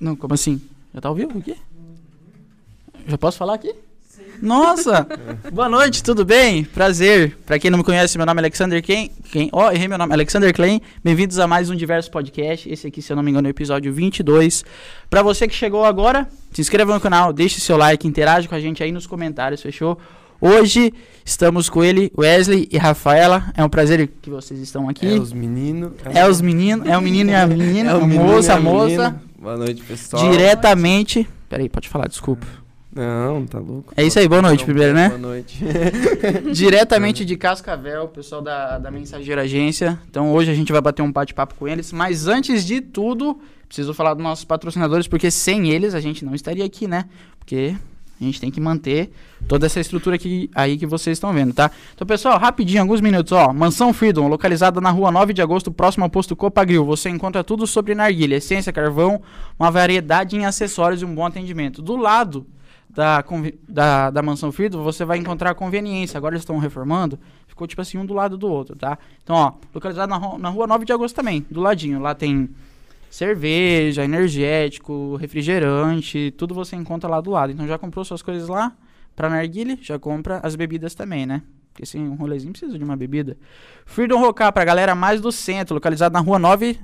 [0.00, 0.58] Não, como assim?
[0.94, 1.54] Já tá ao vivo aqui?
[3.06, 3.74] Já posso falar aqui?
[4.40, 5.06] Nossa!
[5.52, 6.64] Boa noite, tudo bem?
[6.64, 7.36] Prazer.
[7.44, 9.10] Pra quem não me conhece, meu nome é Alexander Quem?
[9.30, 9.50] Quem?
[9.52, 10.80] Ó, errei meu nome, Alexander Klein.
[11.04, 12.66] Bem-vindos a mais um Diverso Podcast.
[12.72, 14.64] Esse aqui, se eu não me engano, é o episódio 22.
[15.10, 18.60] Pra você que chegou agora, se inscreva no canal, deixe seu like, interage com a
[18.60, 19.98] gente aí nos comentários, fechou?
[20.40, 23.52] Hoje estamos com ele, Wesley e Rafaela.
[23.54, 25.06] É um prazer que vocês estão aqui.
[25.06, 25.92] É os meninos.
[26.14, 28.56] É os meninos, é o menino e a menina, É o a menino moça, e
[28.56, 29.22] a moça.
[29.40, 30.30] Boa noite, pessoal.
[30.30, 31.26] Diretamente.
[31.48, 32.46] Peraí, pode falar, desculpa.
[32.94, 33.94] Não, tá louco.
[33.96, 35.08] É isso aí, boa noite Não, primeiro, né?
[35.08, 35.58] Boa noite.
[36.52, 39.98] Diretamente de Cascavel, pessoal da, da Mensageira Agência.
[40.10, 41.90] Então hoje a gente vai bater um bate-papo com eles.
[41.90, 46.34] Mas antes de tudo, preciso falar dos nossos patrocinadores, porque sem eles a gente não
[46.34, 47.06] estaria aqui, né?
[47.38, 47.74] Porque
[48.20, 49.10] a gente tem que manter
[49.48, 51.70] toda essa estrutura aqui, aí que vocês estão vendo, tá?
[51.94, 53.52] Então, pessoal, rapidinho, alguns minutos, ó.
[53.52, 56.84] Mansão Freedom, localizada na rua 9 de agosto, próximo ao posto Copagril.
[56.84, 59.22] Você encontra tudo sobre narguilha, essência, carvão,
[59.58, 61.80] uma variedade em acessórios e um bom atendimento.
[61.80, 62.46] Do lado
[62.90, 63.24] da,
[63.68, 66.18] da, da Mansão Freedom, você vai encontrar a conveniência.
[66.18, 68.98] Agora eles estão reformando, ficou tipo assim, um do lado do outro, tá?
[69.22, 72.00] Então, ó, localizado na, na rua 9 de agosto também, do ladinho.
[72.00, 72.50] Lá tem
[73.10, 77.52] cerveja, energético, refrigerante, tudo você encontra lá do lado.
[77.52, 78.72] Então já comprou suas coisas lá
[79.16, 81.42] pra narguile, já compra as bebidas também, né?
[81.72, 83.36] Porque sem um rolezinho precisa de uma bebida.
[83.84, 86.78] Freedom Rocar pra galera mais do centro, localizado na rua 9,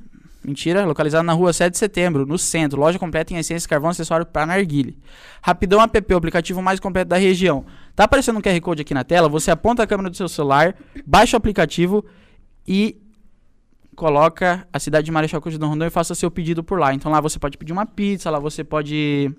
[0.44, 2.80] mentira, localizado na rua 7 de setembro, no centro.
[2.80, 4.98] Loja completa em essência, carvão, acessório pra narguile.
[5.40, 7.64] Rapidão app, o aplicativo mais completo da região.
[7.94, 10.74] Tá aparecendo um QR Code aqui na tela, você aponta a câmera do seu celular,
[11.06, 12.04] baixa o aplicativo
[12.66, 12.96] e
[13.96, 16.94] coloca a cidade de Marechal Cândido Rondon e faça seu pedido por lá.
[16.94, 19.34] Então lá você pode pedir uma pizza, lá você pode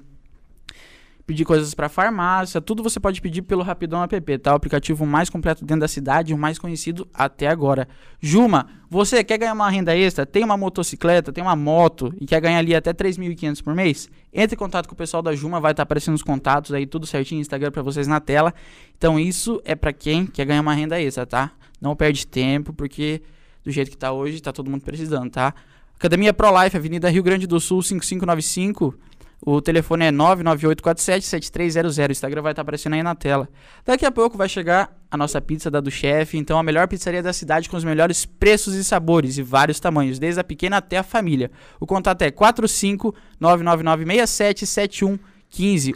[1.28, 4.54] pedir coisas para farmácia, tudo você pode pedir pelo Rapidão app, tá?
[4.54, 7.86] O aplicativo mais completo dentro da cidade, o mais conhecido até agora.
[8.22, 12.40] Juma, você quer ganhar uma renda extra, tem uma motocicleta, tem uma moto e quer
[12.40, 14.10] ganhar ali até 3.500 por mês?
[14.34, 17.06] Entre em contato com o pessoal da Juma, vai estar aparecendo os contatos aí, tudo
[17.06, 18.54] certinho, Instagram para vocês na tela.
[18.98, 21.52] Então isso é para quem quer ganhar uma renda extra, tá?
[21.82, 23.22] Não perde tempo, porque
[23.68, 25.54] do jeito que tá hoje, tá todo mundo precisando, tá?
[25.98, 28.98] Academia Pro Life, Avenida Rio Grande do Sul, 5595.
[29.46, 32.08] O telefone é 998477300.
[32.08, 33.50] O Instagram vai estar aparecendo aí na tela.
[33.86, 36.38] Daqui a pouco vai chegar a nossa pizza da do chefe.
[36.38, 40.18] Então, a melhor pizzaria da cidade com os melhores preços e sabores e vários tamanhos,
[40.18, 41.52] desde a pequena até a família.
[41.78, 45.20] O contato é 45999677115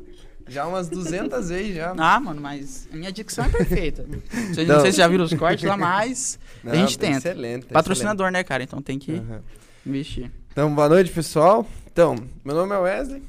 [0.51, 1.95] já umas 200 vezes já.
[1.99, 4.05] Ah, mano, mas a minha dicção é perfeita.
[4.53, 4.75] Vocês Não.
[4.77, 7.17] não sei se já viram os cortes lá, mas Não, a gente tenta.
[7.19, 7.67] Excelente.
[7.67, 8.63] patrocinador, né, cara?
[8.63, 9.33] Então tem que excelente.
[9.33, 9.43] Aham.
[9.87, 10.31] investir.
[10.53, 11.67] Então, boa noite, pessoal.
[11.93, 13.23] Então, meu nome é Wesley.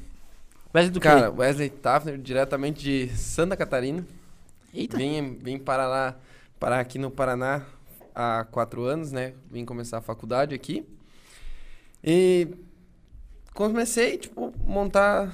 [0.74, 1.36] Wesley do Cara, quê?
[1.38, 4.04] Wesley Tafner, diretamente de Santa Catarina.
[4.74, 4.96] Eita.
[4.96, 6.16] Vim, vim parar lá,
[6.58, 7.62] parar aqui no Paraná
[8.14, 9.34] há quatro anos, né?
[9.50, 10.84] Vim começar a faculdade aqui.
[12.02, 12.48] E
[13.54, 15.30] comecei, tipo, montar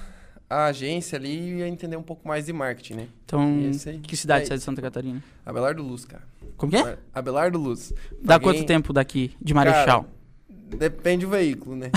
[0.50, 3.08] a agência ali e a entender um pouco mais de marketing, né?
[3.24, 3.40] Então,
[3.86, 3.98] aí.
[3.98, 4.62] que cidade É você é de.
[4.62, 5.22] Santa Catarina?
[5.44, 6.22] Abelardo Luz, cara.
[6.56, 6.98] Como que é?
[7.14, 7.92] Abelardo Luz.
[8.22, 10.06] Dá Paguei- quanto tempo daqui de Marechal?
[10.48, 11.90] Depende do veículo, né?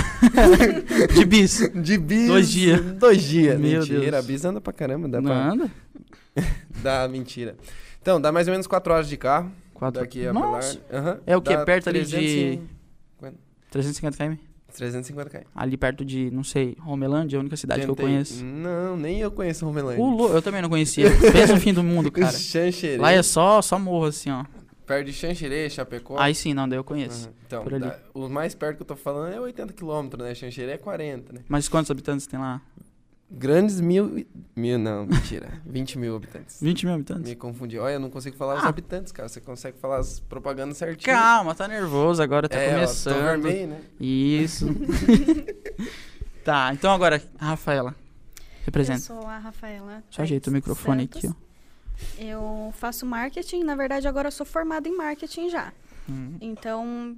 [1.14, 1.70] de bis.
[1.76, 2.28] De bis.
[2.28, 2.82] Dois dias.
[2.94, 3.60] Dois dias.
[3.60, 4.26] Meu Mentira, Deus.
[4.26, 5.08] bis anda pra caramba.
[5.10, 5.52] Dá Não pra...
[5.52, 5.72] anda?
[6.82, 7.56] Dá mentira.
[8.02, 9.52] Então, dá mais ou menos 4 horas de carro.
[9.74, 10.00] Quatro...
[10.02, 10.80] Daqui a Nossa!
[10.92, 11.20] Aham.
[11.26, 11.56] É o quê?
[11.56, 12.62] Dá Perto ali 300 de- e-
[13.70, 14.36] 350 km?
[14.78, 15.44] 350 km.
[15.56, 18.44] Ali perto de, não sei, Romelândia, a única cidade que eu Tentei- conheço.
[18.44, 20.04] Não, nem eu conheço Romelândia.
[20.04, 21.08] Lu, eu também não conhecia.
[21.32, 22.32] Pensa no fim do mundo, cara.
[22.32, 22.98] Xanxerê.
[22.98, 24.46] Lá é só, só morro assim, ó.
[24.86, 26.18] Perto de Xanxerê, Chapecó.
[26.20, 27.26] Aí sim, não, daí eu conheço.
[27.28, 27.34] Aham.
[27.48, 27.86] Então, por ali.
[27.86, 30.34] dá- o mais perto que eu tô falando é 80 km, né?
[30.36, 31.42] Xanxerê é 40, né?
[31.48, 32.62] Mas quantos habitantes tem lá?
[33.34, 34.26] Grandes mil...
[34.56, 35.50] Mil, não, mentira.
[35.66, 36.60] 20 mil habitantes.
[36.62, 37.30] 20 mil habitantes?
[37.30, 37.80] Me confundi.
[37.80, 38.68] Olha, eu não consigo falar os Ah.
[38.70, 39.30] habitantes, cara.
[39.30, 41.16] Você consegue falar as propagandas certinho.
[41.16, 43.16] Calma, tá nervoso agora, tá é, Ó, começando.
[43.16, 43.82] tô vermelho, né?
[44.00, 44.66] Isso.
[46.44, 47.96] tá, então agora, a Rafaela.
[48.38, 49.00] Eu Representa.
[49.00, 50.04] sou a Rafaela.
[50.10, 51.18] Só ajeita o microfone Santos.
[51.26, 52.22] aqui, ó.
[52.22, 55.72] Eu faço marketing, na verdade agora eu sou formada em marketing já.
[56.10, 56.36] Hum.
[56.42, 57.16] Então,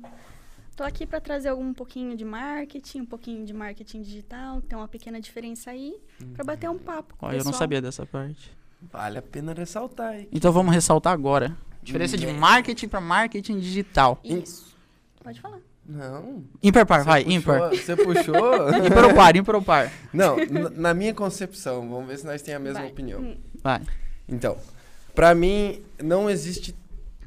[0.75, 4.87] tô aqui para trazer um pouquinho de marketing, um pouquinho de marketing digital, tem uma
[4.87, 5.95] pequena diferença aí,
[6.33, 8.51] para bater um papo com o Ó, eu não sabia dessa parte.
[8.91, 10.27] Vale a pena ressaltar, hein?
[10.31, 11.55] Então vamos ressaltar agora.
[11.81, 12.33] Diferença de É.
[12.33, 14.19] marketing pra marketing digital.
[14.23, 14.73] Isso.
[15.23, 15.59] Pode falar.
[15.85, 16.43] Não.
[16.61, 17.69] Ímpar par, vai, puxou- ímpar.
[17.71, 18.33] Você puxou?
[18.87, 19.91] Ímpar ou par, ímpar ou par.
[20.13, 20.37] Não,
[20.75, 22.89] na minha concepção, vamos ver se nós temos a mesma Vai.
[22.91, 23.19] opinião.
[23.21, 23.81] Hum, Vai.
[24.27, 24.57] Então,
[25.13, 26.73] pra mim, não existe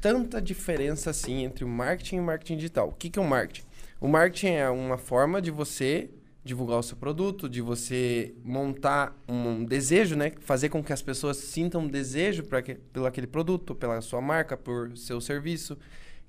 [0.01, 2.89] tanta diferença assim entre o marketing e o marketing digital.
[2.89, 3.65] O que, que é o marketing?
[3.99, 6.09] O marketing é uma forma de você
[6.43, 10.31] divulgar o seu produto, de você montar um desejo, né?
[10.39, 14.21] Fazer com que as pessoas sintam um desejo pra que, pelo aquele produto, pela sua
[14.21, 15.77] marca, por seu serviço,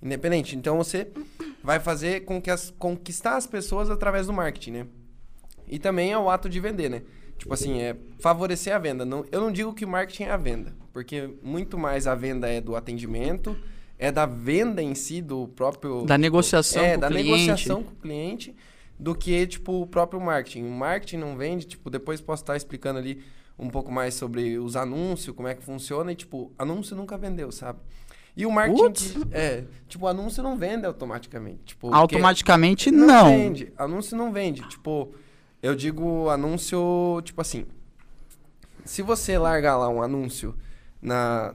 [0.02, 0.56] independente.
[0.56, 1.08] Então, você
[1.62, 4.86] vai fazer com que as conquistar as pessoas através do marketing, né?
[5.68, 7.02] E também é o ato de vender, né?
[7.38, 9.04] Tipo assim, é favorecer a venda.
[9.04, 12.60] Não, eu não digo que marketing é a venda, porque muito mais a venda é
[12.60, 13.56] do atendimento,
[13.96, 16.02] é da venda em si, do próprio.
[16.02, 17.30] Da negociação é, com o da cliente.
[17.30, 18.56] negociação com o cliente,
[18.98, 20.64] do que, tipo, o próprio marketing.
[20.64, 23.22] O marketing não vende, tipo, depois posso estar explicando ali
[23.56, 27.52] um pouco mais sobre os anúncios, como é que funciona, e, tipo, anúncio nunca vendeu,
[27.52, 27.78] sabe?
[28.36, 29.22] E o marketing.
[29.30, 31.60] É, tipo, o anúncio não vende automaticamente.
[31.64, 33.28] Tipo, Automaticamente não, não.
[33.28, 33.72] vende.
[33.78, 34.68] Anúncio não vende.
[34.68, 35.14] Tipo,
[35.62, 37.66] eu digo anúncio, tipo assim.
[38.84, 40.56] Se você largar lá um anúncio
[41.00, 41.54] na,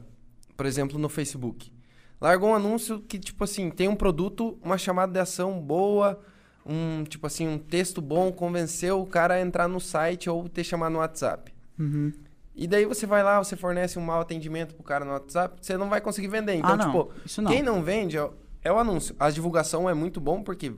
[0.55, 1.71] por exemplo, no Facebook.
[2.19, 6.19] Largou um anúncio que, tipo assim, tem um produto, uma chamada de ação boa,
[6.65, 10.63] um, tipo assim, um texto bom, convenceu o cara a entrar no site ou te
[10.63, 11.53] chamar no WhatsApp.
[11.77, 12.13] Uhum.
[12.55, 15.75] E daí você vai lá, você fornece um mau atendimento pro cara no WhatsApp, você
[15.75, 16.53] não vai conseguir vender.
[16.55, 16.85] Então, ah, não.
[16.85, 17.51] tipo, não.
[17.51, 19.15] quem não vende é, o- é o anúncio.
[19.19, 20.71] A divulgação é muito bom porque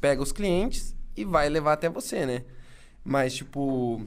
[0.00, 2.42] pega os clientes e vai levar até você, né?
[3.04, 4.04] Mas, tipo,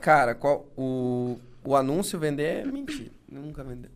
[0.00, 3.10] cara, qual, o, o anúncio vender é mentira.
[3.30, 3.90] Nunca vendeu.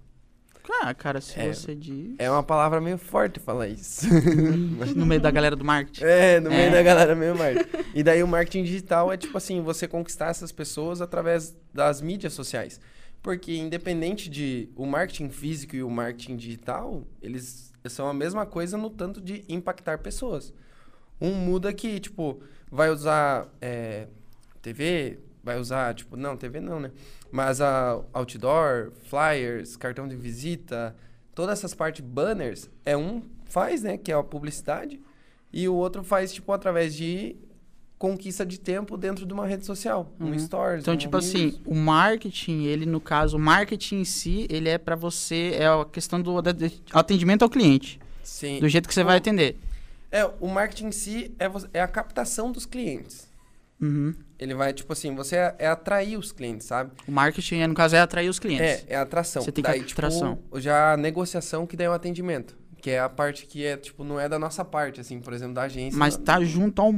[0.83, 1.53] Ah, cara, se É.
[1.53, 2.15] você diz.
[2.19, 4.07] É uma palavra meio forte falar isso.
[4.95, 6.05] No meio da galera do marketing.
[6.05, 6.71] é, no meio É.
[6.71, 7.85] da galera meio marketing.
[7.95, 12.35] E daí o marketing digital é tipo assim, você conquistar essas pessoas através das mídias
[12.35, 12.81] sociais.
[13.21, 18.77] Porque independente de o marketing físico e o marketing digital, eles são a mesma coisa
[18.79, 20.55] no tanto de impactar pessoas.
[21.21, 22.41] Um muda que, tipo,
[22.71, 24.07] vai usar é,
[24.63, 26.91] TV, vai usar, tipo, não, TV não, né?
[27.31, 30.95] Mas a outdoor, flyers, cartão de visita,
[31.35, 35.01] todas essas partes banners, é um faz, né, que é a publicidade,
[35.53, 37.37] e o outro faz, tipo, através de
[37.99, 40.39] conquista de tempo dentro de uma rede social, um Uhum.
[40.39, 40.83] stories.
[40.83, 44.79] Então, um tipo assim, o marketing, ele no caso, o marketing em si, ele é
[44.79, 46.35] pra você, é a questão do
[46.93, 48.59] atendimento ao cliente, Sim.
[48.59, 49.59] do jeito que você vai atender.
[50.11, 53.29] É, o marketing em si é, é a captação dos clientes.
[53.81, 54.15] Uhum.
[54.39, 56.91] Ele vai, tipo assim, você é, é atrair os clientes, sabe?
[57.07, 58.85] O marketing, no caso, é atrair os clientes.
[58.87, 59.43] É, é atração.
[59.43, 60.37] Você tem que Daí, atração.
[60.37, 62.57] Tipo, já a negociação que daí é o atendimento.
[62.81, 65.55] Que é a parte que é, tipo, não é da nossa parte, assim, por exemplo,
[65.55, 65.99] da agência.
[65.99, 66.25] Mas não.
[66.25, 66.91] tá junto ao.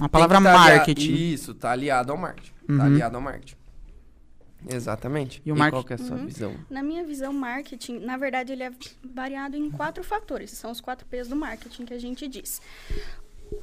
[0.00, 1.12] A palavra tá marketing.
[1.12, 2.52] Isso, tá aliado ao marketing.
[2.68, 2.78] Uhum.
[2.78, 3.56] Tá aliado ao marketing.
[4.68, 5.42] Exatamente.
[5.44, 6.26] E o marketing- qual que é a sua Uhum.
[6.26, 6.54] visão?
[6.70, 8.70] Na minha visão, marketing, na verdade, ele é
[9.12, 10.52] variado em quatro fatores.
[10.52, 12.60] São os quatro P's do marketing que a gente diz.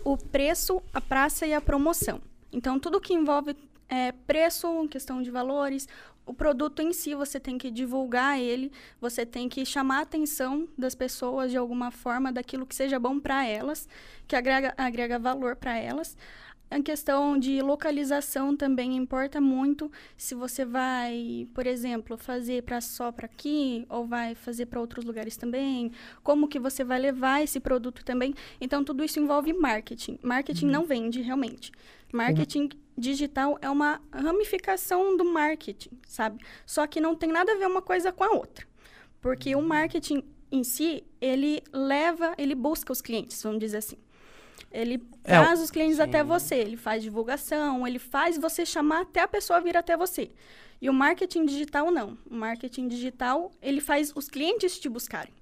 [0.03, 2.21] O preço, a praça e a promoção.
[2.51, 3.55] Então, tudo que envolve
[3.87, 5.87] é, preço, questão de valores,
[6.25, 10.67] o produto em si, você tem que divulgar ele, você tem que chamar a atenção
[10.77, 13.89] das pessoas de alguma forma, daquilo que seja bom para elas,
[14.27, 16.15] que agrega, agrega valor para elas.
[16.71, 19.91] A questão de localização também importa muito.
[20.15, 25.03] Se você vai, por exemplo, fazer para só para aqui ou vai fazer para outros
[25.03, 28.35] lugares também, como que você vai levar esse produto também.
[28.61, 30.19] Então tudo isso envolve marketing.
[30.21, 31.71] Marketing não vende realmente.
[32.13, 36.43] Marketing digital é uma ramificação do marketing, sabe?
[36.65, 38.67] Só que não tem nada a ver uma coisa com a outra.
[39.19, 43.97] Porque o marketing em si, ele leva, ele busca os clientes, vamos dizer assim.
[44.71, 46.27] Ele É, traz os clientes até sim.
[46.27, 50.29] você, ele faz divulgação, ele faz você chamar até a pessoa vir até você.
[50.81, 52.17] E o marketing digital não.
[52.29, 55.33] O marketing digital, ele faz os clientes te buscarem.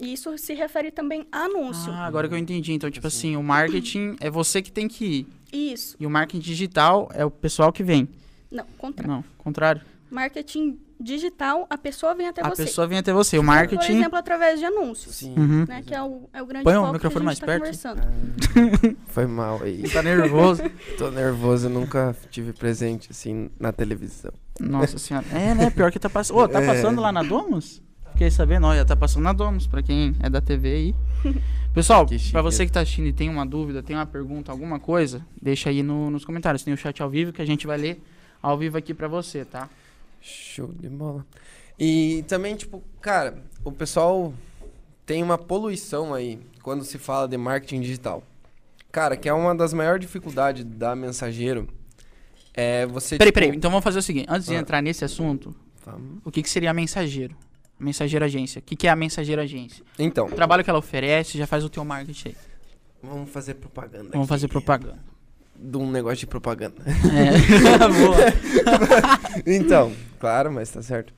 [0.00, 1.90] E isso se refere também a anúncio.
[1.92, 2.72] Ah, agora que eu entendi.
[2.72, 5.26] Então, tipo assim, o marketing é você que tem que ir.
[5.72, 5.96] Isso.
[5.98, 8.06] E o marketing digital é o pessoal que vem.
[8.50, 9.10] Não, contrário.
[9.10, 9.82] Não, contrário.
[10.10, 12.64] Marketing digital, a pessoa vem até a você.
[12.64, 13.36] pessoa vem até você.
[13.38, 13.92] O Por marketing.
[13.98, 15.16] exemplo, através de anúncios.
[15.16, 15.34] Sim.
[15.36, 15.64] Uhum.
[15.68, 17.60] Né, que é o, é o grande Põe o microfone que a mais tá perto.
[17.60, 18.02] conversando.
[19.08, 19.82] Foi mal aí.
[19.90, 20.62] Tá nervoso.
[20.98, 24.32] Tô nervoso, eu nunca tive presente assim na televisão.
[24.60, 25.26] Nossa senhora.
[25.32, 25.70] É, né?
[25.70, 26.38] Pior que tá passando.
[26.38, 26.66] Ô, tá É.
[26.66, 27.82] passando lá na Domus?
[28.12, 30.94] Fiquei sabendo, olha, tá passando na Domus, pra quem é da TV aí.
[31.74, 35.20] Pessoal, pra você que tá assistindo e tem uma dúvida, tem uma pergunta, alguma coisa,
[35.40, 36.62] deixa aí no- nos comentários.
[36.62, 38.02] Tem o chat ao vivo que a gente vai ler
[38.42, 39.68] ao vivo aqui pra você, tá?
[40.20, 41.24] Show de bola.
[41.78, 44.32] E também, tipo, cara, o pessoal
[45.04, 48.22] tem uma poluição aí quando se fala de marketing digital.
[48.90, 51.68] Cara, que é uma das maiores dificuldades da mensageiro.
[52.54, 53.18] É você.
[53.18, 53.56] Peraí, tipo, peraí.
[53.56, 54.26] Então vamos fazer o seguinte.
[54.28, 54.58] Antes de Ah.
[54.58, 55.54] entrar nesse assunto,
[55.84, 56.20] Vamos.
[56.24, 57.36] o que, que seria mensageiro?
[57.78, 58.60] Mensageiro agência.
[58.60, 59.84] O que, que é a mensageiro agência?
[59.98, 62.36] Então, O trabalho que ela oferece já faz o teu marketing aí.
[63.02, 64.04] vamos fazer propaganda.
[64.10, 64.98] Vamos aqui fazer propaganda.
[65.58, 66.82] De um negócio de propaganda.
[66.86, 67.78] É.
[67.88, 69.42] Boa.
[69.46, 71.12] então, claro, mas tá certo.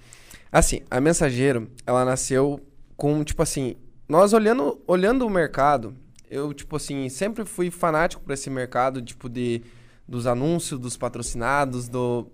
[0.50, 2.60] Assim, a Mensageiro, ela nasceu
[2.96, 3.76] com, tipo assim,
[4.08, 5.94] nós olhando, olhando o mercado,
[6.30, 9.62] eu, tipo assim, sempre fui fanático por esse mercado, tipo, de,
[10.06, 12.26] dos anúncios, dos patrocinados, do,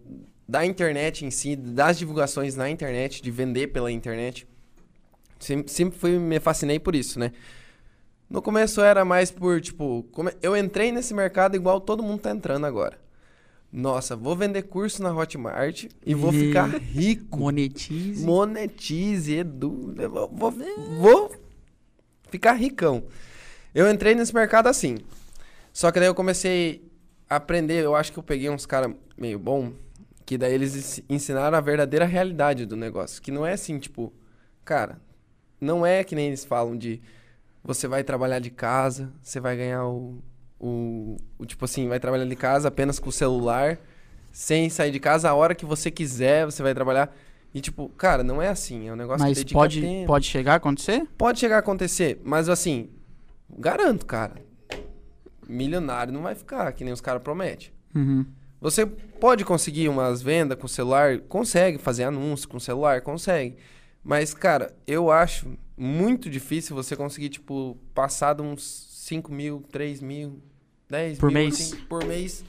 [0.49, 4.47] da internet em si, das divulgações na internet, de vender pela internet.
[5.39, 7.33] Sempre, sempre fui, me fascinei por isso, né?
[8.35, 10.05] No começo era mais por, tipo,
[10.43, 12.99] eu entrei nesse mercado igual todo mundo tá entrando agora.
[13.73, 17.39] Nossa, vou vender curso na Hotmart e vou ficar rico.
[17.39, 18.27] Monetize.
[18.27, 19.95] Monetize, Edu.
[19.97, 20.51] eu Vou, vou,
[20.99, 21.33] vou
[22.29, 23.05] ficar ricão.
[23.73, 24.97] Eu entrei nesse mercado assim.
[25.73, 26.91] Só que daí eu comecei
[27.31, 27.85] a aprender.
[27.85, 29.73] Eu acho que eu peguei uns caras meio bom.
[30.27, 33.23] Que daí eles ens- ensinaram a verdadeira realidade do negócio.
[33.23, 34.13] Que não é assim, tipo,
[34.65, 35.01] cara,
[35.61, 37.01] não é que nem eles falam de
[37.65, 40.23] você vai trabalhar de casa, você vai ganhar o,
[40.61, 43.79] o, o tipo assim, vai trabalhar de casa apenas com o celular,
[44.31, 47.17] sem sair de casa a hora que você quiser, você vai trabalhar.
[47.55, 50.07] E tipo, cara, não é assim, é um negócio que Mas dedica pode, tempo.
[50.07, 51.07] pode chegar a acontecer?
[51.17, 52.91] Pode chegar a acontecer, mas assim,
[53.59, 54.35] garanto, cara.
[55.49, 57.69] Milionário não vai ficar, que nem os caras prometem.
[57.95, 58.27] Uhum.
[58.61, 63.57] Você pode conseguir umas vendas com o celular, consegue fazer anúncio com o celular, consegue.
[64.03, 68.63] Mas, cara, eu acho muito difícil você conseguir, tipo, passar de uns
[69.07, 70.41] 5 mil, 3 mil,
[70.89, 71.55] 10 Por mil, mês?
[71.55, 72.45] assim, por mês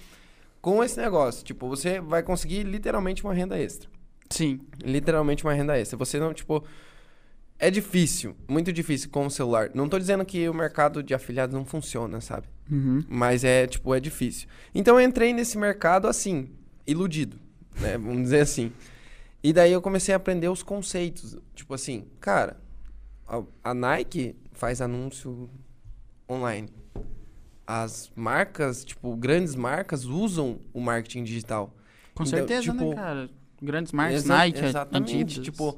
[0.61, 1.43] com esse negócio.
[1.43, 3.87] Tipo, você vai conseguir literalmente uma renda extra.
[4.29, 4.59] Sim.
[4.83, 5.95] Literalmente uma renda extra.
[5.97, 6.63] Você não, tipo.
[7.57, 9.69] É difícil, muito difícil com o celular.
[9.73, 12.47] Não tô dizendo que o mercado de afiliados não funciona, sabe?
[12.69, 13.01] Uhum.
[13.07, 14.49] Mas é, tipo, é difícil.
[14.73, 16.49] Então eu entrei nesse mercado assim,
[16.85, 17.39] iludido,
[17.79, 17.97] né?
[17.97, 18.73] Vamos dizer assim.
[19.41, 21.37] E daí eu comecei a aprender os conceitos.
[21.53, 22.59] Tipo assim, cara,
[23.27, 25.49] a, a Nike faz anúncio
[26.29, 26.69] online.
[27.67, 31.73] As marcas, tipo, grandes marcas usam o marketing digital.
[32.13, 33.29] Com Então, certeza, né, tipo, cara?
[33.61, 35.43] Grandes marcas, Exa- Nike, exatamente, Adidas.
[35.43, 35.77] Tipo,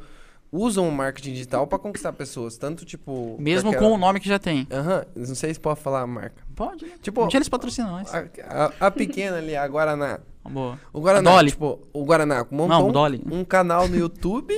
[0.51, 2.57] usam o marketing digital pra conquistar pessoas.
[2.57, 3.37] Tanto, tipo...
[3.39, 4.67] Mesmo com o nome que já tem.
[4.69, 6.43] Aham, não sei se pode falar a marca.
[6.55, 6.91] Pode, né?
[7.01, 8.13] Tipo, dia eles patrocinam nós.
[8.13, 10.19] a, a- a pequena ali, a Guaraná.
[10.49, 10.77] Boa.
[10.91, 14.53] O Guaraná, tipo, o Guaraná montou Não, um- um canal no YouTube,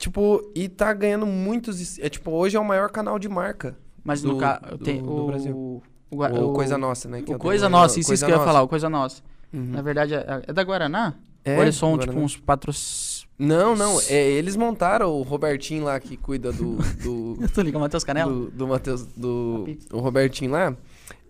[0.00, 1.98] tipo, e tá ganhando muitos...
[1.98, 3.76] É, tipo, hoje é o maior canal de marca.
[4.02, 5.26] Mas do- no caso, do- tem do o...
[5.26, 5.54] Brasil.
[5.54, 6.16] O, o
[6.50, 7.22] o- Coisa Nossa, né?
[7.22, 8.88] que O eu Coisa tenho- Nossa, isso, Coisa isso que eu ia falar, o Coisa
[8.88, 9.22] Nossa.
[9.52, 9.66] Uhum.
[9.72, 11.14] Na verdade, é, é da Guaraná?
[11.44, 12.12] É, Ou eles são, Guaraná.
[12.12, 13.28] tipo, uns patrocínios...
[13.38, 16.76] Não, não, é, eles montaram o Robertinho lá que cuida do...
[17.02, 18.30] do Eu tô ligando, Matheus Canela?
[18.30, 20.76] do, do Matheus, do o Robertinho lá,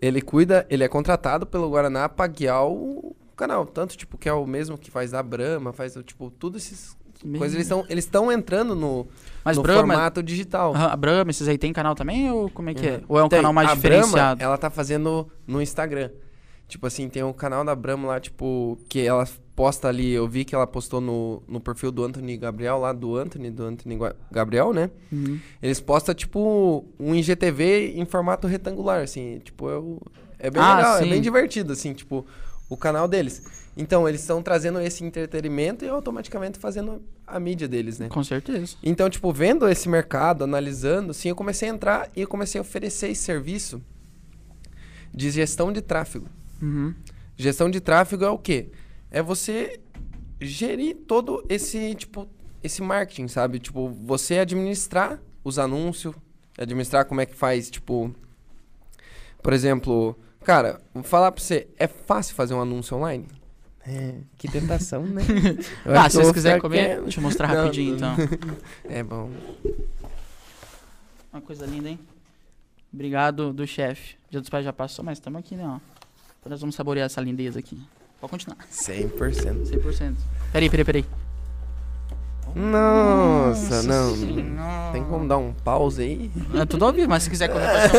[0.01, 3.65] ele cuida, ele é contratado pelo Guaraná pra guiar o canal.
[3.65, 7.39] Tanto, tipo, que é o mesmo que faz da Brahma, faz, tipo, tudo esses Meu.
[7.39, 7.55] coisas.
[7.55, 7.85] Eles estão
[8.29, 9.07] eles entrando no,
[9.43, 9.79] Mas no Brahma...
[9.93, 10.73] formato digital.
[10.75, 12.93] A Brahma, esses aí tem canal também ou como é que é?
[12.97, 13.03] Uhum.
[13.09, 13.39] Ou é um Tem.
[13.39, 14.11] canal mais a diferenciado?
[14.37, 16.09] Brahma, ela tá fazendo no Instagram.
[16.67, 20.45] Tipo assim, tem um canal da Brahma lá, tipo, que ela posta ali, eu vi
[20.45, 23.99] que ela postou no, no perfil do Anthony Gabriel, lá do Anthony, do Anthony
[24.31, 24.89] Gabriel, né?
[25.11, 25.37] Uhum.
[25.61, 29.39] Eles postam, tipo, um IGTV em formato retangular, assim.
[29.43, 30.01] Tipo, é, o-
[30.39, 31.03] é bem Ah, legal, sim.
[31.05, 32.25] é bem divertido, assim, tipo,
[32.69, 33.43] o canal deles.
[33.75, 38.09] Então, eles estão trazendo esse entretenimento e automaticamente fazendo a mídia deles, né?
[38.09, 38.75] Com certeza.
[38.83, 42.61] Então, tipo, vendo esse mercado, analisando, assim, eu comecei a entrar e eu comecei a
[42.61, 43.81] oferecer esse serviço
[45.13, 46.27] de gestão de tráfego.
[46.61, 46.93] Uhum.
[47.37, 48.69] Gestão de tráfego é o quê?
[49.09, 49.79] É você
[50.39, 52.27] gerir todo esse, tipo,
[52.61, 53.59] esse marketing, sabe?
[53.59, 56.13] Tipo, você administrar os anúncios,
[56.57, 58.13] administrar como é que faz, tipo...
[59.41, 63.25] Por exemplo, cara, vou falar pra você, é fácil fazer um anúncio online?
[63.87, 65.23] É, que tentação, né?
[65.85, 67.01] Eu Ah, se que vocês quiserem comer, quieto.
[67.03, 68.13] deixa eu mostrar Não, rapidinho não.
[68.13, 68.27] então.
[68.87, 69.29] É bom.
[71.33, 71.99] Uma coisa linda, hein?
[72.93, 74.15] Obrigado do chefe.
[74.29, 75.63] Dia dos Pais já passou, mas estamos aqui, né?
[75.65, 75.77] Ó.
[76.39, 77.81] Então nós vamos saborear essa lindeza aqui.
[78.19, 78.57] Pode continuar.
[78.71, 79.65] 100%.
[79.71, 80.15] 100%.
[80.51, 81.05] Peraí, peraí, peraí.
[82.55, 84.15] Nossa, não.
[84.15, 84.91] Senhora.
[84.91, 86.31] Tem como dar um pause aí?
[86.53, 87.93] É tudo ao vivo, mas se quiser vontade.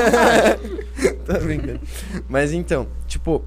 [1.24, 1.80] Tô brincando.
[2.28, 3.42] Mas então, tipo,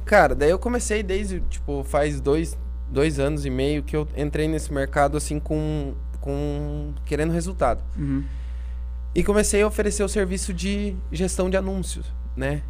[0.00, 2.56] cara, daí eu comecei desde, tipo, faz dois,
[2.90, 7.82] dois anos e meio que eu entrei nesse mercado, assim, com, com querendo resultado.
[7.96, 8.24] Uhum.
[9.14, 12.62] E comecei a oferecer o serviço de gestão de anúncios, né?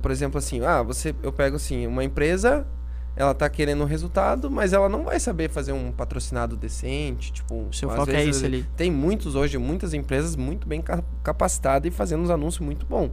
[0.00, 2.64] Por exemplo, assim, ah, você, eu pego assim, uma empresa,
[3.16, 7.66] ela tá querendo um resultado, mas ela não vai saber fazer um patrocinado decente, tipo,
[7.72, 8.64] seu foco é vezes isso ali.
[8.76, 13.10] Tem muitos hoje, muitas empresas muito bem ca- capacitadas e fazendo uns anúncios muito bom.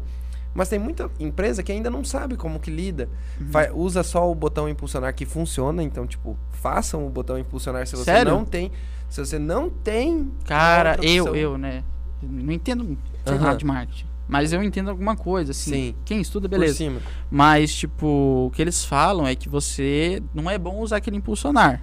[0.54, 3.08] Mas tem muita empresa que ainda não sabe como que lida.
[3.40, 3.82] Uhum.
[3.82, 8.06] Usa só o botão impulsionar que funciona, então, tipo, façam o botão impulsionar se você
[8.06, 8.32] Sério?
[8.32, 8.72] não tem.
[9.10, 10.32] Se você não tem.
[10.46, 11.84] Cara, eu, eu, né?
[12.22, 14.06] Não entendo sei lá, de marketing.
[14.28, 15.72] Mas eu entendo alguma coisa, assim.
[15.72, 15.96] Sim.
[16.06, 16.84] Quem estuda, beleza.
[17.32, 21.82] Mas, tipo, o que eles falam é que você não é bom usar aquele impulsionar.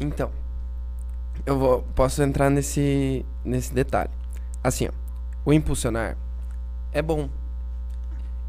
[0.00, 0.30] Então,
[1.46, 4.10] eu vou, posso entrar nesse, nesse detalhe.
[4.62, 4.90] Assim, ó,
[5.44, 6.16] o impulsionar
[6.92, 7.28] é bom.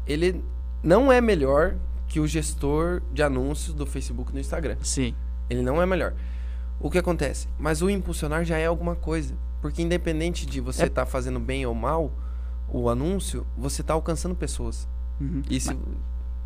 [0.06, 0.44] Ele
[0.82, 4.76] não é melhor que o gestor de anúncios do Facebook e do Instagram.
[4.82, 5.14] Sim.
[5.50, 6.14] Ele não é melhor.
[6.78, 7.48] O que acontece?
[7.58, 9.34] Mas o impulsionar já é alguma coisa.
[9.60, 12.12] Porque independente de você É- estar fazendo bem ou mal
[12.68, 14.88] o anúncio, você está alcançando pessoas.
[15.20, 15.42] Uhum.
[15.48, 15.76] E se...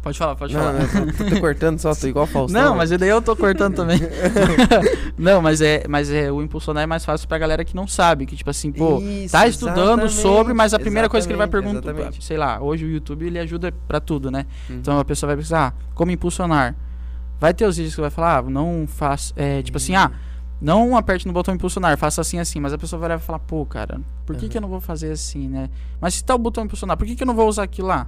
[0.02, 0.80] Pode falar, pode não, falar.
[0.80, 2.62] eu tô, tô cortando só, tô igual Faustão.
[2.62, 4.00] Não, mas daí eu tô cortando também.
[5.18, 8.24] não, mas é, mas é o impulsionar é mais fácil pra galera que não sabe,
[8.24, 11.46] que tipo assim, pô, Isso, tá estudando sobre, mas a primeira coisa que ele vai
[11.48, 14.46] perguntar, sei lá, hoje o YouTube ele ajuda pra tudo, né?
[14.70, 14.76] Uhum.
[14.76, 16.74] Então a pessoa vai pensar, ah, como impulsionar?
[17.38, 20.10] Vai ter os vídeos que vai falar, ah, não faça, é, tipo assim, ah,
[20.60, 24.00] não aperte no botão impulsionar, faça assim assim, mas a pessoa vai falar, pô, cara,
[24.24, 24.50] por que, Uhum.
[24.50, 25.68] que eu não vou fazer assim, né?
[26.00, 28.06] Mas se tá o botão impulsionar, por que, que eu não vou usar aquilo lá?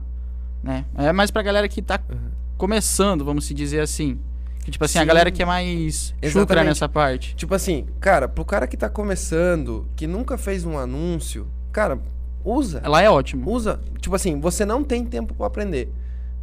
[0.62, 0.84] Né?
[0.96, 2.30] É mais pra galera que tá Uhum.
[2.56, 4.18] começando, vamos se dizer assim.
[4.64, 5.08] Que, tipo assim, a Sim.
[5.08, 7.34] galera que é mais chucra nessa parte.
[7.34, 11.98] Tipo assim, cara, pro cara que tá começando, que nunca fez um anúncio, cara,
[12.44, 12.80] usa.
[12.84, 13.50] Ela é ótimo.
[13.50, 13.80] Usa.
[14.00, 15.92] Tipo assim, você não tem tempo pra aprender.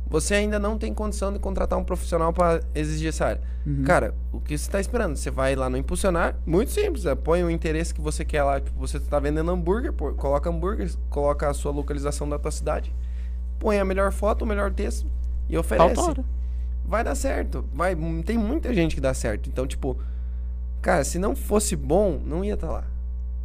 [0.07, 3.41] Você ainda não tem condição de contratar um profissional pra exigir essa área.
[3.65, 3.83] Uhum.
[3.83, 5.15] Cara, o que você tá esperando?
[5.15, 8.59] Você vai lá no impulsionar, muito simples, é, põe o interesse que você quer lá.
[8.59, 12.91] Tipo, você tá vendendo hambúrguer, pô, coloca hambúrguer, coloca a sua localização da tua cidade,
[13.59, 15.05] põe a melhor foto, o melhor texto
[15.47, 15.95] e oferece.
[15.95, 16.25] Falta hora.
[16.85, 17.65] vai dar certo.
[17.73, 17.95] Vai,
[18.25, 19.49] tem muita gente que dá certo.
[19.49, 19.97] Então, tipo,
[20.81, 22.83] cara, se não fosse bom, não ia estar lá.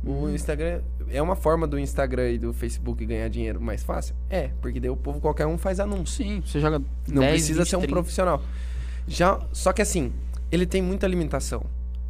[0.07, 4.15] O Instagram é uma forma do Instagram e do Facebook ganhar dinheiro mais fácil?
[4.29, 6.25] É, porque daí o povo qualquer um faz anúncio.
[6.25, 7.93] Sim, você joga Não 10, precisa 20, ser um 30.
[7.95, 8.43] profissional.
[9.09, 10.13] Já, só que assim,
[10.53, 11.65] ele tem muita limitação.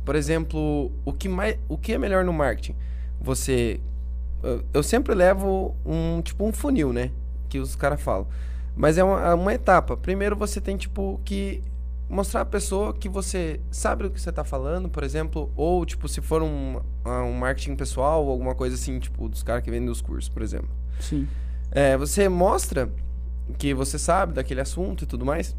[0.04, 2.74] Por exemplo, o que mais, o que é melhor no marketing?
[3.20, 3.80] Você
[4.72, 7.10] eu sempre levo um tipo um funil, né,
[7.48, 8.26] que os caras falam.
[8.76, 9.96] Mas é uma, é uma etapa.
[9.96, 11.62] Primeiro você tem tipo que
[12.08, 16.08] mostrar a pessoa que você sabe o que você tá falando, por exemplo, ou tipo
[16.08, 19.70] se for um, ah, um marketing pessoal ou alguma coisa assim, tipo dos caras que
[19.70, 20.68] vendem os cursos, por exemplo.
[21.00, 21.26] Sim.
[21.70, 22.90] É, você mostra
[23.58, 25.56] que você sabe daquele assunto e tudo mais.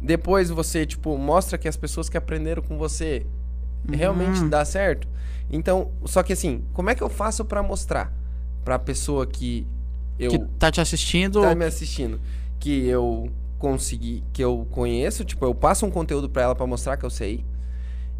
[0.00, 3.26] Depois você, tipo, mostra que as pessoas que aprenderam com você
[3.90, 4.48] realmente Uhum.
[4.48, 5.08] dá certo.
[5.50, 8.12] Então, só que assim, como é que eu faço pra mostrar
[8.64, 9.66] pra pessoa que
[10.18, 11.40] eu Que tá te assistindo.
[11.40, 12.20] tá me assistindo
[12.58, 16.96] que eu consegui, que eu conheço, tipo, eu passo um conteúdo pra ela pra mostrar
[16.96, 17.44] que eu sei.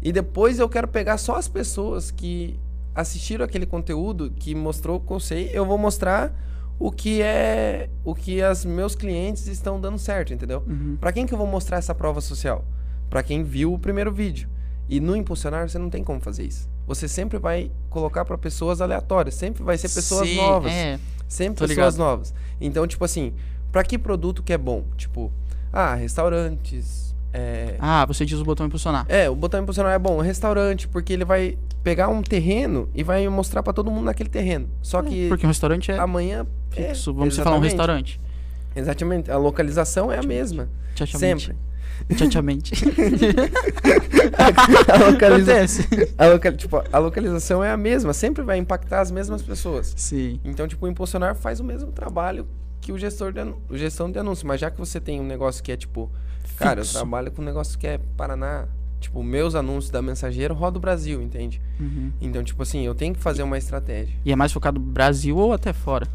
[0.01, 2.59] E depois eu quero pegar só as pessoas que
[2.93, 6.33] assistiram aquele conteúdo que mostrou que eu sei, eu vou mostrar
[6.79, 10.63] o que é o que as meus clientes estão dando certo, entendeu?
[10.67, 10.97] Uhum.
[10.99, 12.65] Pra quem que eu vou mostrar essa prova social?
[13.09, 14.49] Pra quem viu o primeiro vídeo.
[14.87, 16.69] E no impulsionar você não tem como fazer isso.
[16.85, 20.71] Você sempre vai colocar pra pessoas aleatórias, sempre vai ser pessoas Sim, novas.
[20.71, 20.99] É.
[21.27, 21.97] Sempre Tô pessoas ligado.
[22.07, 22.33] novas.
[22.61, 23.33] Então, tipo assim,
[23.71, 24.83] pra que produto que é bom?
[24.97, 25.31] Tipo,
[25.73, 27.13] ah, restaurantes.
[27.33, 29.05] É, Ah, você diz o botão impulsionar.
[29.09, 30.21] é, o botão impulsionar é bom.
[30.21, 34.69] Restaurante, porque ele vai pegar um terreno e vai mostrar pra todo mundo naquele terreno.
[34.81, 36.45] Só que Porque um restaurante é amanhã.
[36.75, 37.13] é, fixo.
[37.13, 38.19] Vamos se falar um restaurante.
[38.75, 39.29] Exatamente.
[39.29, 40.69] A localização é a mesma.
[41.17, 41.55] Sempre.
[42.15, 42.73] Tchachamente.
[44.93, 45.51] a, localiza...
[45.53, 45.87] Acontece.
[46.17, 48.13] a, loca- tipo, a localização é a mesma.
[48.13, 49.93] Sempre vai impactar as mesmas pessoas.
[49.95, 50.39] Sim.
[50.43, 52.47] Então, tipo, o impulsionar faz o mesmo trabalho
[52.81, 54.47] que o gestor de anu- o gestão de anúncio.
[54.47, 56.11] Mas já que você tem um negócio que é tipo,
[56.57, 56.97] cara, eu Fixo.
[56.99, 58.65] trabalho com um negócio que é Paraná,
[58.99, 61.59] tipo, meus anúncios da mensageira roda o Brasil, entende?
[61.79, 62.11] Uhum.
[62.21, 64.15] Então, tipo assim, eu tenho que fazer uma estratégia.
[64.23, 66.07] E é mais focado no Brasil ou até fora?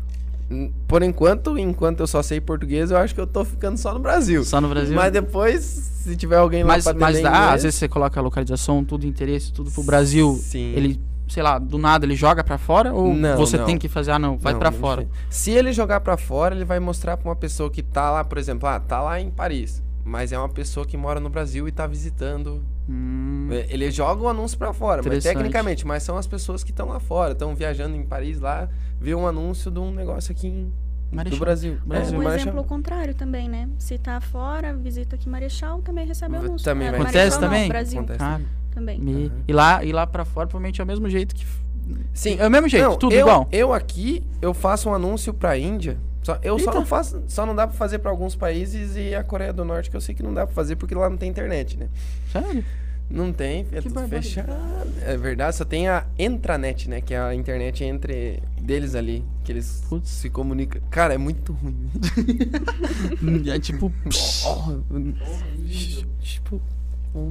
[0.89, 4.01] Por enquanto, enquanto eu só sei português, eu acho que eu tô ficando só no
[4.01, 4.45] Brasil.
[4.45, 4.97] Só no Brasil?
[4.97, 8.19] Mas depois, se tiver alguém lá Mas, pra mas dá, inglês- às vezes você coloca
[8.19, 10.37] a localização, tudo interesse, tudo pro Brasil.
[10.43, 10.73] Sim.
[10.75, 13.65] Ele, sei lá, do nada ele joga pra fora ou Não, você não.
[13.65, 15.03] tem que fazer, ah, não, vai não fora.
[15.03, 15.11] sei.
[15.31, 18.37] Se ele jogar pra fora, ele vai mostrar pra uma pessoa que tá lá, por
[18.37, 21.71] exemplo, ah, tá lá em Paris, mas é uma pessoa que mora no Brasil e
[21.71, 22.61] tá visitando.
[22.89, 26.71] Hum, É, Ele joga o anúncio pra fora, mas tecnicamente, mas são as pessoas que
[26.71, 28.69] estão lá fora, estão viajando em Paris lá,
[29.01, 30.73] vê um anúncio de um negócio aqui em,
[31.13, 31.39] Marechal.
[31.39, 31.79] do Brasil.
[31.85, 32.15] Brasil.
[32.17, 32.49] É, um Marechal.
[32.49, 33.69] exemplo contrário também, né?
[33.79, 36.65] Se tá fora, visita aqui Marechal, também recebe anúncio.
[36.65, 37.69] também É, vai- Acontece Marechal não, também?
[37.69, 38.19] Brasil Acontece.
[38.19, 39.01] cara, também.
[39.01, 39.33] me- Aham.
[39.49, 41.45] e, lá, e lá pra fora provavelmente é o mesmo jeito que.
[42.15, 42.37] Sim.
[42.39, 43.49] É o mesmo jeito, Não, tudo eu, igual.
[43.51, 45.99] Eu aqui, eu faço um anúncio pra Índia.
[46.23, 49.25] Só, eu só não faço, só não dá pra fazer pra alguns países e a
[49.25, 51.31] Coreia do Norte que eu sei que não dá pra fazer porque lá não tem
[51.31, 51.89] internet, né?
[52.31, 52.65] Sério?
[53.09, 54.29] Não tem, é tudo barbaridade.
[54.29, 54.53] fechado.
[55.05, 57.01] É verdade, só tem a intranet, né?
[57.01, 60.09] Que é a internet entre deles ali, que eles Putz.
[60.11, 60.81] se comunicam.
[60.91, 61.91] Cara, é muito ruim.
[63.51, 63.91] é tipo.
[66.21, 66.61] tipo,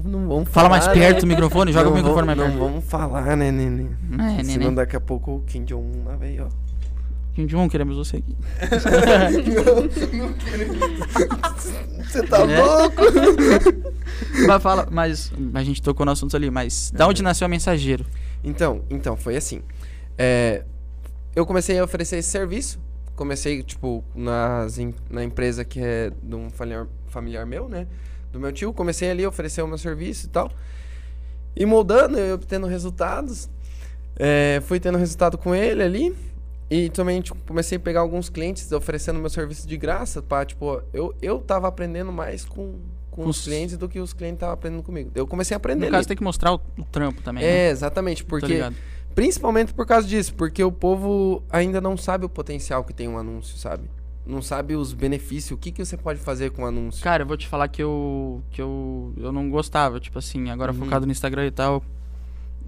[0.04, 1.22] não vamos Fala mais falar, perto né?
[1.22, 2.70] do microfone, joga Não o microfone vamos- mais Não perto.
[2.72, 3.90] vamos falar, né, neném?
[4.38, 6.69] É, Senão daqui a pouco o Kim Jong-un lá veio, ó.
[7.40, 8.36] Kim Jong, queremos você aqui.
[12.10, 12.62] Você tá É.
[12.62, 13.02] louco?
[14.48, 18.06] mas fala, mas a gente tocou no assunto ali, mas da onde nasceu a mensageiro?
[18.44, 19.62] Então, então, foi assim.
[20.18, 20.66] É,
[21.34, 22.78] eu comecei a oferecer esse serviço.
[23.16, 24.78] Comecei, tipo, nas,
[25.10, 27.88] na empresa que é de um familiar, familiar meu, né?
[28.34, 28.74] Do meu tio.
[28.74, 30.52] Comecei ali a oferecer o meu serviço e tal.
[31.56, 33.50] E moldando, eu obtendo resultados.
[34.18, 36.16] É, fui tendo resultado com ele ali.
[36.70, 40.22] E também tipo, comecei a pegar alguns clientes oferecendo meu serviço de graça.
[40.22, 42.76] Pra, tipo, eu, eu tava aprendendo mais com,
[43.10, 45.10] com os os- clientes do que os clientes estavam aprendendo comigo.
[45.16, 45.86] Eu comecei a aprender.
[45.88, 47.50] No caso, tem que mostrar o, o trampo também, né?
[47.68, 48.62] É, exatamente, Tô porque
[49.16, 53.18] principalmente por causa disso, porque o povo ainda não sabe o potencial que tem um
[53.18, 53.90] anúncio, sabe?
[54.26, 57.04] Não sabe os benefícios, o que, que você pode fazer com o anúncio.
[57.04, 60.72] Cara, eu vou te falar que eu que eu, eu não gostava, tipo assim, agora
[60.72, 60.78] Uhum.
[60.80, 61.84] focado no Instagram e tal.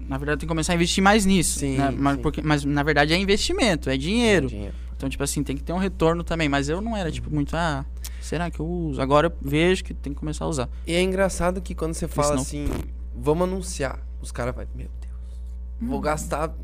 [0.08, 1.90] Na verdade, tem que começar a investir mais nisso, Sim, né?
[1.90, 2.22] Mas, sim.
[2.22, 4.48] porque, mas na verdade é investimento, é dinheiro.
[4.48, 4.74] Dinheiro.
[4.96, 6.48] Então, tipo assim, tem que ter um retorno também.
[6.48, 7.84] Mas eu não era, tipo, muito, ah,
[8.20, 9.00] será que eu uso?
[9.00, 10.68] Agora eu vejo que tem que começar a usar.
[10.86, 12.68] E é engraçado que quando você fala assim,
[13.14, 16.54] vamos anunciar, os caras vão, meu Deus, vou gastar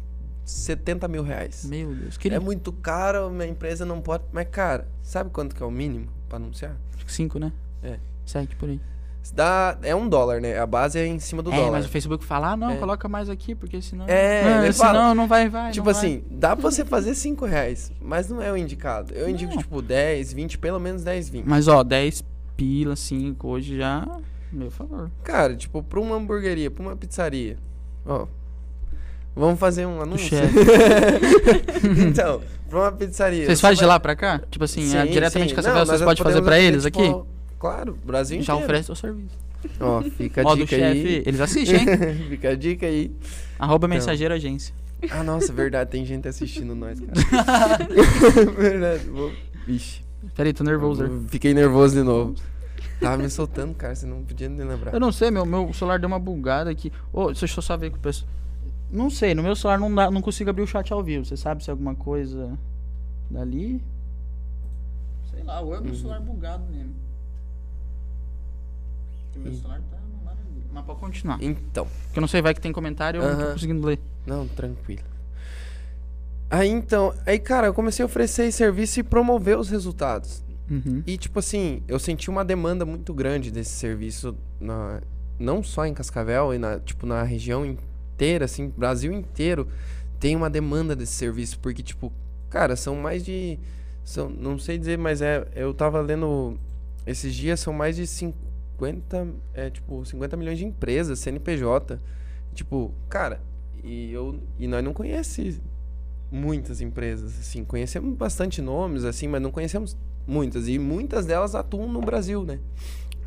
[0.44, 1.64] 70 mil reais.
[1.64, 4.24] Meu Deus, É queria muito caro, minha empresa não pode.
[4.32, 6.76] Mas, cara, sabe quanto que é o mínimo pra anunciar?
[7.06, 7.52] cinco, né?
[7.82, 7.98] É.
[8.24, 8.80] Sete por aí.
[9.34, 10.58] Dá, é um dólar, né?
[10.58, 11.72] A base é em cima do é, dólar.
[11.72, 12.76] mas o Facebook fala, ah, não, É.
[12.76, 14.04] coloca mais aqui, porque senão.
[14.08, 15.14] É, Ah, ele senão fala.
[15.14, 15.70] não vai, vai.
[15.70, 16.02] Tipo não vai.
[16.04, 19.12] assim, dá pra você fazer 5 reais, mas não é o indicado.
[19.14, 19.58] Eu indico, Não.
[19.62, 21.44] tipo, 10, 20, pelo menos 10, 20.
[21.46, 22.24] Mas ó, 10
[22.56, 24.06] pila, 5 hoje já.
[24.52, 25.10] Meu favor.
[25.22, 27.56] Cara, tipo, pra uma hamburgueria, pra uma pizzaria.
[28.06, 28.26] Ó.
[29.36, 30.36] Vamos fazer um anúncio?
[32.08, 33.44] então, pra uma pizzaria.
[33.46, 34.40] Vocês você fazem de vai- lá pra cá?
[34.50, 35.54] Tipo assim, é Sim, diretamente sim.
[35.54, 37.14] com essa Não, vocês podem fazer pra eles aqui?
[37.58, 38.64] Claro, Brasil Já inteiro.
[38.64, 39.36] oferece o serviço.
[39.80, 41.22] Ó, fica a Ó, do dica chefe, aí.
[41.26, 41.86] eles assistem, hein?
[42.30, 43.10] fica a dica aí.
[43.58, 44.72] Arroba mensageiro agência.
[45.10, 47.78] Ah, nossa, verdade, tem gente assistindo nós, cara.
[48.56, 49.08] verdade.
[49.08, 49.32] Vou...
[49.66, 50.02] Vixe.
[50.34, 51.02] Peraí, tô nervoso.
[51.06, 51.24] né?
[51.28, 52.34] Fiquei nervoso de novo.
[53.00, 54.92] Tava me soltando, cara, você não podia nem lembrar.
[54.92, 56.92] Eu não sei, meu, meu celular deu uma bugada aqui.
[57.12, 58.28] Ô, deixa eu só ver com o pessoal.
[58.90, 61.24] Não sei, no meu celular não, dá, não consigo abrir o chat ao vivo.
[61.24, 62.58] Você sabe se é alguma coisa
[63.30, 63.80] dali?
[65.30, 65.98] Sei lá, ou é o meu Uhum.
[65.98, 66.94] celular bugado mesmo.
[69.38, 70.66] Porque meu celular tá uma maravilha.
[70.72, 71.38] Mas pode continuar.
[71.42, 71.86] Então.
[72.04, 73.52] Porque eu não sei, vai que tem comentário, eu não tô Aham.
[73.52, 73.98] conseguindo ler.
[74.26, 75.02] Não, tranquilo.
[76.50, 80.42] Aí então, aí cara, eu comecei a oferecer esse serviço e promover os resultados.
[80.70, 81.02] Uhum.
[81.06, 85.00] E tipo assim, eu senti uma demanda muito grande desse serviço, na,
[85.38, 89.68] não só em Cascavel, e na, tipo, na região inteira, assim, Brasil inteiro
[90.18, 92.12] tem uma demanda desse serviço, porque tipo,
[92.50, 93.58] cara, são mais de,
[94.04, 96.58] são, não sei dizer, mas é, eu tava lendo
[97.06, 98.47] esses dias, são mais de 50,
[99.54, 101.98] é tipo, 50 milhões de empresas, CNPJ,
[102.54, 103.40] tipo, cara,
[103.82, 105.60] e eu, e nós não conhecemos
[106.30, 111.90] muitas empresas, assim, conhecemos bastante nomes, assim, mas não conhecemos muitas, e muitas delas atuam
[111.90, 112.58] no Brasil, né?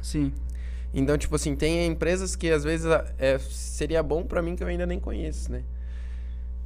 [0.01, 0.31] Sim.
[0.93, 2.85] Então, tipo assim, tem empresas que às vezes
[3.17, 5.63] é, seria bom pra mim que eu ainda nem conheço, né?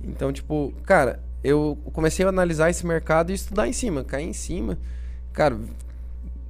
[0.04, 4.34] Então, tipo, cara, eu comecei a analisar esse mercado e estudar em cima, cair em
[4.34, 4.78] cima.
[5.32, 5.60] Cara,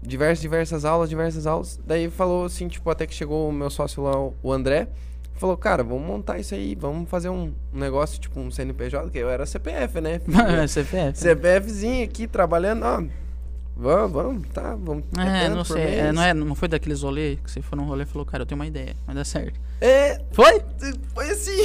[0.08, 1.80] diversas, diversas aulas, diversas aulas.
[1.86, 4.88] Daí falou assim, tipo, até que chegou o meu sócio lá, o- André,
[5.34, 9.30] falou, cara, vamos montar isso aí, vamos fazer um, negócio, tipo, um CNPJ, que eu
[9.30, 10.22] era CPF, né?
[10.64, 11.18] é CPF.
[11.20, 13.04] CPFzinho aqui, trabalhando, ó.
[13.78, 15.04] Vamos, vamos, tá, vamos.
[15.20, 15.84] É, não sei.
[16.00, 18.44] é, não, é, não foi daqueles rolê que você foi num rolê e falou, cara,
[18.44, 19.60] eu tenho uma ideia, vai dar certo.
[19.82, 20.62] É, Foi?
[21.14, 21.58] foi assim.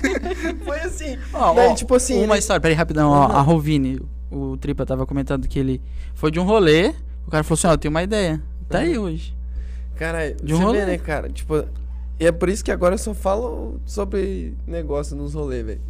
[0.64, 1.18] foi assim.
[1.34, 3.10] Ó, Daí, ó, tipo assim, Uma ele- história, peraí, rapidão.
[3.10, 3.32] Ó, Uhum.
[3.36, 5.82] a Rovini, o Tripa tava comentando que ele
[6.14, 6.94] foi de um rolê,
[7.26, 8.42] o cara falou assim, ó, eu tenho uma ideia.
[8.68, 9.34] Tá aí hoje.
[9.96, 10.80] Cara, De um você rolê.
[10.80, 11.28] vê, né, cara?
[11.28, 11.64] Tipo,
[12.18, 15.80] e é por isso que agora eu só falo sobre negócio nos rolês, velho.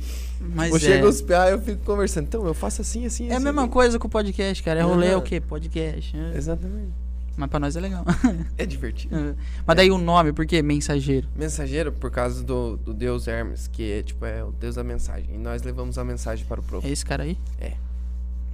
[0.40, 2.24] Mas Tipo, é, chega os PA eu fico conversando.
[2.26, 3.44] Então, eu faço assim, assim, é a assim.
[3.44, 3.72] mesma velho.
[3.72, 4.80] coisa com o podcast, cara.
[4.80, 5.40] É rolê é o quê?
[5.40, 6.16] Podcast.
[6.16, 6.36] é.
[6.36, 6.92] Exatamente.
[7.36, 8.04] Mas pra nós é legal.
[8.56, 9.16] É divertido.
[9.16, 9.34] É.
[9.66, 10.62] Mas daí o nome, por quê?
[10.62, 11.26] Mensageiro.
[11.34, 15.28] Mensageiro, por causa do, do deus Hermes, que é, tipo, é o deus da mensagem.
[15.34, 16.86] E nós levamos a mensagem para o povo.
[16.86, 17.36] É esse cara aí?
[17.60, 17.72] É.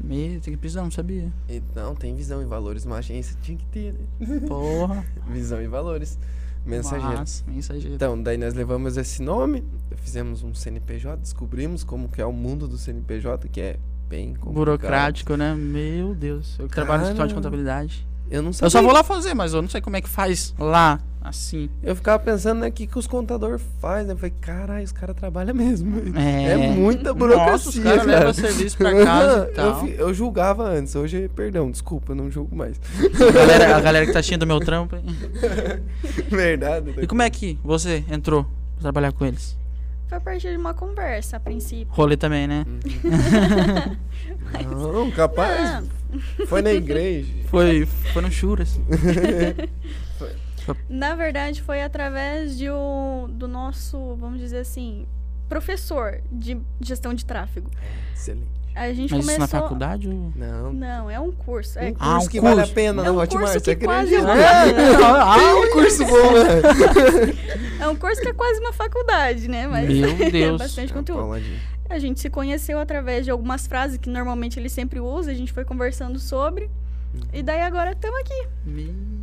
[0.03, 1.31] Meio, tem que não sabia.
[1.49, 2.85] E não, tem visão e valores.
[2.85, 4.41] Uma agência tinha que ter, né?
[4.49, 5.05] Porra.
[5.31, 6.19] Visão e valores.
[6.65, 7.19] Mensageiro.
[7.19, 7.95] Massa, mensageiro.
[7.95, 9.65] Então, daí nós levamos esse nome,
[9.97, 14.55] fizemos um CNPJ, descobrimos como que é o mundo do CNPJ, que é bem complicado.
[14.55, 15.55] Burocrático, né?
[15.55, 16.59] Meu Deus.
[16.59, 18.07] Eu que trabalho no escritório de contabilidade.
[18.31, 18.65] Eu não sei.
[18.67, 21.69] Eu só vou lá fazer, mas eu não sei como é que faz lá, assim.
[21.83, 24.07] Eu ficava pensando, né, o que, que os contadores fazem.
[24.07, 24.13] né?
[24.13, 26.01] Eu falei, caralho, os caras trabalham mesmo.
[26.17, 26.53] É.
[26.53, 28.19] É muita burocracia, Nossa, os caras cara.
[28.19, 29.81] levam serviço pra casa e eu, tal.
[29.81, 32.81] fi- eu julgava antes, hoje, perdão, desculpa, eu não julgo mais.
[33.29, 34.97] A galera, a galera que tá assistindo meu trampo.
[36.31, 36.91] Verdade.
[36.93, 37.03] né?
[37.03, 39.59] E como é que você entrou pra trabalhar com eles?
[40.11, 41.95] Foi a partir de uma conversa, a princípio.
[41.95, 42.67] Rolê também, né?
[44.69, 45.89] Não, capaz.
[46.11, 47.33] Não, Foi na igreja.
[47.47, 48.81] Foi, foi no Churas.
[50.91, 55.07] na verdade, foi através de o, do nosso, vamos dizer assim,
[55.49, 57.71] professor de gestão de tráfego.
[58.13, 58.60] Excelente.
[58.75, 59.39] A gente Mas isso começou...
[59.39, 60.09] na faculdade?
[60.09, 60.33] Ou...
[60.37, 60.73] Não.
[60.73, 61.79] Não, é um curso.
[61.79, 62.71] É, Um Ah, curso um que vale curso.
[62.71, 65.05] a pena É na um Hotmart, curso você que quase acredita?
[65.05, 67.35] Ah, um curso bom, né?
[67.81, 69.67] é um curso que é quase uma faculdade, né?
[69.67, 70.59] Mas Meu é Deus.
[70.59, 71.37] bastante Ah, conteúdo.
[71.89, 75.53] A gente se conheceu através de algumas frases que normalmente ele sempre usa, a gente
[75.53, 76.71] foi conversando sobre.
[77.33, 78.47] E daí agora estamos aqui.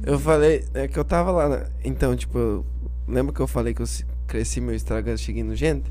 [0.03, 1.65] Eu falei, é que eu tava lá, né?
[1.85, 2.65] então, tipo,
[3.07, 3.85] lembra que eu falei que eu
[4.27, 5.89] cresci meu Instagram seguindo gente?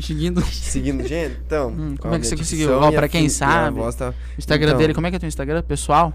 [0.00, 1.38] Seguindo o Seguindo gente?
[1.44, 2.72] Então, Hum, com como é que você conseguiu?
[2.78, 4.78] Ó, pra quem sabe, tá- Instagram Então.
[4.78, 5.62] dele, como é que é teu Instagram?
[5.62, 6.12] Pessoal?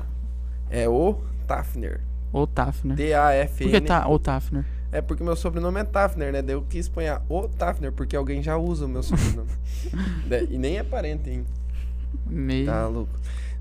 [0.70, 1.16] É o
[1.48, 2.02] Tafner.
[2.34, 2.96] Ou Tafner?
[2.98, 3.72] Por T-A-F-N.
[3.72, 4.66] que tá ou Tafner?
[4.92, 6.42] É porque meu sobrenome é Tafner, né?
[6.42, 9.50] Daí eu quis pôr o Tafner, porque alguém já usa o meu sobrenome.
[10.50, 11.46] E nem é parente, hein?
[12.26, 12.66] Meio.
[12.66, 13.12] Tá louco.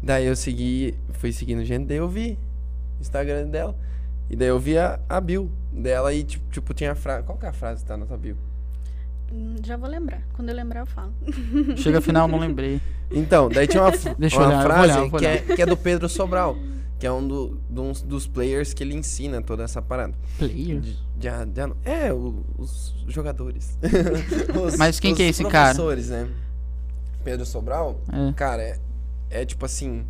[0.02, 2.38] Daí eu segui, fui seguindo gente, daí eu vi
[2.98, 3.76] o Instagram dela.
[4.28, 7.24] E daí eu vi a, a bio dela e, tipo, tipo, tinha a frase.
[7.24, 8.36] Qual que é a frase que tá na tua bio?
[9.64, 10.22] Já vou lembrar.
[10.34, 11.12] Quando eu lembrar, eu falo.
[11.76, 12.80] Chega final, não lembrei.
[13.10, 16.08] Então, daí tinha uma, Deixa uma olhar, frase olhar, que, é, que é do Pedro
[16.08, 16.56] Sobral,
[16.98, 20.14] que é um do- dos- dos players que ele ensina toda essa parada.
[20.38, 20.80] Player?
[20.80, 23.78] De- de a- de a- é, o- os jogadores.
[24.64, 25.74] Os- Mas quem que é os esse cara?
[25.74, 26.28] professores, né?
[27.24, 28.32] Pedro Sobral, É.
[28.34, 28.78] cara, é,
[29.30, 30.04] é tipo assim.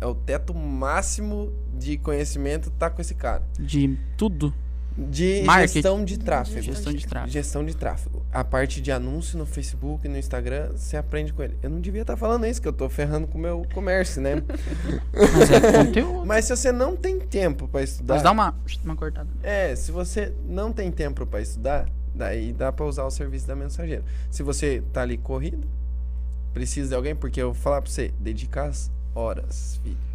[0.00, 3.42] É o teto máximo de conhecimento tá com esse cara.
[3.58, 4.52] De tudo.
[4.96, 5.72] De Marketing.
[5.74, 6.62] gestão de tráfego.
[6.62, 7.32] Gestão de tráfego.
[7.32, 8.22] Gestão de tráfego.
[8.32, 11.56] A parte de anúncio no Facebook e no Instagram, você aprende com ele.
[11.62, 14.42] Eu não devia estar falando isso, que eu tô ferrando com o meu comércio, né?
[15.12, 16.26] Mas é conteúdo.
[16.26, 18.14] Mas se você não tem tempo pra estudar.
[18.14, 19.28] Mas dá uma, uma cortada.
[19.42, 23.56] É, se você não tem tempo pra estudar, daí dá pra usar o serviço da
[23.56, 24.04] mensageira.
[24.30, 25.66] Se você tá ali corrido,
[26.52, 30.11] precisa de alguém, porque eu vou falar pra você, dedicar as horas, filho.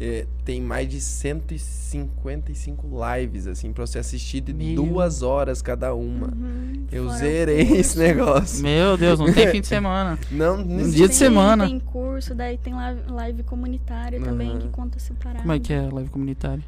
[0.00, 4.76] É, tem mais de 155 lives, assim, pra você assistir de Meu.
[4.76, 6.28] duas horas cada uma.
[6.28, 8.62] Uhum, Eu zerei esse negócio.
[8.62, 10.18] Meu Deus, não tem fim de semana.
[10.30, 11.66] Não, Um não dia de Tem- semana.
[11.66, 12.74] Tem curso, daí tem
[13.08, 14.58] live, comunitária também, Aham.
[14.60, 15.40] que conta separado.
[15.40, 16.62] Como é que é a live comunitária?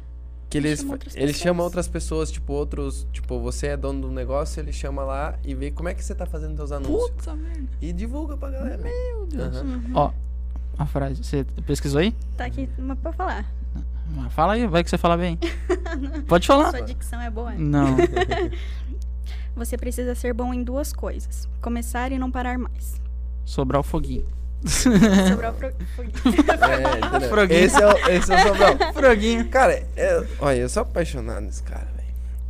[0.49, 1.41] Que eles, Chama fa- outras eles pessoas.
[1.43, 3.07] chamam outras pessoas, tipo, outros.
[3.13, 6.13] Tipo, você é dono do negócio, ele chama lá e vê como é que você
[6.13, 7.09] tá fazendo seus anúncios.
[7.11, 7.69] Puta merda.
[7.81, 8.83] E divulga pra galera.
[8.83, 9.55] Meu Deus.
[9.55, 9.65] Aham.
[9.65, 9.91] Uhum.
[9.93, 10.11] Ó,
[10.77, 11.23] a frase.
[11.23, 12.15] Você pesquisou aí?
[12.37, 13.45] Tá aqui uma pra falar.
[14.31, 15.37] Fala aí, vai que você fala bem.
[16.27, 16.71] Pode falar.
[16.71, 17.51] Sua dicção é boa.
[17.53, 17.95] Não.
[19.55, 23.01] Você precisa ser bom em duas coisas: começar e não parar mais.
[23.45, 24.25] Sobrar o foguinho.
[24.65, 26.13] Sobrar o pro- foguinho.
[27.49, 28.93] É, esse é o, esse é o Sobral.
[28.93, 29.49] Froguinho.
[29.49, 32.00] Cara, é, olha, eu sou apaixonado nesse cara, velho.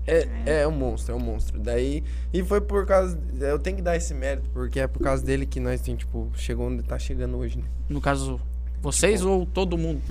[0.05, 1.59] É, é um monstro, é um monstro.
[1.59, 3.19] Daí, e foi por causa.
[3.39, 6.31] Eu tenho que dar esse mérito, porque é por causa dele que nós tem, tipo,
[6.35, 7.65] chegou onde tá chegando hoje, né?
[7.87, 8.39] No caso,
[8.81, 10.01] vocês ou todo mundo?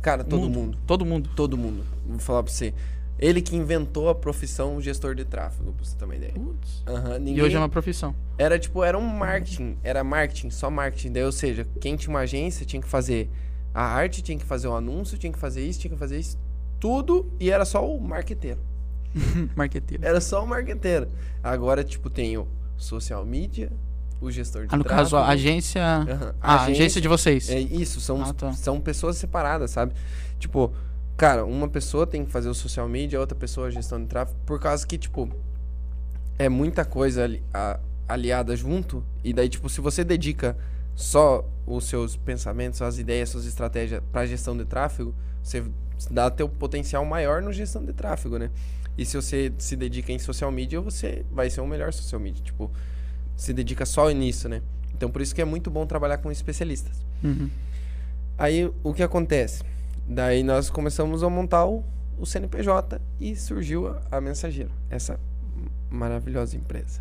[0.00, 0.58] Cara, todo Mundo.
[0.58, 0.78] mundo.
[0.86, 1.30] Todo mundo.
[1.36, 1.84] Todo mundo.
[2.06, 2.72] Vou falar pra você.
[3.18, 6.32] Ele que inventou a profissão gestor de tráfego, pra você ter uma ideia.
[6.32, 6.82] Putz.
[6.86, 7.44] E ninguém...
[7.44, 8.14] hoje é uma profissão.
[8.38, 9.76] Era tipo, era um marketing.
[9.84, 11.12] Era marketing, só marketing.
[11.12, 13.28] Daí, ou seja, quem tinha uma agência tinha que fazer
[13.74, 16.38] a arte, tinha que fazer o anúncio, tinha que fazer isso, tinha que fazer isso.
[16.78, 18.58] Tudo e era só o marqueteiro.
[19.56, 20.04] Marqueteiro.
[20.04, 21.08] Era só o marqueteiro.
[21.42, 22.46] Agora, tipo, tem o
[22.76, 23.70] social media,
[24.20, 25.10] o gestor de Ah, no tráfego.
[25.10, 25.82] caso, a agência.
[26.40, 27.48] Ah, a agência de vocês.
[27.50, 28.52] É isso, são, Ah, tá.
[28.52, 29.94] são pessoas separadas, sabe?
[30.38, 30.72] Tipo,
[31.16, 34.38] cara, uma pessoa tem que fazer o social media, outra pessoa a gestão de tráfego,
[34.46, 35.28] por causa que, tipo,
[36.38, 40.56] é muita coisa ali- a- aliada junto, e daí, tipo, se você dedica
[40.94, 45.64] só os seus pensamentos, suas ideias, suas estratégias para gestão de tráfego, você
[46.10, 48.50] dá teu potencial maior no gestão de tráfego, né?
[49.00, 52.44] E se você se dedica em social media, você vai ser um melhor social media.
[52.44, 52.70] Tipo,
[53.34, 54.60] se dedica só nisso, né?
[54.94, 57.02] Então, por isso que é muito bom trabalhar com especialistas.
[57.24, 57.48] Uhum.
[58.36, 59.62] Aí, o que acontece?
[60.06, 61.82] Daí nós começamos a montar o,
[62.18, 65.18] o CNPJ e surgiu a, a Mensageiro, essa
[65.88, 67.00] maravilhosa empresa.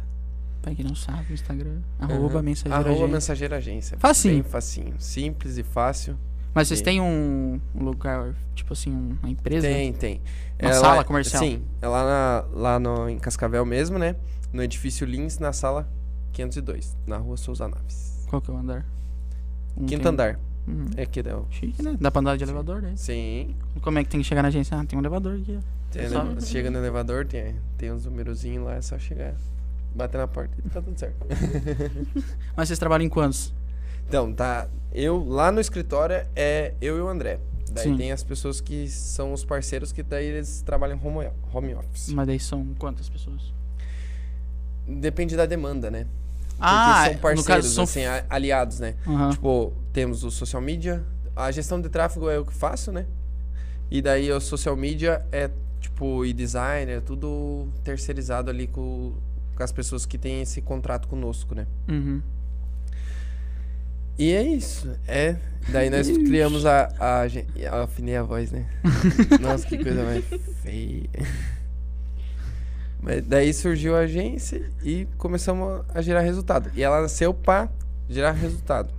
[0.61, 1.79] Pra quem não sabe, o Instagram.
[1.99, 2.43] Arroba Uhum.
[2.43, 2.75] mensageiro.
[2.75, 3.07] Arroba agência.
[3.07, 3.97] Mensageiro Agência.
[3.97, 4.33] Facinho.
[4.35, 4.93] Bem facinho.
[4.99, 6.17] Simples e fácil.
[6.53, 9.67] Mas vocês têm um, um lugar, tipo assim, um- uma empresa?
[9.67, 10.21] Tem, tem.
[10.61, 11.41] Uma É sala lá- comercial?
[11.43, 14.15] Sim, é lá, na- lá no, em Cascavel mesmo, né?
[14.51, 15.87] No edifício Lins, na sala
[16.33, 18.25] 502, na rua Souza Naves.
[18.29, 18.85] Qual que é o andar?
[19.77, 20.39] Um Quinto tem- andar.
[20.67, 21.31] Hum, É aqui, né?
[21.49, 21.95] chique, né?
[21.99, 22.93] Dá pra andar de elevador, né?
[22.95, 23.55] Sim.
[23.81, 24.77] Como é que tem que chegar na agência?
[24.77, 25.57] Ah, tem um elevador aqui.
[25.91, 26.01] Tem,
[26.45, 29.33] chega no elevador, tem, tem uns numerozinhos lá, é só chegar.
[29.95, 31.25] Bater na porta e tá tudo certo.
[32.55, 33.51] Mas vocês trabalham em quantos?
[34.09, 34.67] Então, tá.
[34.91, 37.39] Eu, lá no escritório, é eu e o André.
[37.71, 37.97] Daí Sim.
[37.97, 42.09] tem as pessoas que são os parceiros que daí eles trabalham home, home office.
[42.11, 43.53] Mas daí são quantas pessoas?
[44.87, 46.07] Depende da demanda, né?
[46.57, 47.83] Porque Ah, são no parceiros, caso são...
[47.83, 48.95] assim, aliados, né?
[49.07, 49.29] Aham.
[49.29, 51.03] Tipo, temos o social media,
[51.35, 53.05] a gestão de tráfego é eu que faço, né?
[53.91, 59.13] E daí o social media é, tipo, e design, é tudo terceirizado ali com,
[59.55, 61.67] com as pessoas que têm esse contrato conosco, né?
[61.87, 62.21] Uhum.
[64.19, 64.87] E é isso.
[65.07, 65.35] É.
[65.69, 66.89] Daí nós criamos a.
[66.99, 68.65] a, eu afinei a voz, né?
[69.41, 70.23] Nossa, que coisa mais
[70.61, 71.09] feia.
[73.01, 76.69] Mas daí surgiu a agência e começamos a gerar resultado.
[76.75, 77.69] E ela nasceu pra
[78.09, 78.93] gerar resultado.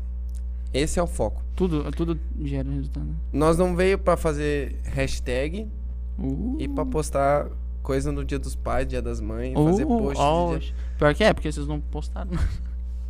[0.72, 1.42] Esse é o foco.
[1.54, 3.08] Tudo, tudo gera resultado.
[3.32, 5.68] Nós não veio pra fazer hashtag
[6.18, 7.46] Uh, e pra postar
[7.82, 10.20] coisa no dia dos pais, dia das mães, uh, fazer post.
[10.20, 12.30] ó, dia- Pior que é, porque vocês não postaram.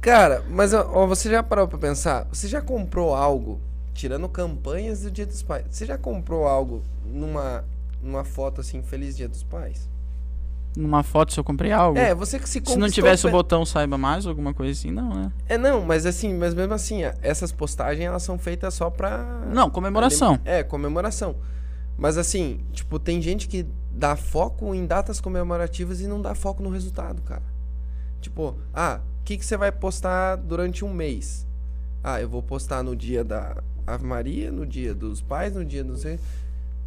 [0.00, 2.26] Cara, mas ó, você já parou pra pensar?
[2.32, 3.60] Você já comprou algo,
[3.92, 7.64] tirando campanhas do Dia dos Pais, você já comprou algo numa,
[8.02, 9.90] numa foto assim, Feliz Dia dos Pais?
[10.76, 11.98] Numa foto se eu comprei algo.
[11.98, 15.12] É, você que se se não tivesse o botão saiba mais, alguma coisa assim, não,
[15.12, 15.32] né?
[15.48, 19.42] É, não, mas assim, mas mesmo assim, essas postagens elas são feitas só pra...
[19.52, 20.38] Não, comemoração.
[20.44, 21.34] É, comemoração.
[21.98, 26.62] Mas assim, tipo, tem gente que dá foco em datas comemorativas e não dá foco
[26.62, 27.42] no resultado, cara.
[28.20, 31.46] Tipo, ah, o que, que você vai postar durante um mês?
[32.02, 35.84] Ah, eu vou postar no dia da Ave Maria, no dia dos pais, no dia
[35.84, 35.94] do...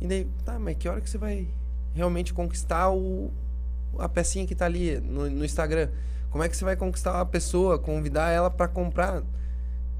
[0.01, 1.47] E daí, tá, mas que hora que você vai
[1.93, 3.31] realmente conquistar o,
[3.97, 5.89] a pecinha que tá ali no, no Instagram?
[6.29, 9.21] Como é que você vai conquistar a pessoa, convidar ela pra comprar?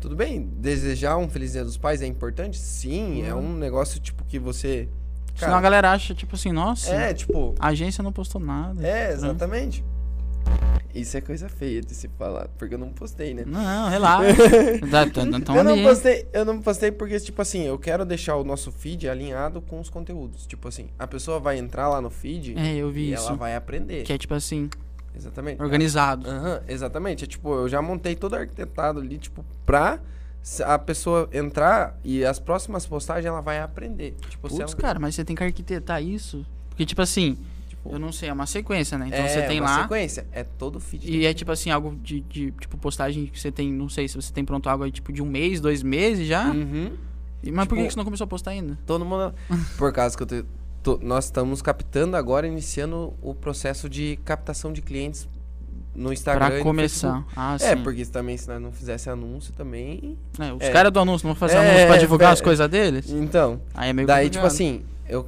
[0.02, 2.58] Tudo bem, desejar um Feliz Dia dos Pais é importante?
[2.58, 4.90] Sim, é um negócio tipo que você.
[5.36, 7.56] Senão a galera acha, tipo assim, nossa, é, tipo.
[7.60, 8.86] a agência não postou nada.
[8.86, 9.86] É, exatamente.
[10.94, 13.44] Isso é coisa feia de se falar, porque eu não postei, né?
[13.48, 14.28] Não, relaxa.
[15.56, 19.10] Eu não postei, eu não postei porque, tipo assim, eu quero deixar o nosso feed
[19.10, 20.46] alinhado com os conteúdos.
[20.46, 23.28] Tipo assim, a pessoa vai entrar lá no feed É, eu vi e isso.
[23.28, 24.04] ela vai aprender.
[24.04, 24.70] Que é tipo assim,
[25.16, 25.62] Exatamente.
[25.62, 26.30] organizado.
[26.30, 27.24] Aham, exatamente.
[27.24, 30.00] É tipo, eu já montei todo arquitetado ali, tipo, pra
[30.66, 34.16] a pessoa entrar e as próximas postagens ela vai aprender.
[34.30, 36.46] Tipo, Putz, ela, cara, mas você tem que arquitetar isso.
[36.70, 37.38] Porque, tipo assim,
[37.86, 39.08] eu não sei, é uma sequência, né?
[39.08, 39.82] Então é você tem uma lá.
[39.84, 41.10] sequência, é todo feed.
[41.10, 44.16] E é tipo assim, algo de, de, tipo, postagem que você tem, não sei se
[44.16, 46.50] você tem pronto algo aí, tipo, de um mês, dois meses já.
[46.50, 46.92] Uhum.
[47.44, 48.78] E- Mas por que tipo- você não começou a postar ainda?
[48.86, 49.34] Todo mundo.
[49.78, 50.46] Por causa que eu te-
[50.82, 55.28] tô- nós estamos captando agora, iniciando o processo de captação de clientes
[55.94, 56.48] no Instagram.
[56.50, 57.24] Pra começar.
[57.36, 57.84] Ah, É, sim.
[57.84, 60.18] porque também se nós não fizesse anúncio também.
[60.40, 60.72] É, os é.
[60.72, 62.34] caras do anúncio não vão fazer É, anúncio pra divulgar é.
[62.34, 63.10] as coisas deles?
[63.12, 63.62] Então.
[63.76, 64.52] Aí é meio Daí, tipo complicado.
[64.54, 65.28] assim, eu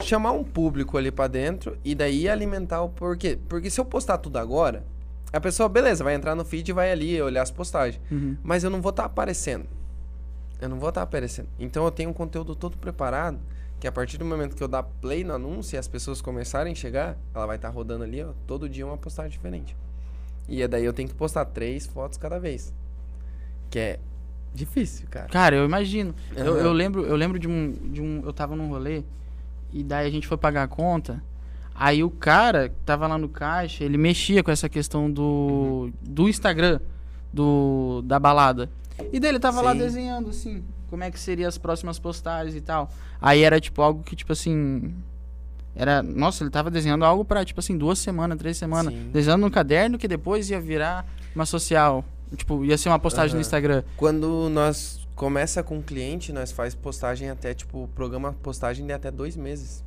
[0.00, 3.38] chamar um público ali pra dentro e daí alimentar o porquê.
[3.48, 4.84] Porque se eu postar tudo agora,
[5.32, 8.00] a pessoa, beleza, vai entrar no feed e vai ali olhar as postagens.
[8.10, 8.36] Uhum.
[8.42, 9.66] Mas eu não vou estar aparecendo.
[10.60, 11.48] Eu não vou estar aparecendo.
[11.58, 13.38] Então eu tenho um conteúdo todo preparado,
[13.78, 16.72] que a partir do momento que eu dar play no anúncio e as pessoas começarem
[16.72, 19.74] a chegar, ela vai estar rodando ali, ó, todo dia uma postagem diferente.
[20.48, 22.74] E é daí eu tenho que postar três fotos cada vez.
[23.70, 24.00] Que é
[24.52, 25.28] difícil, cara.
[25.28, 26.14] Cara, eu imagino.
[26.34, 26.60] Eu, Aham.
[26.60, 28.22] eu lembro, eu lembro de um, de um.
[28.24, 29.04] Eu tava num rolê
[29.72, 31.22] e daí a gente foi pagar a conta.
[31.74, 35.92] Aí o cara que tava lá no caixa, ele mexia com essa questão do, Uhum.
[36.02, 36.78] do Instagram,
[37.32, 38.68] do da balada.
[39.12, 39.78] E daí ele tava lá Sim.
[39.78, 42.90] desenhando assim, como é que seriam as próximas postagens e tal.
[43.20, 44.92] Aí era tipo algo que tipo assim,
[45.74, 49.10] era, nossa, ele tava desenhando algo pra tipo assim, duas semanas, três semanas, Sim.
[49.12, 52.04] desenhando no caderno que depois ia virar uma social,
[52.36, 53.40] tipo, ia ser uma postagem no Aham.
[53.40, 53.82] Instagram.
[53.96, 59.10] Quando nós começa com um cliente, nós faz postagem até, tipo, programa postagem de até
[59.10, 59.84] dois meses.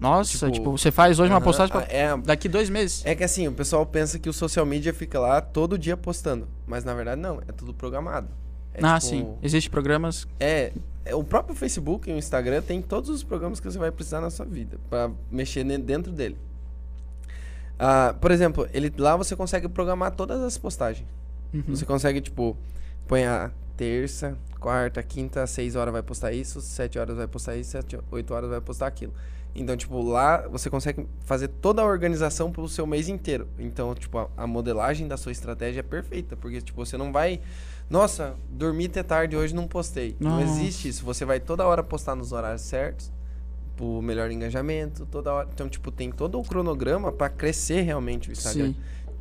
[0.00, 1.80] Nossa, Tipo, tipo, você faz hoje uma Aham, postagem pra...
[1.80, 3.04] ah, É, daqui dois meses.
[3.04, 6.46] é que assim, o pessoal pensa que o social media fica lá todo dia postando.
[6.64, 8.28] Mas na verdade não, é tudo programado.
[8.72, 9.34] É, ah, tipo, sim.
[9.42, 10.28] Existem programas.
[10.38, 10.72] É,
[11.04, 14.20] é, o próprio Facebook e o Instagram tem todos os programas que você vai precisar
[14.20, 16.38] na sua vida para mexer dentro dele.
[17.76, 21.08] Ah, por exemplo, ele, lá você consegue programar todas as postagens.
[21.52, 21.64] Uhum.
[21.70, 22.56] Você consegue, tipo,
[23.08, 27.70] põe a terça, quarta, quinta, seis horas vai postar isso, sete horas vai postar isso,
[27.70, 29.12] sete, oito horas vai postar aquilo.
[29.54, 33.48] Então, tipo, lá você consegue fazer toda a organização pro seu mês inteiro.
[33.58, 37.40] Então, tipo, a, a modelagem da sua estratégia é perfeita, porque, tipo, você não vai...
[37.90, 40.16] Nossa, dormi até tarde hoje não postei.
[40.18, 41.04] Não existe isso.
[41.04, 43.12] Você vai toda hora postar nos horários certos,
[43.76, 45.48] pro melhor engajamento, toda hora.
[45.52, 48.76] Então, tipo, tem todo o cronograma para crescer realmente o Instagram Sim.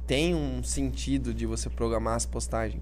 [0.07, 2.81] tem um sentido de você programar as postagens.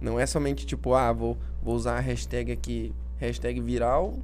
[0.00, 4.14] Não é somente tipo, ah, vou, vou usar a hashtag aqui, hashtag viral.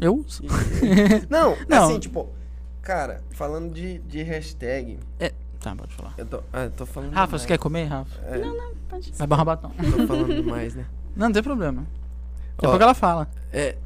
[0.00, 0.24] Eu?
[0.42, 1.84] e- não, Não.
[1.84, 2.28] assim, tipo,
[2.82, 4.98] cara, falando de, de hashtag,
[5.60, 6.14] Tá, pode falar.
[6.16, 7.42] eu tô, ah, eu tô falando Rafa, demais.
[7.42, 8.18] você quer comer, Rafa?
[8.24, 9.68] É, Não, não, pode Vai barrar batom.
[9.70, 10.86] Tô falando demais, né?
[11.14, 11.82] Não, não tem problema.
[12.56, 13.28] Ó, Depois que ela fala.
[13.52, 13.76] É,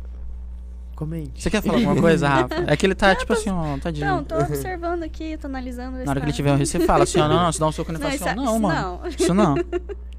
[0.95, 1.43] comente.
[1.43, 2.55] Você quer falar alguma coisa, Rafa?
[2.71, 4.07] É que ele tá, tipo assim, ó, tadinho.
[4.07, 5.97] Não, tô observando aqui, tô analisando.
[6.05, 7.73] Na hora que ele tiver um você fala assim, ó, não, não, você dá um
[7.73, 8.17] soco Não, face.
[8.17, 9.01] isso, é- Não, isso mano.
[9.03, 9.09] não.
[9.09, 9.55] Isso não.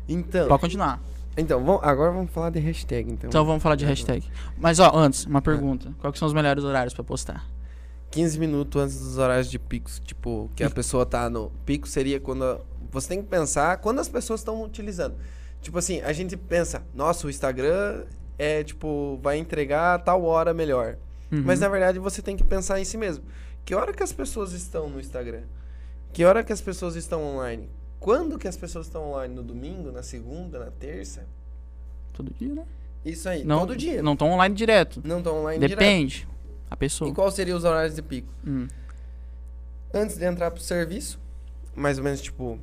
[0.07, 1.01] Então, Pode continuar.
[1.37, 3.27] então vamos, agora vamos falar de hashtag, então.
[3.29, 4.23] Então vamos falar de hashtag.
[4.57, 5.93] Mas, ó, antes, uma pergunta.
[5.99, 7.45] Quais que são os melhores horários pra postar?
[8.11, 12.19] 15 minutos antes dos horários de pico, tipo, que a pessoa tá no pico seria
[12.19, 15.15] quando a- você tem que pensar quando as pessoas estão utilizando.
[15.61, 18.05] Tipo assim, a gente pensa, nossa, o Instagram
[18.37, 20.97] é tipo vai entregar a tal hora melhor.
[21.31, 21.41] Uhum.
[21.43, 23.25] Mas na verdade você tem que pensar em si mesmo.
[23.65, 25.41] Que hora que as pessoas estão no Instagram?
[26.13, 27.67] Que hora que as pessoas estão online?
[28.05, 29.33] Quando que as pessoas estão online?
[29.33, 31.25] No domingo, na segunda, na terça?
[32.13, 32.63] Todo dia, né?
[33.03, 34.03] Isso aí, Não, todo dia.
[34.03, 35.01] Não estão online direto.
[35.03, 35.79] Não estão online direto.
[35.79, 36.27] Depende.
[36.69, 37.09] A pessoa.
[37.09, 38.31] E qual seria os horários de pico?
[38.45, 38.67] Hum.
[39.91, 41.19] antes de entrar pro serviço,
[41.75, 42.59] mais ou menos tipo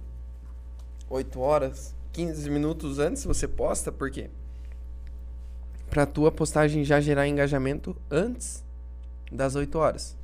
[1.10, 4.30] 8 horas, 15 minutos antes você posta, por quê?
[5.90, 8.64] Pra tua postagem já gerar engajamento antes
[9.32, 10.16] das 8 horas.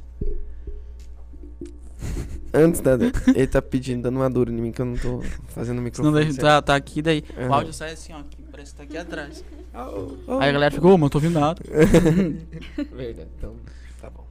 [2.53, 2.93] Antes da.
[3.35, 6.15] Ele tá pedindo, dando uma dura em mim que eu não tô fazendo o microfone.
[6.15, 6.41] daí certo.
[6.41, 7.55] tá, tá aqui, daí o Aham.
[7.55, 8.23] áudio sai assim, ó.
[8.29, 9.45] que Parece que tá aqui atrás.
[9.75, 10.39] Oh, oh.
[10.41, 11.61] Aí a galera fica, ô, mano, não tô ouvindo nada.
[12.93, 13.55] Verdade, então
[14.01, 14.27] tá bom.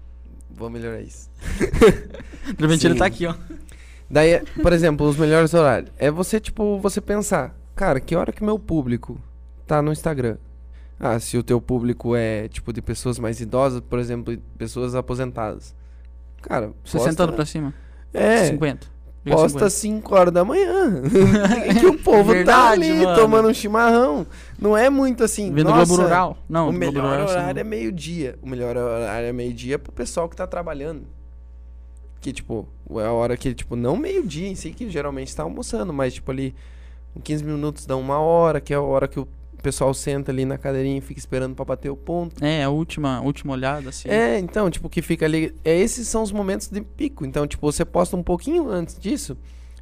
[0.51, 1.29] Vou melhorar isso.
[2.57, 2.99] De repente ele Sim.
[2.99, 3.35] tá aqui, ó.
[4.09, 5.91] Daí, por exemplo, os melhores horários.
[5.97, 9.19] É você, tipo, você pensar, cara, que hora que meu público
[9.65, 10.37] tá no Instagram?
[10.99, 15.75] Ah, se o teu público é, tipo, de pessoas mais idosas, por exemplo, pessoas aposentadas.
[16.41, 17.73] Cara, 60 posta- anos pra cima.
[18.13, 18.87] É, 50.
[19.23, 19.69] Diga posta 50.
[19.69, 21.01] 5 horas da manhã.
[21.79, 23.15] que o povo tá Verdade, ali mano.
[23.19, 24.25] tomando um chimarrão.
[24.57, 26.37] Não é muito assim, Vendo nossa, Globo Rural?
[26.47, 28.39] Não, o melhor Rural, assim, horário é meio-dia.
[28.41, 31.03] O melhor horário é meio-dia pro pessoal que tá trabalhando.
[32.21, 35.93] Que, tipo, é a hora que, tipo, não meio-dia em si, que geralmente tá almoçando,
[35.93, 36.55] mas, tipo, ali,
[37.13, 39.27] com 15 minutos dá uma hora, que é a hora que o
[39.61, 42.43] pessoal senta ali na cadeirinha e fica esperando pra bater o ponto.
[42.43, 44.09] É, a última, a última olhada, assim.
[44.09, 45.53] É, então, tipo, que fica ali.
[45.63, 47.25] É, esses são os momentos de pico.
[47.25, 49.37] Então, tipo, você posta um pouquinho antes disso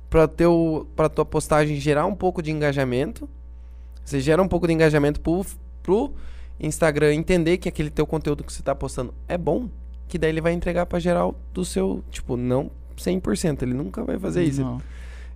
[0.10, 3.28] pra, teu, pra tua postagem gerar um pouco de engajamento.
[4.04, 5.46] Você gera um pouco de engajamento pro,
[5.82, 6.14] pro
[6.60, 9.70] Instagram entender que aquele teu conteúdo que você tá postando é bom.
[10.08, 12.04] Que daí ele vai entregar pra geral do seu.
[12.12, 13.64] Tipo, não 100%.
[13.64, 14.62] Ele nunca vai fazer isso.
[14.62, 14.82] Não.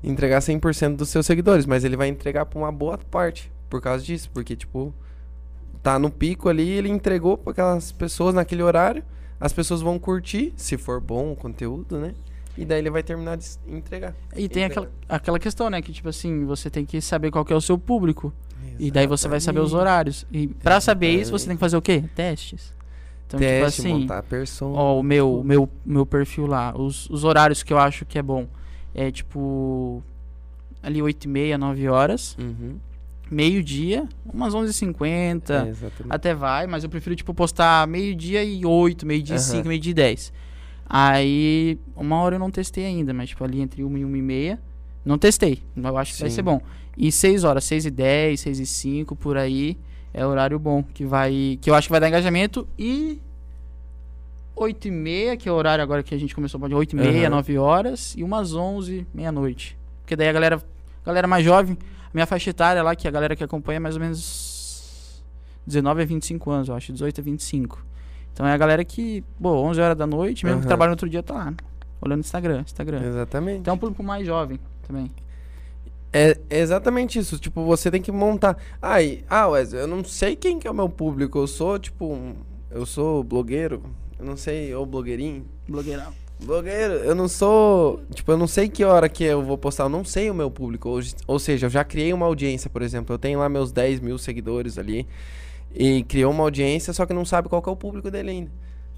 [0.04, 1.66] Entregar 100% dos seus seguidores.
[1.66, 3.52] Mas ele vai entregar pra uma boa parte.
[3.70, 4.30] Por causa disso.
[4.34, 4.94] Porque, tipo,
[5.84, 9.04] tá no pico ali, ele entregou para aquelas pessoas naquele horário.
[9.40, 12.14] As pessoas vão curtir, se for bom o conteúdo, né?
[12.58, 14.14] E daí ele vai terminar de entregar.
[14.36, 14.82] E tem Entregar.
[14.82, 15.82] aquela, aquela questão, né?
[15.82, 18.34] Que, tipo assim, você tem que saber qual que é o seu público.
[18.78, 19.90] E daí você vai saber os Exatamente.
[19.90, 20.26] horários.
[20.32, 21.48] E pra saber isso, você Exatamente.
[21.48, 22.04] tem que fazer o quê?
[22.16, 22.74] Testes.
[23.28, 24.76] Então, Teste, tipo assim, montar a persona.
[24.76, 28.22] ó, o meu, meu, meu perfil lá, os, os horários que eu acho que é
[28.22, 28.48] bom.
[28.94, 30.04] É tipo.
[30.82, 32.36] Ali 8 e meia, 9 horas.
[32.40, 32.78] Uhum.
[33.32, 35.52] Meio-dia, umas 11h50.
[35.52, 35.72] É.
[36.10, 39.46] Até vai, mas eu prefiro, tipo, postar meio-dia e 8, meio-dia e Aham.
[39.46, 40.34] 5, meio-dia e 10.
[40.88, 44.22] Aí, uma hora eu não testei ainda, mas, tipo, ali entre 1 e 1 e
[44.22, 44.60] meia.
[45.06, 46.36] Não testei, mas eu acho que vai Sim.
[46.38, 46.62] ser bom.
[46.98, 49.78] E 6 horas, 6 e 10, 6 e 5, por aí,
[50.14, 51.60] é horário bom, que vai...
[51.62, 52.68] Que eu acho que vai dar engajamento.
[52.78, 53.22] E
[54.56, 56.96] 8 e meia, que é o horário agora que a gente começou, pode 8 e
[56.96, 57.36] meia, Aham.
[57.36, 58.16] 9 horas.
[58.18, 59.78] E umas 11, meia-noite.
[60.02, 60.62] Porque daí a galera,
[61.06, 61.78] galera mais jovem,
[62.12, 65.24] a minha faixa etária lá, que a galera que acompanha é mais ou menos
[65.66, 67.86] 19 a 25 anos, eu acho, 18 a 25.
[68.34, 70.68] Então é a galera que, pô, 11 horas da noite, mesmo que Aham.
[70.70, 71.54] trabalha no outro dia, tá lá,
[72.02, 73.02] olhando Instagram, Instagram.
[73.04, 73.60] Exatamente.
[73.60, 75.12] Então é um público mais jovem também.
[76.12, 77.38] É é exatamente isso.
[77.38, 78.58] Tipo, você tem que montar.
[78.82, 81.38] Ai, ah, Wesley, eu não sei quem que é o meu público.
[81.38, 82.36] Eu sou, tipo, um-
[82.72, 83.84] eu sou blogueiro.
[84.18, 85.46] Eu não sei, ou blogueirinho.
[85.68, 86.12] Blogueirão.
[86.44, 88.02] Blogueiro, eu não sou.
[88.14, 90.50] Tipo, eu não sei que hora que eu vou postar, eu não sei o meu
[90.50, 90.88] público.
[90.90, 93.14] Ou, ou seja, eu já criei uma audiência, por exemplo.
[93.14, 95.06] Eu tenho lá meus 10 mil seguidores ali.
[95.76, 98.52] E criou uma audiência, só que não sabe qual que é o público dele ainda.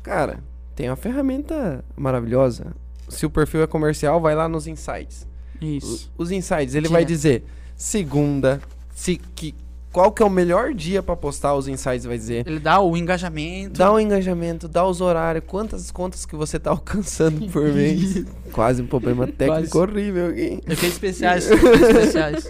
[0.04, 0.40] Cara,
[0.76, 2.74] tem uma ferramenta maravilhosa.
[3.10, 5.28] Se o perfil é comercial, vai lá nos insights.
[5.60, 6.10] Isso.
[6.18, 7.08] O- Os insights, ele vai Direto.
[7.18, 7.44] dizer
[7.76, 8.62] segunda,
[8.96, 9.54] se, que,
[9.92, 12.48] qual que é o melhor dia pra postar, os insights vai dizer.
[12.48, 13.78] Ele dá o engajamento.
[13.78, 18.24] Dá o engajamento, dá os horários, quantas contas que você tá alcançando por mês.
[18.54, 19.78] Quase um problema técnico Quase.
[19.78, 20.62] horrível aqui.
[20.66, 21.48] Efeitos especiais.
[21.52, 22.48] efeitos especiais.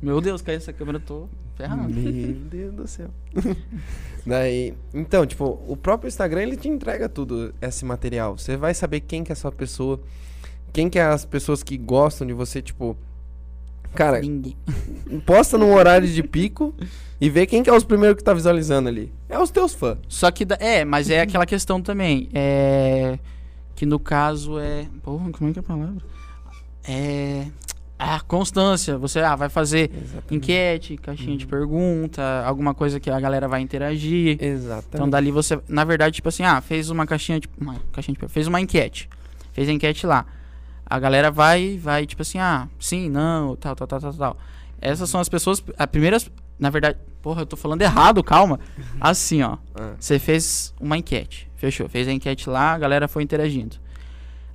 [0.00, 1.88] Meu Deus, caiu essa câmera, eu tô ferrado.
[1.88, 3.08] Meu Deus do céu.
[4.26, 8.36] Daí, então, tipo, o próprio Instagram ele te entrega tudo esse material.
[8.36, 10.00] Você vai saber quem que é a sua pessoa,
[10.72, 12.96] quem que é as pessoas que gostam de você, tipo,
[13.94, 14.56] cara, Ninguém.
[15.26, 16.74] posta num horário de pico
[17.20, 19.12] e vê quem que é os primeiros que tá visualizando ali.
[19.28, 19.98] É os teus fãs.
[20.08, 20.46] Só que.
[20.58, 22.28] É, mas é aquela questão também.
[22.34, 23.18] É.
[23.76, 24.86] Que no caso é.
[25.02, 26.02] Porra, como é que é a palavra?
[26.84, 27.46] É.
[27.96, 28.98] Ah, constância.
[28.98, 29.88] Você ah, vai fazer
[30.28, 34.36] enquete, caixinha de pergunta, alguma coisa que a galera vai interagir.
[34.42, 34.88] Exatamente.
[34.92, 38.28] Então dali você, na verdade, tipo assim, ah, fez uma caixinha de uma caixinha de
[38.28, 39.08] fez uma enquete.
[39.52, 40.26] Fez a enquete lá.
[40.92, 44.36] A galera vai vai tipo assim, ah, sim, não, tal, tal, tal, tal, tal.
[44.78, 48.60] Essas são as pessoas, as primeiras, na verdade, porra, eu tô falando errado, calma.
[49.00, 49.56] Assim, ó.
[49.74, 51.50] Ah, Você fez uma enquete.
[51.56, 51.88] Fechou.
[51.88, 53.76] Fez a enquete lá, a galera foi interagindo.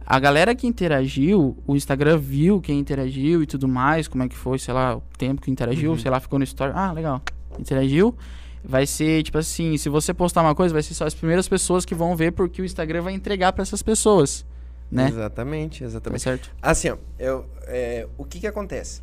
[0.06, 4.36] A galera que interagiu, o Instagram viu quem interagiu e tudo mais, como é que
[4.36, 6.72] foi, sei lá, o tempo que interagiu, sei lá, ficou no story.
[6.76, 7.20] Ah, legal.
[7.58, 8.16] Interagiu.
[8.64, 11.84] Vai ser, tipo assim, se você postar uma coisa, vai ser só as primeiras pessoas
[11.84, 14.46] que vão ver porque o Instagram vai entregar pra essas pessoas.
[14.90, 15.08] Né?
[15.10, 16.22] Exatamente, Tá exatamente.
[16.24, 16.52] certo?
[16.62, 19.02] Assim, ó, eu, é, o que que acontece?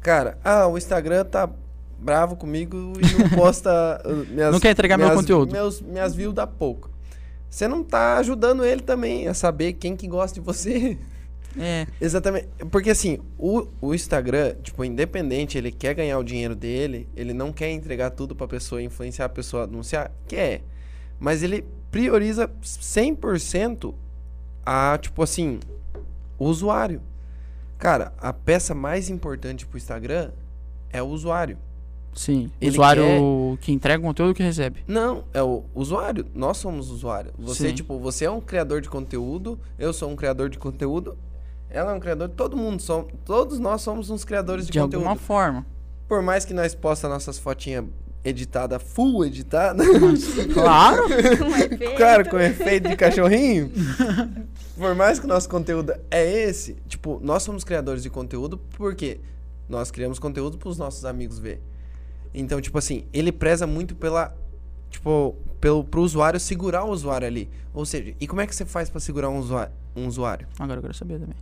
[0.00, 1.50] Cara, ah, o Instagram tá
[1.98, 5.50] bravo comigo e não posta uh, minhas, Não quer entregar meu minhas- conteúdo.
[5.52, 6.90] Meus, minhas views dá pouco.
[7.50, 10.96] Você não tá ajudando ele também a saber quem que gosta de você.
[11.58, 11.86] É.
[12.00, 12.48] Exatamente.
[12.70, 17.52] Porque assim, o, o Instagram, tipo, independente, ele quer ganhar o dinheiro dele, ele não
[17.52, 20.62] quer entregar tudo pra pessoa, influenciar a pessoa a anunciar, quer.
[21.18, 23.94] Mas ele prioriza 100%
[24.66, 25.60] a, tipo assim,
[26.38, 27.00] o usuário.
[27.78, 30.32] Cara, a peça mais importante pro Instagram
[30.90, 31.56] é o usuário.
[32.12, 32.50] Sim.
[32.60, 34.82] Ele Usuário que entrega o conteúdo que recebe.
[34.88, 36.26] Não, é o usuário.
[36.34, 37.30] Nós somos usuário.
[37.38, 37.74] Você, Sim.
[37.74, 41.16] tipo, você é um criador de conteúdo, eu sou um criador de conteúdo,
[41.68, 45.02] ela é um criador, todo mundo somos, todos nós somos uns criadores de, De conteúdo.
[45.06, 45.66] alguma forma.
[46.08, 47.84] Por mais que nós posta nossas fotinhas
[48.28, 49.84] editada, full editada,
[50.52, 51.04] Claro.
[51.08, 51.96] Com efeito.
[51.96, 53.70] claro, com efeito de cachorrinho.
[54.76, 59.20] Por mais que o nosso conteúdo é esse, tipo, nós somos criadores de conteúdo porque
[59.68, 61.62] nós criamos conteúdo para os nossos amigos ver.
[62.34, 64.36] Então, tipo assim, ele preza muito pela
[64.90, 67.48] tipo, pelo pro usuário segurar o usuário ali.
[67.72, 70.46] Ou seja, e como é que você faz para segurar um usuário, um usuário?
[70.58, 71.36] Agora eu quero saber também.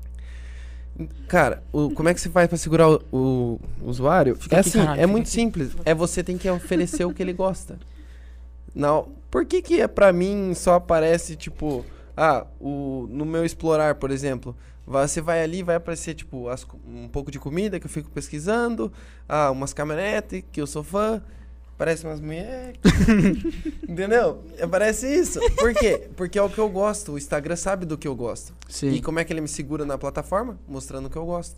[1.28, 4.36] Cara, o, como é que você faz pra segurar o, o usuário?
[4.36, 5.32] Fica é assim, caralho, é muito aqui.
[5.32, 5.72] simples.
[5.84, 7.78] É você tem que oferecer o que ele gosta.
[8.74, 11.84] Não, por que que é pra mim só aparece tipo,
[12.16, 17.08] ah, o no meu explorar, por exemplo, você vai ali, vai aparecer tipo as um
[17.08, 18.92] pouco de comida que eu fico pesquisando,
[19.28, 21.22] ah, umas caminhonetes que eu sou fã,
[21.76, 22.76] parece umas mulheres.
[23.88, 24.42] Entendeu?
[24.60, 25.40] Aparece isso.
[25.56, 26.08] Por quê?
[26.16, 27.12] Porque é o que eu gosto.
[27.12, 28.52] O Instagram sabe do que eu gosto.
[28.68, 28.90] Sim.
[28.92, 30.58] E como é que ele me segura na plataforma?
[30.68, 31.56] Mostrando o que eu gosto.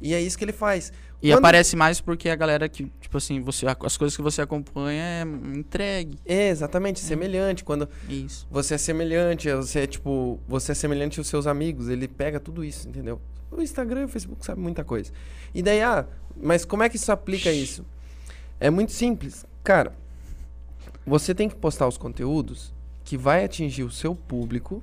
[0.00, 0.92] E é isso que ele faz.
[1.22, 4.42] E Quando- aparece mais porque a galera que, tipo assim, você, as coisas que você
[4.42, 5.22] acompanha é
[5.56, 6.18] entregue.
[6.26, 7.64] É, exatamente, semelhante.
[7.64, 8.46] Quando Isso.
[8.50, 12.62] você é semelhante, você é tipo, você é semelhante aos seus amigos, ele pega tudo
[12.62, 13.18] isso, entendeu?
[13.50, 15.10] O Instagram e o Facebook sabem muita coisa.
[15.54, 16.04] E daí, ah,
[16.38, 17.82] mas como é que isso aplica isso?
[18.60, 19.44] É muito simples.
[19.62, 19.92] Cara,
[21.06, 22.72] você tem que postar os conteúdos
[23.04, 24.82] que vai atingir o seu público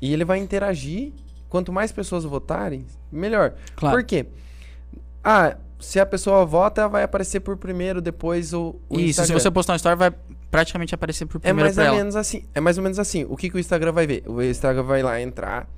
[0.00, 1.12] e ele vai interagir.
[1.48, 3.54] Quanto mais pessoas votarem, melhor.
[3.76, 3.96] Claro.
[3.96, 4.26] Por quê?
[5.22, 9.26] Ah, se a pessoa vota, vai aparecer por primeiro, depois o, o Isso, Instagram.
[9.38, 10.12] se você postar uma story, vai
[10.50, 11.96] praticamente aparecer por É primeiro mais pra ou ela.
[11.98, 12.42] menos assim.
[12.54, 13.24] É mais ou menos assim.
[13.28, 14.24] O que, que o Instagram vai ver?
[14.26, 15.68] O Instagram vai lá entrar.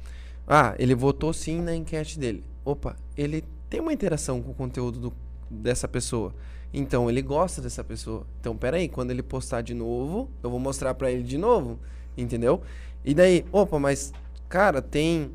[0.46, 2.42] Ah, ele votou sim na enquete dele.
[2.64, 5.12] Opa, ele tem uma interação com o conteúdo do-
[5.50, 6.34] dessa pessoa.
[6.72, 8.26] Então ele gosta dessa pessoa.
[8.40, 11.78] Então, peraí, quando ele postar de novo, eu vou mostrar pra ele de novo.
[12.16, 12.60] Entendeu?
[13.04, 14.12] E daí, opa, mas,
[14.48, 15.30] cara, tem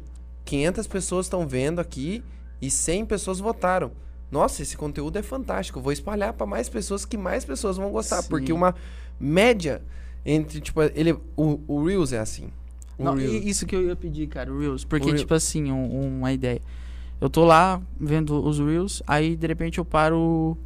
[0.45, 2.23] 500 pessoas estão vendo aqui
[2.61, 3.91] e 100 pessoas votaram.
[4.29, 5.79] Nossa, esse conteúdo é fantástico.
[5.79, 8.21] Eu vou espalhar pra mais pessoas que mais pessoas vão gostar.
[8.21, 8.29] Sim.
[8.29, 8.75] Porque uma
[9.19, 9.81] média
[10.25, 12.49] entre, tipo, ele, o, o Reels é assim.
[12.97, 13.45] O Não, Reels.
[13.45, 14.83] isso que eu ia pedir, cara, o Reels.
[14.85, 16.61] Porque, O Reel- tipo assim, um- uma ideia.
[17.21, 20.57] Eu tô lá vendo os Reels, aí de repente eu paro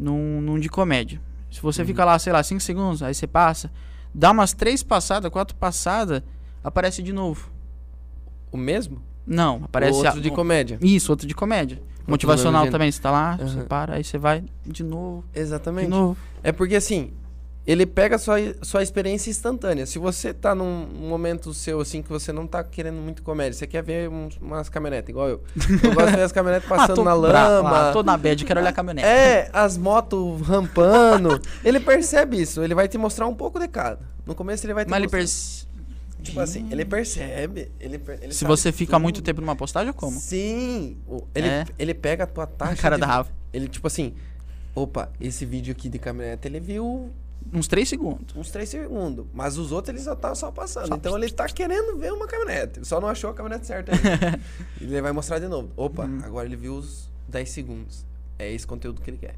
[0.00, 1.20] num, num de comédia.
[1.50, 1.72] Se Uhum.
[1.72, 3.70] você fica lá, sei lá, 5 segundos, aí você passa,
[4.14, 6.22] dá umas três passadas, quatro passadas,
[6.64, 7.50] aparece de novo.
[8.50, 9.02] O mesmo?
[9.26, 10.78] Não, aparece o outro a- de comédia.
[10.80, 11.80] Isso, outro de comédia.
[12.06, 13.46] Motivacional também, você tá lá, Aham.
[13.46, 15.88] você para, aí você vai de novo, de Exatamente.
[15.88, 16.16] novo.
[16.42, 17.12] É porque assim,
[17.66, 19.84] ele pega sua, sua experiência instantânea.
[19.86, 23.66] Se você tá num momento seu assim que você não tá querendo muito comédia, você
[23.66, 25.42] quer ver uns- umas caminhonetas, igual eu.
[25.84, 27.88] Eu gosto de ver as caminhonetas passando ah, tô na lama.
[27.90, 29.06] ah, tô na bad, quero olhar a caminhonete.
[29.06, 31.40] É, as motos rampando.
[31.64, 34.00] ele percebe isso, ele vai te mostrar um pouco de cada.
[34.26, 35.18] No começo ele vai te Mas ele mostrar.
[35.18, 35.70] perce...
[36.22, 37.70] Tipo assim, ele percebe.
[37.80, 39.02] Ele, ele Se você fica tudo.
[39.02, 40.18] muito tempo numa postagem como?
[40.20, 40.98] Sim.
[41.34, 41.64] Ele, É.
[41.78, 42.72] ele pega a tua taxa.
[42.72, 43.32] A cara de- da Rafa.
[43.52, 44.12] Ele, tipo assim,
[44.74, 47.10] opa, esse vídeo aqui de caminhonete ele viu
[47.52, 48.34] Uns 3 segundos.
[48.36, 49.26] uns 3 segundos.
[49.34, 50.88] Mas os outros ele só tá só passando.
[50.88, 52.78] Só- Então ele tá querendo ver uma caminhonete.
[52.78, 54.40] Ele só não achou a caminhonete certa ainda.
[54.80, 55.70] Ele vai mostrar de novo.
[55.76, 56.20] Opa, Uhum.
[56.24, 58.06] agora ele viu os 10 segundos.
[58.38, 59.34] É esse conteúdo que ele quer.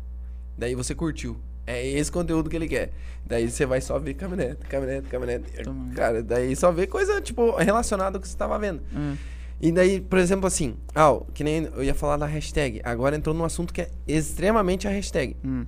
[0.59, 1.37] Daí você curtiu.
[1.67, 2.93] É esse conteúdo que ele quer.
[3.25, 5.53] Daí você vai só ver caminhonete, caminhonete, caminhonete.
[5.95, 8.83] Cara, daí só vê coisa, tipo, relacionada ao que você tava vendo.
[8.95, 9.17] Hum.
[9.61, 12.81] E daí, por exemplo, assim, ah, que nem eu ia falar da hashtag.
[12.85, 15.37] Agora entrou num assunto que é extremamente a hashtag.
[15.45, 15.65] Hum.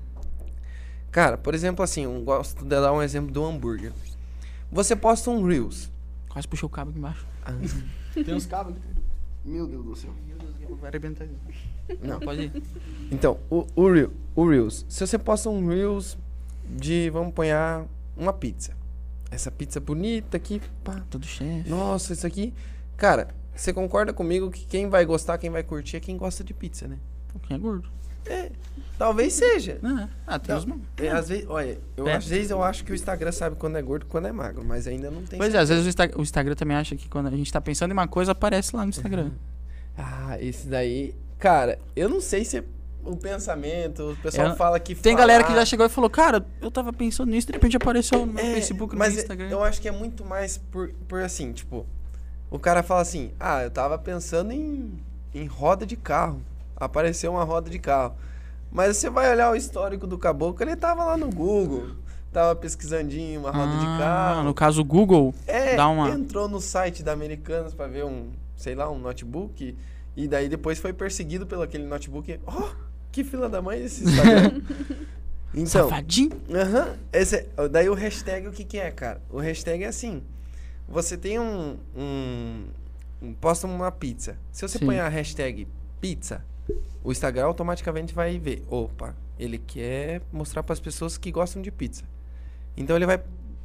[1.14, 3.92] Cara, por exemplo, assim, eu gosto de dar um exemplo do hambúrguer.
[4.72, 5.88] Você posta um Reels.
[6.28, 7.24] Quase puxou o cabo aqui embaixo.
[8.12, 8.88] Tem uns cabos aqui.
[9.44, 10.10] Meu Deus do céu.
[10.26, 11.98] Meu Deus, vai arrebentar isso.
[12.02, 12.18] Não.
[12.18, 12.62] Pode ir.
[13.12, 14.84] Então, o, o, Reel- o Reels.
[14.88, 16.18] Se você posta um Reels
[16.68, 17.86] de, vamos apanhar,
[18.16, 18.72] uma pizza.
[19.30, 21.00] Essa pizza bonita aqui, pá.
[21.08, 21.70] Todo chefe.
[21.70, 22.52] Nossa, isso aqui.
[22.96, 26.52] Cara, você concorda comigo que quem vai gostar, quem vai curtir é quem gosta de
[26.52, 26.98] pizza, né?
[27.46, 27.88] Quem é gordo?
[28.26, 28.50] É,
[28.98, 29.78] talvez seja.
[29.82, 30.08] Não, é.
[30.26, 30.66] Ah, tem uns...
[30.98, 32.14] é, às vezes, olha, eu, É.
[32.16, 34.64] às vezes eu acho que o Instagram sabe quando é gordo e quando é magro,
[34.64, 35.38] mas ainda não tem.
[35.38, 37.60] Pois é, às vezes o, Insta- o Instagram também acha que quando a gente tá
[37.60, 39.30] pensando em uma coisa, aparece lá no Instagram.
[39.96, 41.14] Ah, esse daí.
[41.38, 42.64] Cara, eu não sei se é
[43.04, 44.92] o pensamento, o pessoal Eu- fala que.
[44.94, 47.76] Tem galera que falar- já chegou e falou, cara, eu tava pensando nisso, de repente
[47.76, 49.48] apareceu no É, Facebook, no mas meu Instagram.
[49.50, 51.86] eu acho que é muito mais por, por assim, tipo,
[52.50, 54.92] o cara fala assim, ah, eu tava pensando em,
[55.32, 56.42] em roda de carro.
[56.76, 58.14] Apareceu uma roda de carro.
[58.70, 61.90] Mas você vai olhar o histórico do caboclo, ele tava lá no Google.
[62.32, 64.42] Tava pesquisandinho uma roda de Ah, carro.
[64.42, 66.10] No caso, o Google É, dá uma...
[66.10, 69.76] entrou no site da Americanas pra ver um, sei lá, um notebook.
[70.16, 72.40] E daí depois foi perseguido pelo aquele notebook.
[72.46, 72.70] Oh,
[73.12, 74.60] que fila da mãe esse Instagram.
[75.54, 76.30] então, Safadinho.
[77.12, 79.20] esse é- daí o hashtag o que que é, cara?
[79.30, 80.20] O hashtag é assim.
[80.88, 82.64] Você tem um, um,
[83.22, 84.36] um posta uma pizza.
[84.50, 84.86] Se você Sim.
[84.86, 85.68] põe a hashtag
[86.00, 86.44] pizza,
[87.02, 88.64] o Instagram automaticamente vai ver.
[88.70, 92.04] Opa, ele quer mostrar para as pessoas que gostam de pizza.
[92.76, 93.20] Então ele vai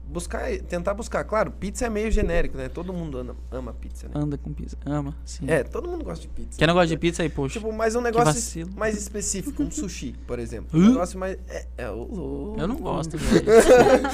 [0.08, 1.24] buscar, tentar buscar.
[1.24, 2.68] Claro, pizza é meio genérico, né?
[2.68, 4.14] Todo mundo ama, ama pizza, né?
[4.16, 4.76] Anda com pizza.
[4.86, 5.46] Ama, sim.
[5.48, 6.58] É, todo mundo gosta de pizza.
[6.58, 7.60] Quem não gosta de pizza aí, poxa.
[7.60, 10.80] Tipo, mas um negócio mais específico, um sushi, por exemplo.
[10.80, 11.38] Um negócio mais.
[11.48, 13.18] É, é, eu não gosto.
[13.18, 13.46] velho.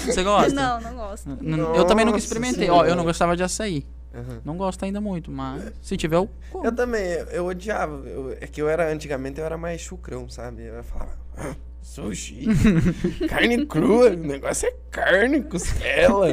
[0.05, 0.53] Você gosta?
[0.53, 1.29] Não, não gosto.
[1.29, 2.69] N- n- eu também nunca Nossa experimentei.
[2.69, 2.95] Ó, eu Senhora.
[2.95, 3.85] não gostava de açaí.
[4.15, 4.41] Aham.
[4.45, 6.65] Não gosto ainda muito, mas se tiver, eu como.
[6.65, 7.95] Eu também, eu, eu odiava.
[8.07, 10.63] Eu- é que eu era, antigamente, eu era mais chucrão, sabe?
[10.63, 12.45] Eu falava, "Ah, sushi,
[13.29, 16.27] carne crua, o negócio é carne, costela,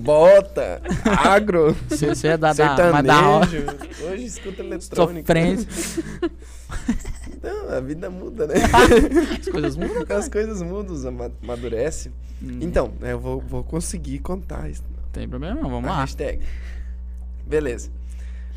[0.00, 3.40] bota, agro, Você, é da, da, da.
[3.40, 5.26] Hoje escuta eletrônico.
[5.26, 6.04] Sofrência.
[7.34, 8.54] Então, a vida muda, né?
[9.40, 10.16] As coisas mudam.
[10.16, 12.10] As coisas mudam, ama- amadurece.
[12.42, 14.82] Hum, Então, né, eu vou, vou conseguir contar isso.
[15.12, 16.00] Tem problema não, vamos a lá.
[16.00, 16.40] hashtag.
[17.48, 17.90] Beleza.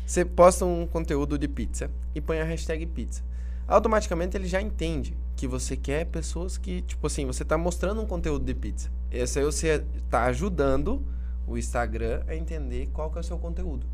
[0.06, 3.22] Você posta um conteúdo de pizza e põe a hashtag pizza.
[3.66, 8.06] Automaticamente ele já entende que você quer pessoas que, tipo assim, você tá mostrando um
[8.06, 8.90] conteúdo de pizza.
[9.10, 11.02] Esse aí você tá ajudando
[11.46, 13.86] o Instagram a entender qual que é o seu conteúdo.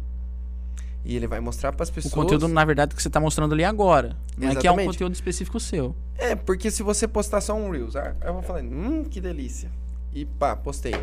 [1.05, 2.13] E ele vai mostrar para as O pessoas.
[2.13, 4.17] conteúdo, na verdade, que você tá mostrando ali agora.
[4.37, 4.87] Não é que é um Exatamente.
[4.87, 5.95] conteúdo específico seu.
[6.17, 9.71] É, porque se você postar só um Reels, ah, eu vou falar, hum, que delícia.
[10.13, 10.95] E pá, postei.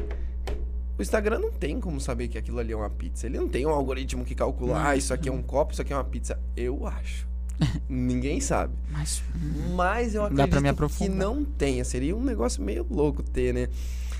[0.97, 3.27] O Instagram não tem como saber que aquilo ali é uma pizza.
[3.27, 5.91] Ele não tem um algoritmo que calcula, ah, isso aqui é um copo, isso aqui
[5.91, 6.39] é uma pizza.
[6.55, 7.27] Eu acho.
[7.89, 8.73] Ninguém sabe.
[8.91, 9.23] Mas.
[9.75, 11.83] Mas eu acredito que não tenha.
[11.83, 13.67] Seria um negócio meio louco ter, né?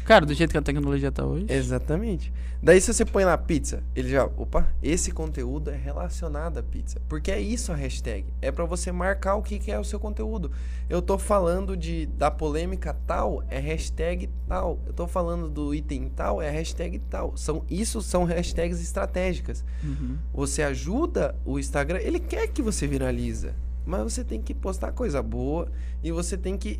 [0.05, 1.47] Cara, do jeito que a tecnologia tá hoje.
[1.49, 2.31] Exatamente.
[2.61, 7.01] Daí se você põe lá pizza, ele já, opa, esse conteúdo é relacionado à pizza.
[7.09, 8.23] Porque é isso a hashtag.
[8.39, 10.51] É pra você marcar o que, que é o seu conteúdo.
[10.87, 14.79] Eu tô falando de da polêmica tal, é hashtag tal.
[14.85, 17.35] Eu tô falando do item tal, é hashtag tal.
[17.35, 19.65] São isso são hashtags estratégicas.
[19.83, 20.17] Uhum.
[20.31, 25.23] Você ajuda o Instagram, ele quer que você viraliza, mas você tem que postar coisa
[25.23, 25.67] boa
[26.03, 26.79] e você tem que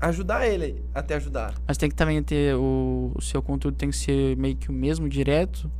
[0.00, 1.54] ajudar ele a te ajudar.
[1.66, 4.72] Mas tem que também ter o, o seu conteúdo tem que ser meio que o
[4.72, 5.70] mesmo direto.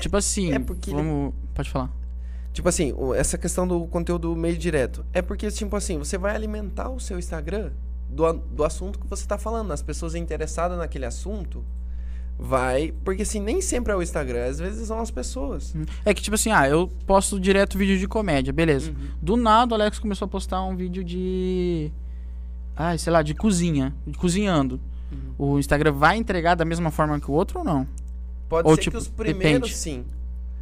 [0.00, 1.90] Tipo assim, é porque ele- vamos, pode falar.
[2.52, 5.04] Tipo assim, essa questão do conteúdo meio direto.
[5.12, 7.70] É porque, tipo assim, você vai alimentar o seu Instagram
[8.08, 9.70] do, do assunto que você tá falando.
[9.72, 11.64] As pessoas interessadas naquele assunto
[12.38, 12.92] vai.
[13.04, 15.74] Porque assim, nem sempre é o Instagram, às vezes são as pessoas.
[16.04, 18.90] É que, tipo assim, ah, eu posto direto vídeo de comédia, beleza.
[18.90, 19.08] Uhum.
[19.22, 21.92] Do nada o Alex começou a postar um vídeo de.
[22.78, 23.92] Ai, sei lá, de cozinha.
[24.06, 24.80] De cozinhando.
[25.10, 25.54] Uhum.
[25.54, 27.86] O Instagram vai entregar da mesma forma que o outro ou não?
[28.48, 29.76] Pode Ou, ser tipo, que os primeiros depende.
[29.76, 30.04] sim.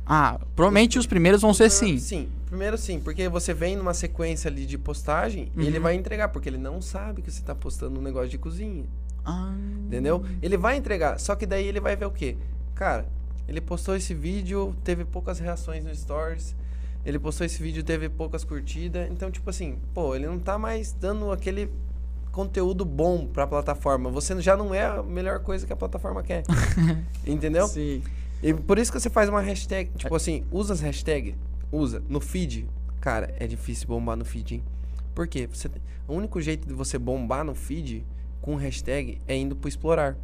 [0.06, 1.98] Ah, provavelmente os primeiros vão ser sim.
[1.98, 5.82] Sim, primeiro sim, porque você vem numa sequência ali de postagem e ele Uhum.
[5.82, 8.84] vai entregar, porque ele não sabe que você tá postando um negócio de cozinha.
[9.24, 9.52] Ah,
[9.84, 10.24] Entendeu?
[10.40, 12.36] Ele vai entregar, só que daí ele vai ver o quê?
[12.76, 13.06] Cara,
[13.48, 16.54] ele postou esse vídeo, teve poucas reações no Stories.
[17.04, 19.08] Ele postou esse vídeo, teve poucas curtidas.
[19.10, 21.68] Então, tipo assim, pô, ele não tá mais dando aquele
[22.36, 24.10] conteúdo bom pra plataforma.
[24.10, 26.44] Você já não é a melhor coisa que a plataforma quer.
[27.26, 27.66] Entendeu?
[27.66, 28.02] Sim.
[28.42, 31.34] E por isso que você faz uma hashtag, tipo assim, usa as hashtags,
[31.72, 32.68] usa no feed.
[33.00, 34.64] Cara, é difícil bombar no feed, hein?
[35.14, 35.48] Por quê?
[35.50, 35.70] Você,
[36.06, 38.04] o único jeito de você bombar no feed
[38.42, 40.14] com hashtag é indo pro explorar.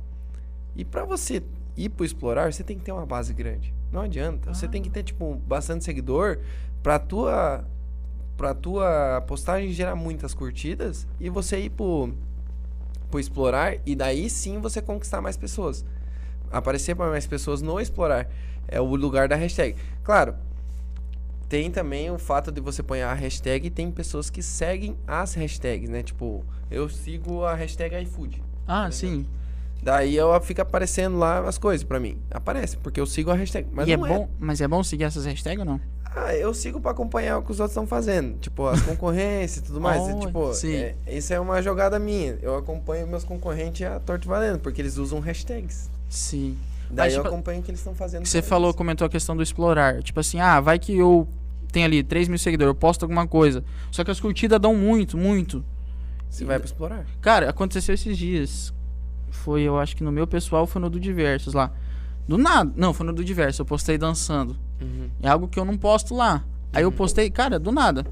[0.76, 1.42] E pra você
[1.74, 3.72] ir pro explorar, você tem que ter uma base grande.
[3.90, 4.52] Não adianta.
[4.52, 6.40] Você tem que ter tipo bastante seguidor
[6.82, 7.66] pra tua
[8.36, 12.12] pra tua postagem gerar muitas curtidas e você ir pro
[13.10, 15.84] pro explorar e daí sim você conquistar mais pessoas.
[16.50, 18.28] Aparecer para mais pessoas no explorar
[18.66, 19.76] é o lugar da hashtag.
[20.02, 20.34] Claro,
[21.48, 25.34] tem também o fato de você pôr a hashtag e tem pessoas que seguem as
[25.34, 26.02] hashtags, né?
[26.02, 28.42] Tipo, eu sigo a hashtag iFood.
[28.66, 29.26] Ah, sim.
[29.82, 32.16] Daí eu fica aparecendo lá as coisas pra mim.
[32.30, 33.68] Aparece, porque eu sigo a hashtag.
[33.70, 35.80] Mas e é não bom, mas é bom seguir essas hashtags ou não?
[36.14, 38.38] Ah, eu sigo pra acompanhar o que os outros estão fazendo.
[38.38, 40.02] Tipo, as concorrências e tudo mais.
[40.06, 40.74] E, Oh, tipo, sim.
[40.74, 42.38] é, isso é uma jogada minha.
[42.42, 45.90] Eu acompanho meus concorrentes a torto e valendo, porque eles usam hashtags.
[46.08, 46.56] Sim.
[46.90, 48.26] Daí Mas, eu tipo, acompanho o que eles estão fazendo.
[48.26, 48.76] Você falou, eles.
[48.76, 50.02] comentou a questão do explorar.
[50.02, 51.26] Tipo assim, ah, vai que eu
[51.72, 53.64] tenho ali 3 mil seguidores, eu posto alguma coisa.
[53.90, 55.64] Só que as curtidas dão muito, muito.
[56.28, 57.06] Você vai pra explorar.
[57.22, 58.74] Cara, aconteceu esses dias.
[59.30, 61.72] Foi, eu acho que no meu pessoal foi no do Diversos lá.
[62.28, 62.70] Do nada.
[62.76, 63.62] Não, foi no do Diverso.
[63.62, 64.54] Eu postei dançando.
[64.82, 65.08] Uhum.
[65.22, 66.44] É algo que eu não posto lá.
[66.72, 68.06] Aí eu postei, cara, do nada.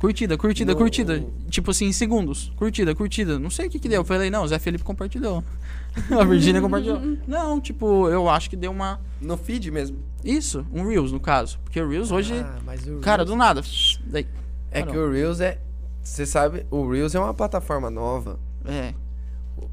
[0.00, 1.24] Curtida, curtida, No- curtida.
[1.50, 2.52] Tipo assim, em segundos.
[2.56, 3.36] Curtida, curtida.
[3.38, 4.00] Não sei o que que deu.
[4.02, 5.42] Eu falei, não, o Zé Felipe compartilhou.
[6.16, 7.00] a Virgínia compartilhou.
[7.26, 9.00] Não, tipo, eu acho que deu uma.
[9.20, 9.98] No feed mesmo.
[10.24, 11.58] Isso, um Reels, no caso.
[11.64, 12.34] Porque o Reels hoje.
[12.38, 13.62] Ah, mas o Cara, Reels- do nada.
[14.06, 14.26] Daí,
[14.70, 15.58] É que o Reels é.
[16.00, 18.38] Você sabe, o Reels é uma plataforma nova.
[18.64, 18.94] É.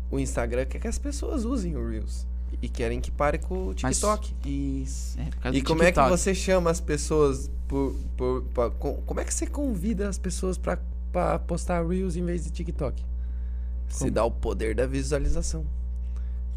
[0.09, 2.25] O Instagram quer que as pessoas usem o Reels.
[2.62, 4.34] E querem que pare com o mas- TikTok.
[4.45, 5.18] Isso.
[5.20, 6.10] É, E como é que TikTok.
[6.10, 8.43] você chama as pessoas por, por-
[9.06, 10.78] como é que você convida as pessoas pra,
[11.12, 13.03] pra postar Reels em vez de TikTok?
[13.88, 15.66] Você dá o poder da visualização.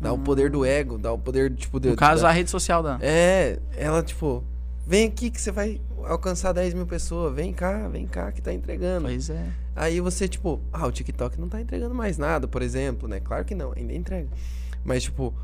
[0.01, 2.51] Dá o poder do ego, dá o poder, tipo, de, No caso, da- a rede
[2.51, 2.99] social da.
[3.03, 4.45] É, ela, tipo,
[4.87, 7.35] vem aqui que você vai alcançar 10 mil pessoas.
[7.35, 9.07] Vem cá, vem cá que tá entregando.
[9.09, 9.45] Pois é.
[9.75, 13.19] Aí você, tipo, ah, o TikTok não tá entregando mais nada, por exemplo, né?
[13.21, 14.29] Claro que não, ainda entrega.
[14.85, 15.35] Mas, tipo,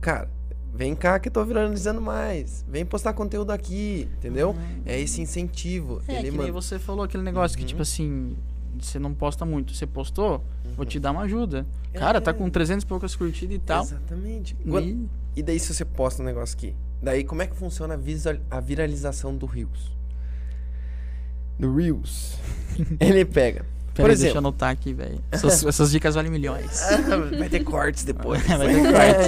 [0.00, 0.28] cara,
[0.74, 2.64] vem cá que eu tô viralizando mais.
[2.68, 4.54] Vem postar conteúdo aqui, entendeu?
[4.84, 6.02] É esse incentivo.
[6.08, 7.68] É, Ele, que nem mano, você falou aquele negócio que, Uhum.
[7.68, 8.36] tipo assim,
[8.78, 9.74] você não posta muito.
[9.74, 10.44] Você postou,
[10.76, 11.66] vou te dar uma ajuda.
[11.94, 12.34] Cara, tá É.
[12.34, 13.82] com 300 e poucas curtidas e tal.
[13.82, 14.56] Exatamente.
[14.64, 15.06] E-
[15.38, 16.74] E daí se você posta um negócio aqui?
[17.02, 19.92] Daí como é que funciona a, visual- a viralização do Reels?
[21.58, 22.36] Do Reels.
[23.00, 23.64] Ele pega.
[23.96, 24.38] Pera Por aí, deixa eu exemplo.
[24.38, 25.18] anotar aqui, velho.
[25.32, 26.80] Essas, essas dicas valem milhões.
[27.38, 28.42] Vai ter cortes depois.
[28.46, 28.82] Vai ter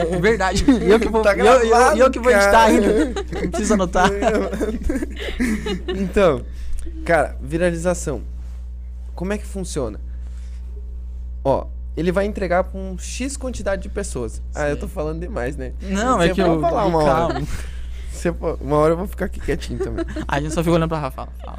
[0.04, 0.20] corte.
[0.20, 0.64] Verdade.
[0.68, 3.04] E eu que vou, Tá e eu, eu- gravado, eu que vou editar ainda.
[3.42, 4.10] Não precisa anotar.
[5.96, 6.42] então,
[7.04, 8.22] cara, viralização.
[9.14, 9.98] Como é que funciona?
[11.42, 11.66] Ó,
[11.96, 14.42] ele vai entregar pra um X quantidade de pessoas.
[14.54, 15.72] Ah, eu tô falando demais, né?
[15.80, 16.60] Não, Você é que eu.
[16.60, 17.34] falar uma hora.
[17.34, 17.48] calma.
[18.12, 20.04] Você po- uma hora eu vou ficar aqui quietinho também.
[20.26, 21.28] A gente só fica olhando pra Rafa.
[21.44, 21.58] Fala.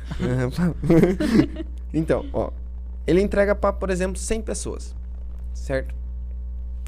[1.94, 2.52] então, ó.
[3.10, 4.96] Ele entrega pra, por exemplo, 100 pessoas.
[5.52, 5.96] Certo?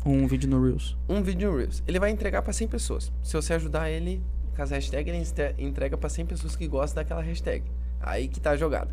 [0.06, 0.96] Um vídeo no Reels.
[1.10, 1.82] Um vídeo no Reels.
[1.88, 3.12] Ele vai entregar pra 100 pessoas.
[3.24, 4.22] Se você ajudar ele
[4.56, 7.64] com as hashtags, ele entrega pra 100 pessoas que gostam daquela hashtag.
[8.00, 8.92] Aí que tá a jogada.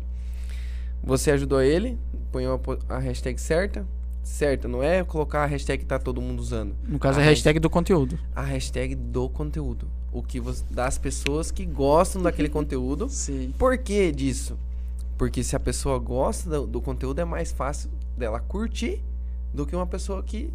[1.03, 1.99] Você ajudou ele,
[2.31, 2.45] põe
[2.89, 3.85] a, hashtag certa.
[4.23, 6.75] Certa, não é colocar a hashtag que tá todo mundo usando.
[6.83, 8.19] No caso, A a hashtag do conteúdo.
[8.35, 9.87] A hashtag do conteúdo.
[10.11, 13.07] O que você, das pessoas que gostam daquele conteúdo.
[13.07, 13.53] Sim.
[13.57, 14.57] Por que disso?
[15.19, 19.03] Porque se a pessoa gosta do, do conteúdo, é mais fácil dela curtir
[19.53, 20.51] do que uma pessoa que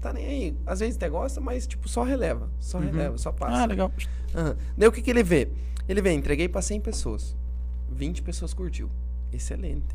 [0.00, 0.56] tá nem aí.
[0.66, 2.50] Às vezes até gosta, mas tipo, só releva.
[2.58, 2.84] Só Uhum.
[2.86, 3.62] releva, só passa.
[3.62, 3.92] Ah, legal.
[4.34, 4.56] Aham.
[4.76, 5.48] Daí o que, que ele vê?
[5.88, 7.36] Ele vê, entreguei pra 100 pessoas.
[7.90, 8.90] 20 pessoas curtiu.
[9.32, 9.86] Excelente.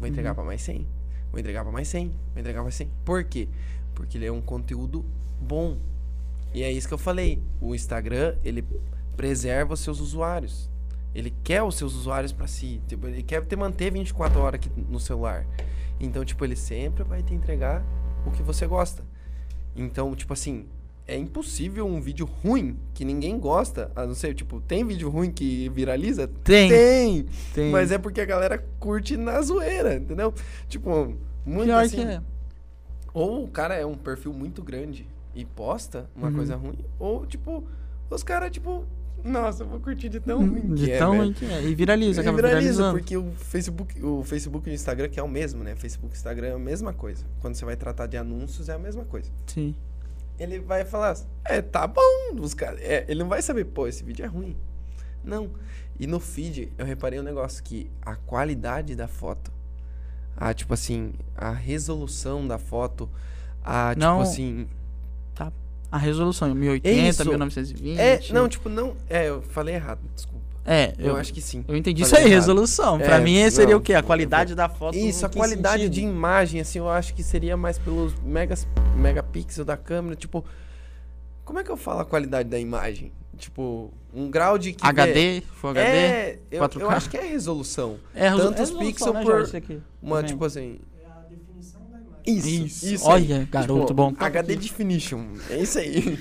[0.00, 0.34] Vou entregar Uhum.
[0.34, 0.84] pra mais 100.
[1.30, 2.08] Vou entregar pra mais 100.
[2.08, 2.90] Vou entregar pra mais 100.
[3.04, 3.48] Por quê?
[3.94, 5.04] Porque ele é um conteúdo
[5.40, 5.76] bom.
[6.52, 7.40] E é isso que eu falei.
[7.60, 8.64] O Instagram, ele
[9.16, 10.68] preserva os seus usuários.
[11.14, 12.80] Ele quer os seus usuários pra si.
[12.86, 15.46] Tipo, ele quer te manter 24 horas aqui no celular.
[16.00, 17.84] Então, tipo, ele sempre vai te entregar
[18.26, 19.04] o que você gosta.
[19.76, 20.66] Então, tipo assim,
[21.06, 25.30] é impossível um vídeo ruim que ninguém gosta, a não ser, tipo, tem vídeo ruim
[25.30, 26.28] que viraliza?
[26.44, 26.68] Tem.
[26.70, 27.26] Tem!
[27.54, 27.70] Tem.
[27.70, 30.32] Mas é porque a galera curte na zoeira, entendeu?
[30.68, 31.96] Tipo, muito Pior assim.
[31.96, 32.22] que é.
[33.14, 36.34] Ou o cara é um perfil muito grande e posta uma Uhum.
[36.34, 37.64] coisa ruim, ou, tipo,
[38.10, 38.84] os caras, tipo,
[39.24, 41.62] nossa, eu vou curtir de tão ruim Hum, De que é, tão ruim que é.
[41.64, 45.22] E viraliza, E acaba viraliza, porque o Facebook, o Facebook e o Instagram que é
[45.22, 45.76] o mesmo, né?
[45.76, 47.24] Facebook e Instagram é a mesma coisa.
[47.40, 49.30] Quando você vai tratar de anúncios é a mesma coisa.
[49.46, 49.74] Sim.
[50.38, 52.00] Ele vai falar, é, tá bom,
[52.40, 54.56] os cara, é, ele não vai saber, pô, esse vídeo é ruim.
[55.22, 55.50] Não.
[56.00, 59.52] E no feed eu reparei um negócio que a qualidade da foto,
[60.36, 63.08] a tipo assim, a resolução da foto,
[63.62, 64.66] a Não, tipo assim,
[65.92, 67.28] A resolução, 1080, Isso.
[67.28, 67.98] 1920.
[68.00, 70.40] é, não, tipo não, é, eu falei errado, desculpa.
[70.64, 71.64] É, Eu, eu, acho que sim.
[71.68, 72.32] eu entendi isso aí, errado.
[72.34, 72.98] resolução.
[72.98, 73.94] Pra É, mim, esse seria não, o quê?
[73.94, 74.96] A qualidade da foto.
[74.96, 76.12] Isso, a qualidade de sentido?
[76.14, 78.66] imagem, assim, eu acho que seria mais pelos megas,
[78.96, 80.44] megapixels da câmera, tipo,
[81.44, 83.12] como é que eu falo a qualidade da imagem?
[83.36, 85.86] Tipo, um grau de que HD, Full HD.
[85.88, 86.80] É, eu, 4K?
[86.80, 87.96] eu acho que é resolução.
[88.14, 89.82] É, resolu- tantos é resolução, pixels né, por- Jorge.
[90.00, 90.30] Uma, Também.
[90.30, 90.78] tipo assim,
[92.26, 93.32] Isso, Isso, isso, aí.
[93.32, 94.12] olha, garoto Tipo, bom.
[94.14, 94.62] Tá HD aqui.
[94.62, 96.18] definition, é isso aí.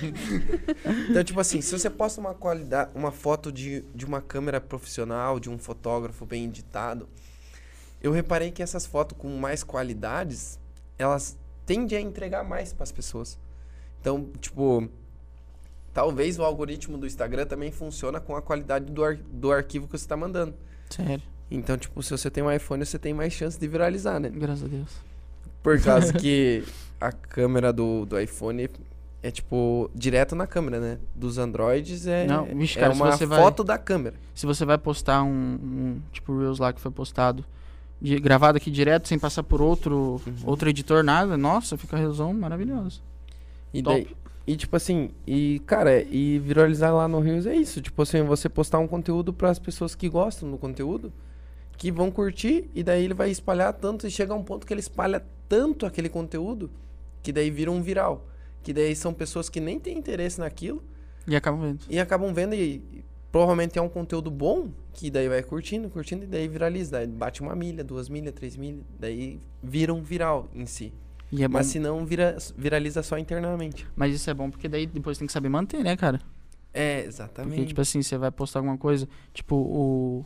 [1.10, 5.40] então, tipo assim, se você posta uma qualidade, uma foto de, de uma câmera profissional,
[5.40, 7.08] de um fotógrafo bem editado,
[8.02, 10.60] eu reparei que essas fotos com mais qualidades,
[10.98, 13.38] elas tendem a entregar mais para as pessoas.
[14.00, 14.90] Então, tipo,
[15.94, 19.92] talvez o algoritmo do Instagram também funciona com a qualidade do, ar- do arquivo que
[19.98, 20.56] você está mandando.
[20.90, 24.30] Sério, Então, tipo, se você tem um iPhone, você tem mais chance de viralizar, né?
[24.30, 24.90] graças a Deus.
[25.64, 26.64] Por causa que
[27.00, 28.70] a câmera do, do iPhone
[29.24, 30.98] é tipo direto na câmera, né?
[31.16, 34.16] Dos Androids é, Não, vixe, é cara, se uma você vai- foto da câmera.
[34.34, 35.30] Se você vai postar um,
[35.62, 37.46] um tipo Reels lá que foi postado,
[38.02, 40.34] de- gravado aqui direto, sem passar por outro, Uhum.
[40.46, 43.00] outro editor, nada, nossa, fica a resolução maravilhosa.
[43.72, 43.96] E Top.
[44.04, 44.16] daí,
[44.48, 48.50] e tipo assim, e cara, e viralizar lá no Reels é isso, tipo assim, você
[48.50, 51.14] postar um conteúdo para as pessoas que gostam do conteúdo,
[51.82, 54.72] que vão curtir e daí ele vai espalhar tanto e chega a um ponto que
[54.72, 56.70] ele espalha tanto aquele conteúdo
[57.24, 58.28] que daí vira um viral,
[58.62, 60.84] que daí são pessoas que nem têm interesse naquilo
[61.26, 61.80] E acaba vendo.
[61.90, 66.24] E acabam vendo e, e provavelmente é um conteúdo bom, que daí vai curtindo, curtindo,
[66.24, 66.92] e daí viraliza.
[66.92, 70.94] Daí bate uma milha, duas milhas, três milhas, daí vira um viral em si.
[71.34, 73.88] É Mas mas, se não, vira, viraliza só internamente.
[74.14, 76.22] isso é bom porque daí depois tem que saber manter, né, cara?
[76.72, 77.56] É, exatamente.
[77.56, 80.26] Porque, tipo assim, você vai postar alguma coisa, tipo o.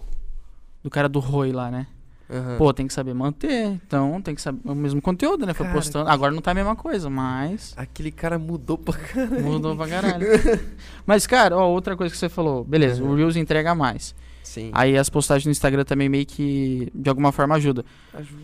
[0.85, 1.87] Do cara do Roi lá, né?
[2.29, 2.57] Aham.
[2.59, 3.71] Pô, tem que saber manter.
[3.87, 5.51] Então tem que saber o mesmo conteúdo, né?
[5.55, 6.07] Foi Cara, postando.
[6.11, 7.73] Agora não tá a mesma coisa, mas.
[7.75, 9.43] Aquele cara mudou pra caralho.
[9.43, 10.27] Mudou pra caralho.
[11.07, 12.63] mas, cara, ó, outra coisa que você falou.
[12.63, 13.15] Beleza, o Uhum.
[13.15, 14.13] Reels entrega mais.
[14.43, 14.69] Sim.
[14.73, 17.83] Aí as postagens no Instagram também meio que, de alguma forma, ajuda.
[18.13, 18.43] Ajuda.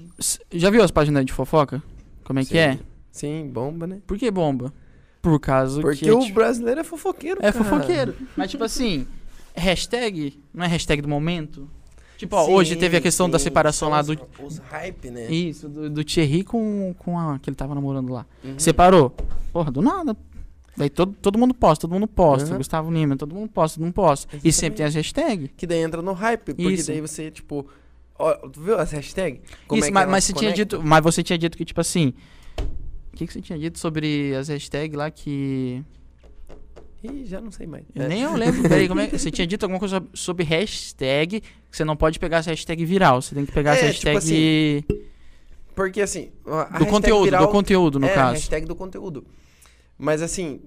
[0.51, 1.83] Já viu as páginas de fofoca?
[2.23, 2.79] Como é que é?
[3.11, 3.99] Sim, bomba, né?
[4.07, 4.73] Por que bomba?
[5.21, 6.09] Por causa Porque que...
[6.09, 7.63] é o tipo, brasileiro é fofoqueiro, É cara.
[7.63, 8.15] fofoqueiro.
[8.35, 9.05] Mas, tipo assim,
[9.55, 11.69] hashtag, não é hashtag do momento?
[12.21, 14.19] Tipo, ó, Sim, hoje teve a questão da separação lá os- do...
[14.43, 15.31] Os hype, né?
[15.31, 18.27] Isso, do, do Thierry com, com a que ele tava namorando lá.
[18.43, 18.59] Uhum.
[18.59, 19.11] Separou.
[19.51, 20.15] Porra, do nada.
[20.77, 22.49] Daí todo, todo mundo posta, todo mundo posta.
[22.49, 22.57] Aham.
[22.59, 24.37] Gustavo Lima, todo mundo posta, todo mundo posta.
[24.43, 25.49] E sempre tem as hashtags.
[25.57, 26.91] Que daí entra no hype, porque Isso.
[26.91, 27.65] daí você, tipo...
[28.19, 29.41] Ó, tu viu as hashtags?
[29.67, 32.13] Como Isso, é mas, mas você tinha dito, mas você tinha dito que, tipo assim.
[33.11, 35.83] O que, que você tinha dito sobre as hashtags lá que.
[37.03, 37.83] Ih, já não sei mais.
[37.95, 38.07] Eu É.
[38.07, 38.61] nem eu lembro.
[38.69, 39.17] Peraí, como é que.
[39.19, 41.41] Você tinha dito alguma coisa sobre- hashtag.
[41.41, 43.21] Que você não pode pegar as hashtag viral.
[43.21, 44.85] Você tem que pegar É, tipo hashtag.
[45.73, 48.33] Porque assim, a a do conteúdo, viral do conteúdo, no é a caso.
[48.33, 49.25] hashtag do conteúdo.
[49.97, 50.59] Mas assim,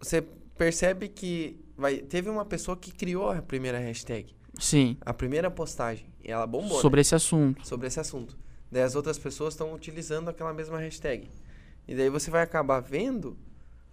[0.00, 0.22] você
[0.58, 4.96] percebe que vai, teve uma pessoa que criou a primeira hashtag, Sim.
[5.02, 7.66] a primeira postagem, e ela bombou né, sobre esse assunto.
[7.66, 8.36] sobre esse assunto.
[8.72, 11.28] Daí as outras pessoas estão utilizando aquela mesma hashtag.
[11.86, 13.36] E daí você vai acabar vendo,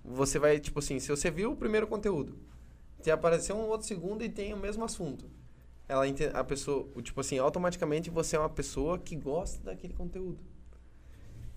[0.07, 2.37] você vai, tipo assim, se você viu o primeiro conteúdo,
[3.01, 5.25] te apareceu um outro segundo e tem o mesmo assunto.
[5.87, 10.39] Ela a pessoa, o tipo assim, automaticamente você é uma pessoa que gosta daquele conteúdo.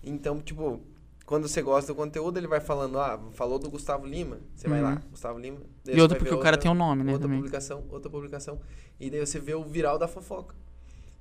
[0.03, 0.81] Então, tipo,
[1.25, 4.79] quando você gosta do conteúdo, ele vai falando, ah, falou do Gustavo Lima, você vai
[4.81, 4.85] Uhum.
[4.85, 5.59] lá, Gustavo Lima.
[5.85, 7.11] E vai porque o cara outra- tem um nome, né?
[7.13, 7.39] outra Também.
[7.39, 8.59] publicação, outra publicação.
[8.99, 10.55] E daí você vê o viral da fofoca.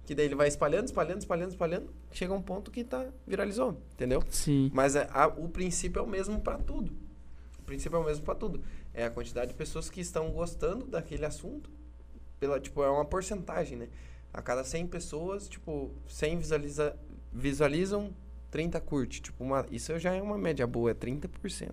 [0.07, 1.91] Que daí ele vai espalhando, espalhando, espalhando, espalhando.
[2.11, 4.23] Chega um ponto que tá, viralizou, entendeu?
[4.31, 4.71] Sim.
[4.75, 6.93] Mas a- a- o princípio é o mesmo pra tudo.
[7.71, 8.61] O princípio é o mesmo pra tudo.
[8.93, 11.71] É a quantidade de pessoas que estão gostando daquele assunto.
[12.41, 13.89] Pela, tipo, é uma porcentagem, né?
[14.33, 16.97] A cada 100 pessoas, tipo, 100 visualiza,
[17.33, 18.13] visualizam,
[18.51, 19.23] 30 curte.
[19.23, 21.71] Tipo, uma, isso já é uma média boa, é 30%.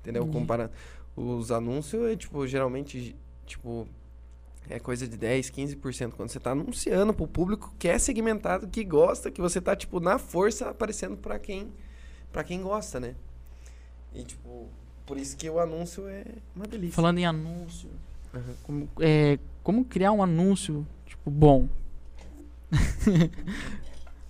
[0.00, 0.24] Entendeu?
[0.24, 0.32] Uhum.
[0.32, 0.72] Comparando.
[1.16, 3.88] Os anúncios é, tipo, geralmente, tipo,
[4.68, 6.12] é coisa de 10, 15%.
[6.12, 9.98] Quando você tá anunciando pro público que é segmentado, que gosta, que você tá, tipo,
[9.98, 11.72] na força aparecendo pra quem,
[12.30, 13.14] pra quem gosta, né?
[14.12, 14.68] E, tipo,
[15.10, 16.94] Por isso que o anúncio é uma delícia.
[16.94, 17.90] Falando em anúncio,
[18.32, 18.54] Uhum.
[18.62, 21.68] como, é, como criar um anúncio, tipo, bom?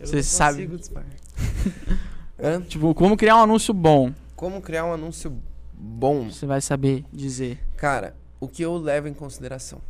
[0.00, 0.66] Eu Você sabe.
[2.66, 4.14] Tipo, como criar um anúncio bom?
[4.34, 5.36] Como criar um anúncio
[5.74, 6.30] bom?
[6.30, 7.62] Você vai saber dizer.
[7.76, 9.82] Cara, o que eu levo em consideração?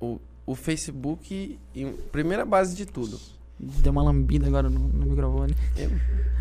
[0.00, 3.18] O, o Facebook, em primeira base de tudo.
[3.62, 5.54] Deu uma lambida agora no, no microfone.
[5.76, 5.90] Eu,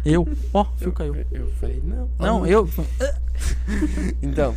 [0.05, 0.27] Eu?
[0.53, 1.15] Ó, fio eu, caiu.
[1.15, 2.09] eu, eu falei, não.
[2.17, 2.67] Não, eu.
[4.21, 4.55] Então,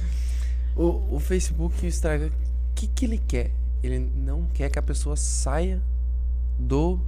[0.74, 3.50] o, o Facebook e o Instagram, o que, que ele quer?
[3.82, 5.80] Ele não quer que a pessoa saia
[6.58, 6.98] do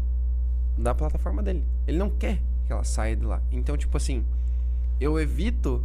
[0.77, 1.65] da plataforma dele.
[1.87, 3.41] Ele não quer que ela saia de lá.
[3.51, 4.25] Então, tipo assim,
[5.01, 5.85] eu evito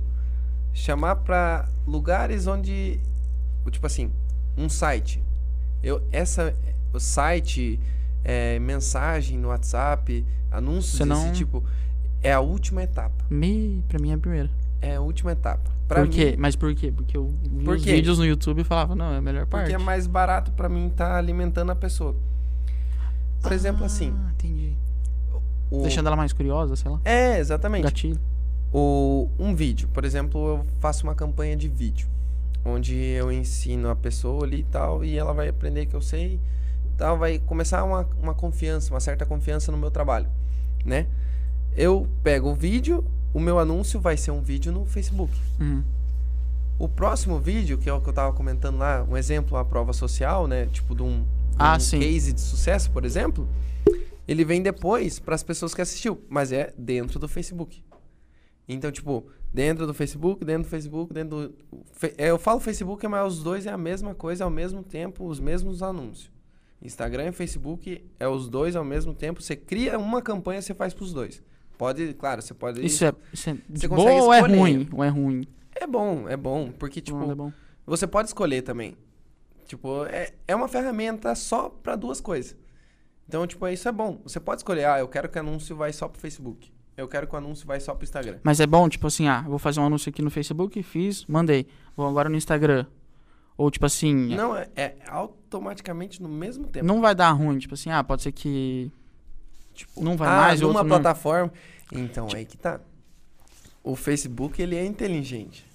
[0.73, 2.99] chamar pra lugares onde,
[3.71, 4.11] tipo assim,
[4.57, 5.21] um site.
[5.81, 6.55] Eu essa
[6.91, 7.79] o site,
[8.29, 11.63] é, mensagem no WhatsApp, anúncios Você desse tipo,
[12.21, 13.25] é a última etapa.
[13.27, 14.51] Me, pra mim é a primeira.
[14.79, 15.71] É a última etapa.
[15.87, 16.35] Pra por mim, quê?
[16.37, 16.91] Mas por quê?
[16.91, 19.63] Porque eu vi Por os vídeos no YouTube e falava, não, é a melhor parte.
[19.63, 22.15] Porque é mais barato pra mim estar alimentando a pessoa.
[23.41, 24.73] Por exemplo, assim, Ah, entendi.
[25.71, 25.81] o...
[25.81, 27.01] Deixando ela mais curiosa, sei lá.
[27.03, 27.83] É, exatamente.
[27.83, 28.19] Gatilho.
[28.71, 32.07] O, um vídeo, por exemplo, eu faço uma campanha de vídeo,
[32.63, 36.39] onde eu ensino a pessoa ali e tal, e ela vai aprender que eu sei,
[36.99, 40.27] tal, vai começar uma, uma confiança, uma certa confiança no meu trabalho,
[40.85, 41.07] né?
[41.75, 45.33] Eu pego o vídeo, o meu anúncio vai ser um vídeo no Facebook.
[45.59, 45.83] Uhum.
[46.77, 49.93] O próximo vídeo, que é o que eu tava comentando lá, um exemplo, a prova
[49.93, 50.65] social, né?
[50.67, 51.25] Tipo de um,
[51.57, 53.47] Ah, um case de sucesso, por exemplo.
[54.27, 57.83] Ele vem depois para as pessoas que assistiu, mas é dentro do Facebook.
[58.67, 61.55] Então, tipo, dentro do Facebook, dentro do Facebook, dentro do.
[62.17, 65.39] É, Eu falo Facebook, mas os dois é a mesma coisa ao mesmo tempo, os
[65.39, 66.38] mesmos anúncios.
[66.81, 69.41] Instagram e Facebook é os dois ao mesmo tempo.
[69.41, 71.41] Você cria uma campanha, você faz pros dois.
[71.77, 72.85] Pode, claro, você pode.
[72.85, 74.89] Isso é, isso é Você consegue ou é ruim?
[74.91, 75.47] Ou é ruim?
[75.73, 77.53] É bom, é bom, porque tipo, Não, é bom.
[77.85, 78.97] você pode escolher também.
[79.65, 82.55] Tipo, é, é uma ferramenta só pra duas coisas.
[83.27, 84.19] Então, tipo, isso é bom.
[84.23, 86.71] Você pode escolher, ah, eu quero que o anúncio vai só pro Facebook.
[86.97, 88.39] Eu quero que o anúncio vai só pro Instagram.
[88.43, 91.67] Mas é bom, tipo assim, ah, vou fazer um anúncio aqui no Facebook, fiz, mandei.
[91.95, 92.85] Vou agora no Instagram.
[93.59, 96.85] Ou tipo assim, Não, é, é automaticamente no mesmo tempo.
[96.85, 98.89] não vai dar ruim, tipo assim, ah, pode ser que
[99.73, 100.89] Tipo, não vai ah, mais, numa outro não.
[100.89, 101.51] plataforma.
[101.91, 102.79] Então, aí que tá.
[103.83, 105.65] O Facebook, ele é inteligente.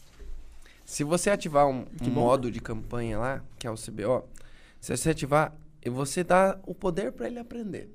[0.82, 4.24] Se você ativar um, um modo de campanha lá, que é o CBO,
[4.80, 7.90] se você ativar, e você dá o poder para ele aprender.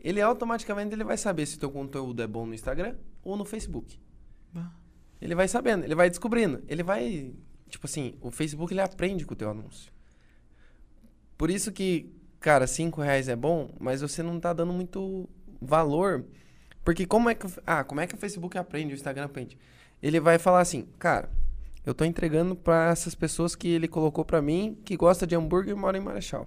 [0.00, 3.96] Ele automaticamente ele vai saber se teu conteúdo é bom no Instagram ou no Facebook.
[4.52, 4.72] Bah.
[5.20, 6.62] Ele vai sabendo, ele vai descobrindo.
[6.68, 7.32] Ele vai,
[7.68, 9.92] tipo assim, o Facebook ele aprende com o teu anúncio.
[11.36, 15.28] Por isso que, cara, cinco reais é bom, mas você não tá dando muito
[15.60, 16.24] valor.
[16.84, 17.46] Porque como é que.
[17.66, 19.58] Ah, como é que o Facebook aprende, o Instagram aprende?
[20.02, 21.30] Ele vai falar assim, cara,
[21.84, 25.76] eu tô entregando pra essas pessoas que ele colocou pra mim que gosta de hambúrguer
[25.76, 26.46] e mora em Marechal.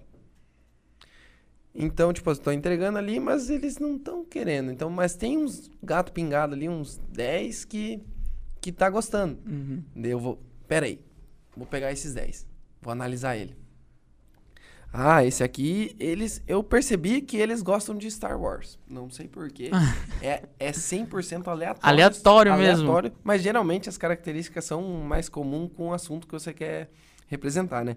[1.74, 4.72] Então, tipo, eu tô entregando ali, mas eles não estão querendo.
[4.72, 8.04] Então, mas tem uns gato pingado ali, uns 10 que
[8.62, 9.40] que tá gostando.
[9.46, 9.84] Uhum.
[9.96, 11.00] Eu vou, pera aí,
[11.56, 12.48] vou pegar esses 10,
[12.82, 13.56] vou analisar ele.
[14.94, 18.78] Ah, esse aqui, eles, eu percebi que eles gostam de Star Wars.
[18.86, 19.72] Não sei porquê.
[20.22, 21.80] é, é 100% aleatório.
[21.82, 22.90] Aleatório mesmo.
[22.90, 26.90] Aleatório, mas geralmente as características são mais comuns com o assunto que você quer
[27.28, 27.96] representar, né?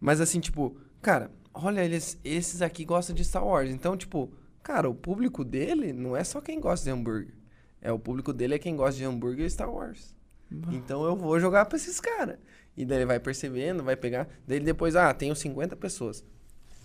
[0.00, 3.70] Mas assim, tipo, cara, olha, eles, esses aqui gostam de Star Wars.
[3.70, 4.32] Então, tipo,
[4.62, 7.34] cara, o público dele não é só quem gosta de hambúrguer.
[7.78, 10.16] É, o público dele é quem gosta de hambúrguer e Star Wars.
[10.70, 12.38] Então eu vou jogar pra esses caras.
[12.76, 14.28] E daí ele vai percebendo, vai pegar.
[14.46, 16.24] Daí ele depois, ah, tenho 50 pessoas.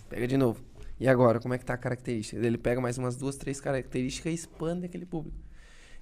[0.08, 0.62] Pega de novo.
[1.00, 2.40] E agora, como é que tá a característica?
[2.40, 5.36] Daí ele pega mais umas duas, três características e expande aquele público.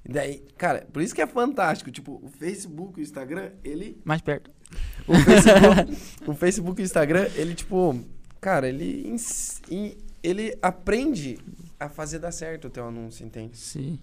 [0.05, 1.91] E daí, cara, por isso que é fantástico.
[1.91, 4.01] Tipo, o Facebook e o Instagram, ele.
[4.05, 4.51] Mais perto.
[5.07, 5.99] O Facebook,
[6.31, 8.01] o Facebook e o Instagram, ele, tipo.
[8.41, 9.17] Cara, ele.
[9.71, 11.39] e Ele aprende
[11.79, 13.57] a fazer dar certo o teu anúncio, entende?
[13.57, 13.99] Sim.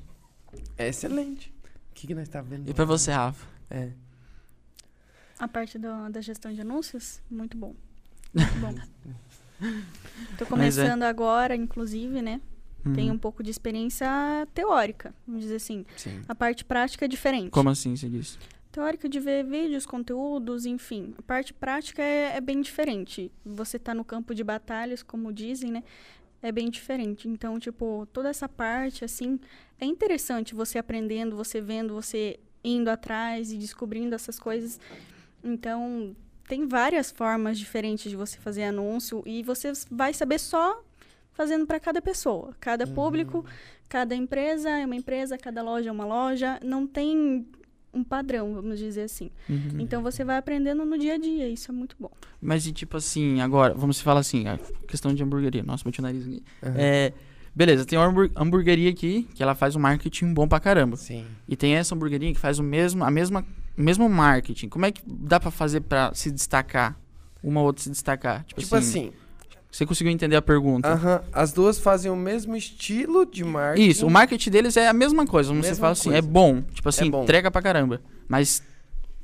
[0.78, 1.54] É excelente.
[1.92, 2.70] O que, que nós tá vendo?
[2.70, 3.48] E pra você, Rafa?
[3.70, 3.90] É.
[5.44, 7.76] A parte da, da gestão de anúncios, muito bom.
[8.34, 8.74] Muito bom.
[10.38, 10.48] Tô é.
[10.48, 12.40] começando agora, inclusive, né?
[12.96, 13.16] Tenho Uhum.
[13.16, 14.08] um pouco de experiência
[14.54, 15.86] teórica, vamos dizer assim.
[15.98, 16.22] Sim.
[16.30, 17.50] A parte prática é diferente.
[17.50, 18.38] Como assim você disse?
[18.72, 21.14] Teórica de ver vídeos, conteúdos, enfim.
[21.18, 23.30] A parte prática é, é bem diferente.
[23.46, 25.84] Você tá no campo de batalhas, como dizem, né?
[26.42, 27.28] É bem diferente.
[27.28, 29.38] Então, tipo, toda essa parte, assim,
[29.78, 34.80] é interessante você aprendendo, você vendo, você indo atrás e descobrindo essas coisas.
[35.44, 36.16] Então,
[36.48, 40.82] tem várias formas diferentes de você fazer anúncio e você vai saber só
[41.34, 42.54] fazendo para cada pessoa.
[42.60, 43.44] Cada público,
[43.90, 46.60] cada empresa é uma empresa, cada loja é uma loja.
[46.64, 47.46] Não tem
[47.94, 49.30] um padrão, vamos dizer assim.
[49.50, 49.80] Uhum.
[49.80, 52.10] Então você vai aprendendo no dia a dia, isso é muito bom.
[52.42, 55.64] Mas e tipo assim, agora, vamos falar assim, a questão de hamburgueria.
[55.64, 56.44] Nossa, bati o nariz aqui.
[56.64, 56.76] Aham.
[56.78, 57.14] É,
[57.56, 60.96] beleza, tem uma hambur- hamburgueria aqui que ela faz um marketing bom pra caramba.
[60.98, 61.26] Sim.
[61.48, 64.70] E tem essa hamburgueria que faz o mesmo, a mesma, mesmo marketing.
[64.70, 66.98] Como é que dá pra fazer pra se destacar?
[67.44, 68.44] Uma ou outra se destacar?
[68.46, 69.14] Tipo, Tipo assim, assim,
[69.72, 70.88] você conseguiu entender a pergunta?
[70.88, 73.90] aham, as duas fazem o mesmo estilo de marketing.
[73.90, 75.50] Isso, o marketing deles é a mesma coisa.
[75.50, 76.18] Você Mesma fala assim, coisa.
[76.20, 76.62] é bom.
[76.62, 77.24] Tipo assim, bom.
[77.24, 78.02] entrega pra caramba.
[78.28, 78.62] Mas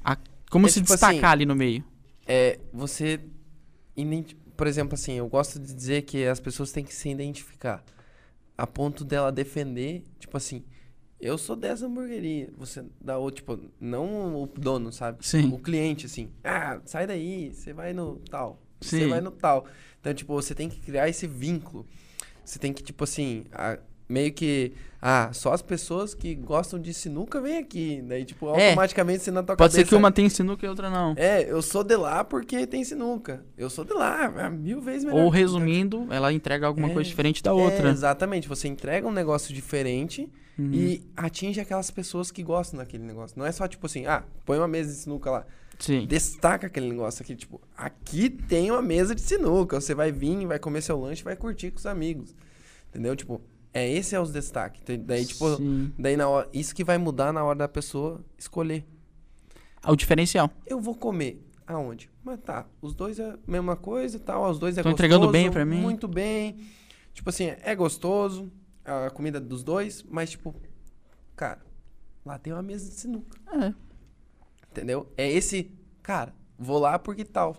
[0.03, 0.17] a-
[0.49, 1.83] como É se tipo destacar assim, ali no meio?
[2.27, 3.19] É, você.
[4.55, 7.83] Por exemplo, assim, eu gosto de dizer que as pessoas têm que se identificar.
[8.57, 10.63] A ponto dela defender, tipo assim,
[11.19, 12.49] eu sou dessa hamburgueria.
[12.57, 15.25] Você dá o, tipo, não o dono, sabe?
[15.25, 15.51] Sim.
[15.53, 18.61] O cliente, assim, ah, sai daí, você vai no tal.
[18.81, 19.09] Você Sim.
[19.09, 19.65] vai no tal.
[19.99, 21.85] Então, tipo, você tem que criar esse vínculo.
[22.45, 24.71] Você tem que, tipo assim, a- meio que.
[25.01, 28.01] Ah, só as pessoas que gostam de sinuca vêm aqui.
[28.07, 28.67] Daí, tipo, É.
[28.67, 29.85] automaticamente você na tua Pode cabeça.
[29.85, 31.13] ser que uma tem sinuca e outra não.
[31.15, 33.45] É, eu sou de lá porque tem sinuca.
[33.57, 35.21] Eu sou de lá, é mil vezes melhor.
[35.23, 37.89] Ou resumindo, ela entrega alguma É, coisa diferente da É, outra.
[37.89, 38.47] exatamente.
[38.49, 40.29] Você entrega um negócio diferente
[40.59, 40.71] Uhum.
[40.73, 43.37] e atinge aquelas pessoas que gostam daquele negócio.
[43.39, 45.45] Não é só tipo assim, ah, põe uma mesa de sinuca lá.
[45.79, 46.05] Sim.
[46.05, 49.79] Destaca aquele negócio aqui, tipo, aqui tem uma mesa de sinuca.
[49.79, 52.35] Você vai vir, vai comer seu lanche, vai curtir com os amigos.
[52.89, 53.15] Entendeu?
[53.15, 53.41] Tipo,
[53.73, 54.81] é esse é os destaques.
[54.99, 55.93] Daí, tipo, Sim.
[55.97, 58.83] daí na hora, isso que vai mudar na hora da pessoa escolher.
[59.81, 60.51] Ah, O diferencial.
[60.67, 62.09] Eu vou comer aonde?
[62.21, 65.05] Mas tá, os dois é a mesma coisa, tal, os dois é Tão gostoso.
[65.07, 65.79] entregando bem pra mim.
[65.79, 66.57] Muito bem.
[67.13, 68.51] Tipo assim, é gostoso
[68.89, 70.55] a comida dos dois, mas tipo,
[71.35, 71.59] cara,
[72.25, 73.73] lá tem uma mesa de sinuca, É.
[74.71, 75.11] entendeu?
[75.17, 75.71] É esse,
[76.01, 77.55] cara, vou lá porque tal.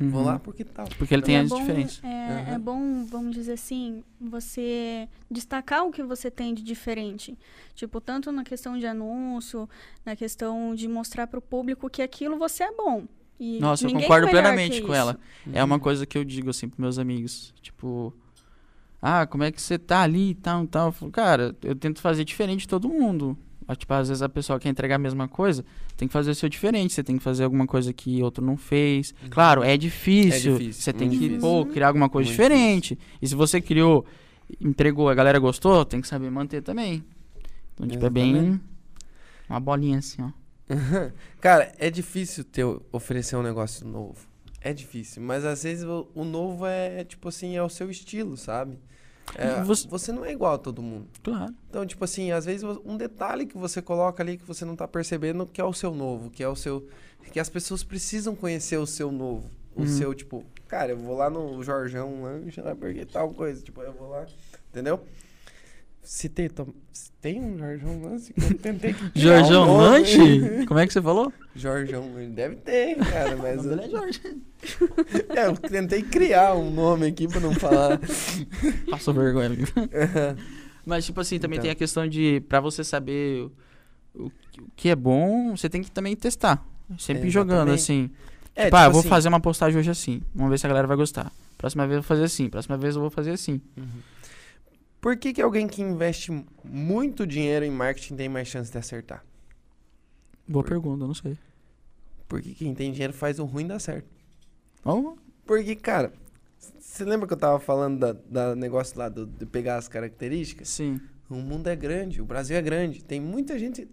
[0.00, 0.26] Vou Uhum.
[0.26, 0.86] lá porque tal.
[0.96, 2.04] Porque ele tem é as bom, diferenças.
[2.04, 2.54] É, Aham.
[2.54, 7.36] é bom, vamos dizer assim, você destacar o que você tem de diferente.
[7.74, 9.68] Tipo, tanto na questão de anúncio,
[10.06, 13.06] na questão de mostrar para o público que aquilo você é bom.
[13.40, 15.18] E Nossa, eu ninguém é concordo plenamente com ela.
[15.52, 17.52] É uma coisa que eu digo assim pros meus amigos.
[17.60, 18.14] Tipo,
[19.00, 20.88] ah, como é que você tá ali e tal, tal.
[20.88, 23.36] Eu falo, Cara, eu tento fazer diferente de todo mundo.
[23.66, 25.64] Ah, Tipo, às vezes a pessoa quer entregar a mesma coisa,
[25.96, 26.94] tem que fazer o seu diferente.
[26.94, 29.14] Você tem que fazer alguma coisa que outro não fez.
[29.30, 30.54] Claro, é difícil.
[30.54, 31.40] É difícil, Você tem que, difícil.
[31.40, 32.98] pô, criar alguma coisa Muito diferente.
[33.20, 34.06] E se você criou,
[34.60, 37.04] entregou, a galera gostou, tem que saber manter também.
[37.74, 38.60] Então, tipo, é bem
[39.48, 40.30] uma bolinha assim, ó.
[41.40, 44.27] Cara, é difícil ter, oferecer um negócio novo.
[44.60, 48.36] É difícil, mas às vezes o, o novo é, tipo assim, é o seu estilo,
[48.36, 48.78] sabe?
[49.34, 51.06] É, você- você não é igual a todo mundo.
[51.22, 51.54] Claro.
[51.68, 54.88] Então, tipo assim, às vezes um detalhe que você coloca ali que você não tá
[54.88, 56.88] percebendo que é o seu novo, que é o seu.
[57.32, 59.50] Que as pessoas precisam conhecer o seu novo.
[59.76, 59.86] O Uhum.
[59.86, 63.62] seu, tipo, cara, eu vou lá no Jorjão Lanche lá porque tal coisa.
[63.62, 64.26] Tipo, eu vou lá.
[64.70, 65.00] Entendeu?
[66.10, 69.82] Se tem, um Jorjão Lanche, que eu tentei que criar um Jorjão nome.
[69.82, 70.64] Lanche?
[70.66, 71.30] Como é que você falou?
[71.54, 72.10] Jorjão.
[72.30, 73.60] Deve ter, cara, mas.
[73.60, 74.20] O nome dele é Jorge.
[75.36, 78.00] É, eu tentei criar um nome aqui pra não falar.
[78.90, 79.68] Passou vergonha, amigo.
[80.86, 81.64] Mas, tipo assim, também Então.
[81.64, 83.50] tem a questão de, pra você saber
[84.14, 84.32] o, o
[84.74, 86.64] que é bom, você tem que também testar.
[86.98, 88.10] Sempre É, jogando, assim.
[88.56, 90.22] É, tipo, ah, eu vou assim, fazer uma postagem hoje assim.
[90.34, 91.30] Vamos ver se a galera vai gostar.
[91.58, 92.48] Próxima vez eu vou fazer assim.
[92.48, 93.60] Próxima vez eu vou fazer assim.
[95.00, 96.30] Por que, que alguém que investe
[96.64, 99.24] muito dinheiro em marketing tem mais chance de acertar?
[100.46, 101.38] Boa Por- pergunta, não sei.
[102.26, 104.08] Porque quem tem dinheiro faz o ruim dar certo.
[104.84, 106.12] Oh, Porque, cara,
[106.78, 110.68] você lembra que eu tava falando da, da negócio lá do- de pegar as características?
[110.68, 111.00] sim.
[111.30, 113.04] O mundo é grande, o Brasil é grande.
[113.04, 113.86] Tem muita gente.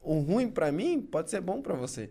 [0.00, 2.08] O ruim pra mim pode ser bom pra você.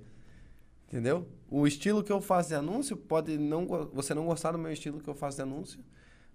[0.90, 1.26] Entendeu?
[1.50, 5.00] O estilo que eu faço de anúncio pode não você não gostar do meu estilo
[5.00, 5.80] que eu faço de anúncio,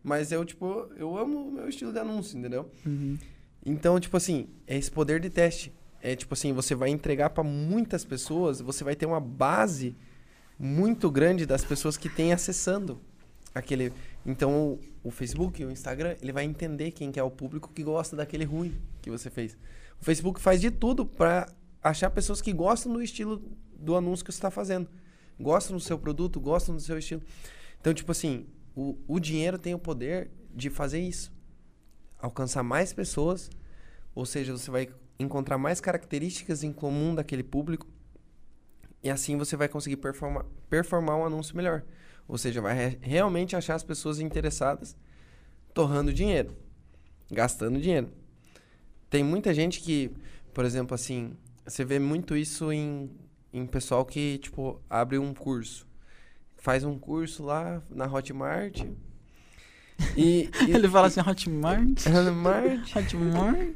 [0.02, 2.70] mas eu tipo, eu amo o meu estilo de anúncio, entendeu?
[2.84, 3.16] Uhum.
[3.64, 5.72] Então, tipo assim, é esse poder de teste.
[6.00, 9.96] É tipo assim, você vai entregar pra muitas pessoas, você vai ter uma base
[10.58, 13.00] muito grande das pessoas que têm acessando
[13.54, 13.92] aquele.
[14.26, 17.84] Então, o, o Facebook, o Instagram, ele vai entender quem que é o público que
[17.84, 19.56] gosta daquele ruim que você fez.
[20.00, 21.48] O Facebook faz de tudo pra
[21.82, 23.42] achar pessoas que gostam do estilo
[23.78, 24.88] do anúncio que você está fazendo.
[25.38, 27.22] Gostam do seu produto, gostam do seu estilo.
[27.80, 31.32] Então, tipo assim, o, o dinheiro tem o poder de fazer isso.
[32.18, 33.50] Alcançar mais pessoas,
[34.14, 34.88] ou seja, você vai
[35.18, 37.86] encontrar mais características em comum daquele público
[39.02, 41.82] e assim você vai conseguir performar, performar um anúncio melhor.
[42.28, 44.96] Ou seja, vai re- realmente achar as pessoas interessadas
[45.74, 46.56] torrando dinheiro,
[47.30, 48.10] gastando dinheiro.
[49.10, 50.10] Tem muita gente que,
[50.54, 51.36] por exemplo, assim,
[51.66, 53.10] você vê muito isso em,
[53.52, 55.86] em pessoal que, tipo, abre um curso.
[56.62, 58.82] Faz um curso lá na Hotmart.
[60.16, 62.06] E, e- Ele fala assim, Hotmart.
[62.06, 62.94] Hotmart.
[62.96, 63.68] Hotmart.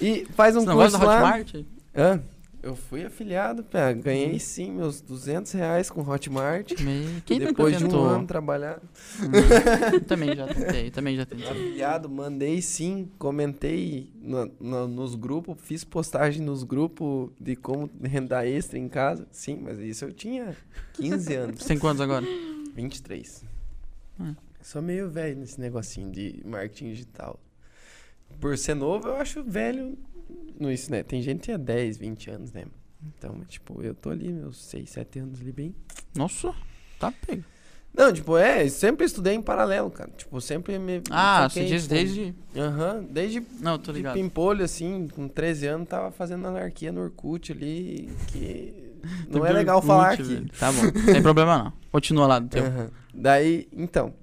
[0.00, 1.36] E faz um Você não gosta curso da lá.
[1.36, 1.54] Hotmart?
[1.94, 2.22] Hã?
[2.62, 6.70] Eu fui afiliado, pá, ganhei sim meus 200 reais com Hotmart.
[6.80, 8.80] Me- Quem depois de um ano trabalhar.
[9.20, 11.48] Hum, também já tentei, também já tentei.
[11.48, 18.46] Afiliado, mandei sim, comentei no- no- nos grupos, fiz postagem nos grupos de como renda
[18.46, 19.26] extra em casa.
[19.32, 20.56] Sim, mas isso eu tinha
[20.92, 21.64] 15 anos.
[21.64, 22.24] Tem quantos agora?
[22.76, 23.44] 23.
[24.20, 24.36] Hum.
[24.60, 27.40] Sou meio velho nesse negocinho de marketing digital.
[28.40, 29.98] Por ser novo, eu acho velho
[30.58, 31.02] no isso, né?
[31.02, 32.64] Tem gente que tinha 10, 20 anos, né?
[33.04, 35.74] Então, tipo, eu tô ali, meus 6, 7 anos ali bem.
[36.14, 36.54] Nossa,
[36.98, 37.44] tá pego.
[37.94, 40.10] Não, tipo, é, sempre estudei em paralelo, cara.
[40.16, 41.02] Tipo, sempre me.
[41.10, 42.34] Ah, você diz tipo, desde.
[42.56, 44.14] Aham, desde Não, tô de ligado.
[44.14, 48.94] pimpolho, assim, com 13 anos, tava fazendo anarquia no Orkut ali, que
[49.28, 50.22] não é legal Orkut, falar aqui.
[50.22, 50.48] velho.
[50.58, 50.80] Tá bom,
[51.12, 51.72] sem problema não.
[51.90, 52.64] Continua lá do teu.
[52.64, 52.90] Aham.
[53.12, 54.14] Daí, então.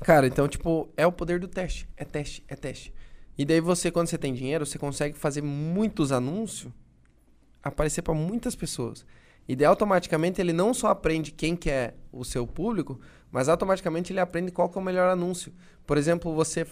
[0.00, 1.88] Cara, então, tipo, é o poder do teste.
[1.96, 2.92] É teste, é teste.
[3.38, 6.72] E daí você, quando você tem dinheiro, você consegue fazer muitos anúncios
[7.62, 9.06] aparecer para muitas pessoas.
[9.48, 13.00] E daí, automaticamente, ele não só aprende quem que é o seu público,
[13.30, 15.52] mas automaticamente ele aprende qual que é o melhor anúncio.
[15.86, 16.66] Por exemplo, você...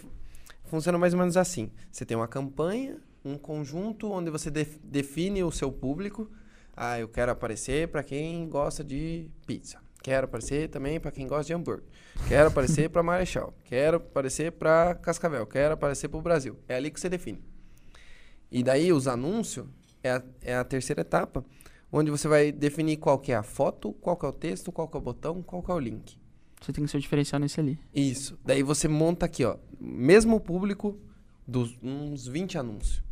[0.64, 1.70] Funciona mais ou menos assim.
[1.92, 6.28] Você tem uma campanha, um conjunto onde você def- define o seu público.
[6.76, 9.85] Ah, eu quero aparecer para quem gosta de pizza.
[10.06, 11.82] Quero aparecer também para quem gosta de hambúrguer.
[12.28, 13.52] Quero aparecer para Marechal.
[13.64, 15.44] Quero aparecer para Cascavel.
[15.48, 16.56] Quero aparecer para o Brasil.
[16.68, 17.42] É ali que você define.
[18.48, 19.66] E daí os anúncios
[20.04, 21.44] é a, é a terceira etapa,
[21.90, 24.86] onde você vai definir qual que é a foto, qual que é o texto, qual
[24.86, 26.16] que é o botão, qual que é o link.
[26.60, 27.76] Você tem que ser o diferencial nesse ali.
[27.92, 28.38] Isso.
[28.44, 30.96] Daí você monta aqui, ó, mesmo público
[31.44, 33.02] dos uns 20 anúncios.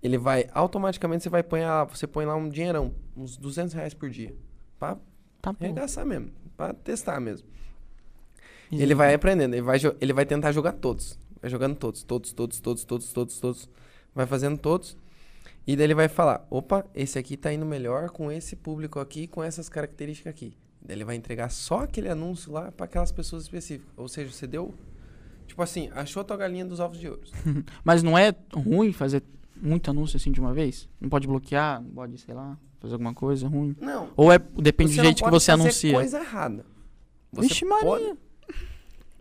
[0.00, 3.92] Ele vai automaticamente você vai pôr lá, você põe lá um dinheirão, uns 200 reais
[3.92, 4.36] por dia,
[4.78, 4.96] pra
[5.44, 5.64] Tá bom.
[5.64, 7.46] arregaçar mesmo, pra testar mesmo.
[8.70, 11.18] E- Ele vai aprendendo, ele vai, ele vai tentar jogar todos.
[11.40, 13.70] Vai jogando todos, todos, todos, todos, todos, todos, todos.
[14.14, 14.96] Vai fazendo todos.
[15.66, 19.26] E daí ele vai falar: opa, esse aqui tá indo melhor com esse público aqui,
[19.26, 20.56] com essas características aqui.
[20.80, 23.92] Daí ele vai entregar só aquele anúncio lá para aquelas pessoas específicas.
[23.96, 24.74] Ou seja, você deu.
[25.46, 27.20] Tipo assim, achou a tua galinha dos ovos de ouro.
[27.84, 29.22] Mas não é ruim fazer
[29.54, 30.88] muito anúncio assim de uma vez?
[30.98, 33.74] Não pode bloquear, não pode, sei lá, fazer alguma coisa ruim?
[33.80, 34.10] Não.
[34.16, 35.94] Ou é depende do jeito que você anuncia?
[35.94, 36.64] coisa errada.
[37.32, 37.84] Você Vixe, Maria.
[37.84, 38.14] pode.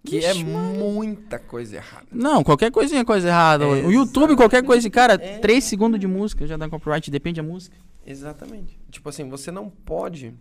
[0.06, 0.80] Que é Vixe, Maria.
[0.80, 2.08] muita coisa errada.
[2.12, 3.66] Não, qualquer coisinha é coisa errada.
[3.68, 3.92] O Exato.
[3.92, 5.40] YouTube, qualquer coisa, cara, É.
[5.40, 7.76] 3 segundos de música já dá copyright, depende da música.
[8.06, 8.78] Exatamente.
[8.92, 10.34] Tipo assim, você não pode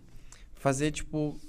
[0.55, 1.39] fazer, tipo,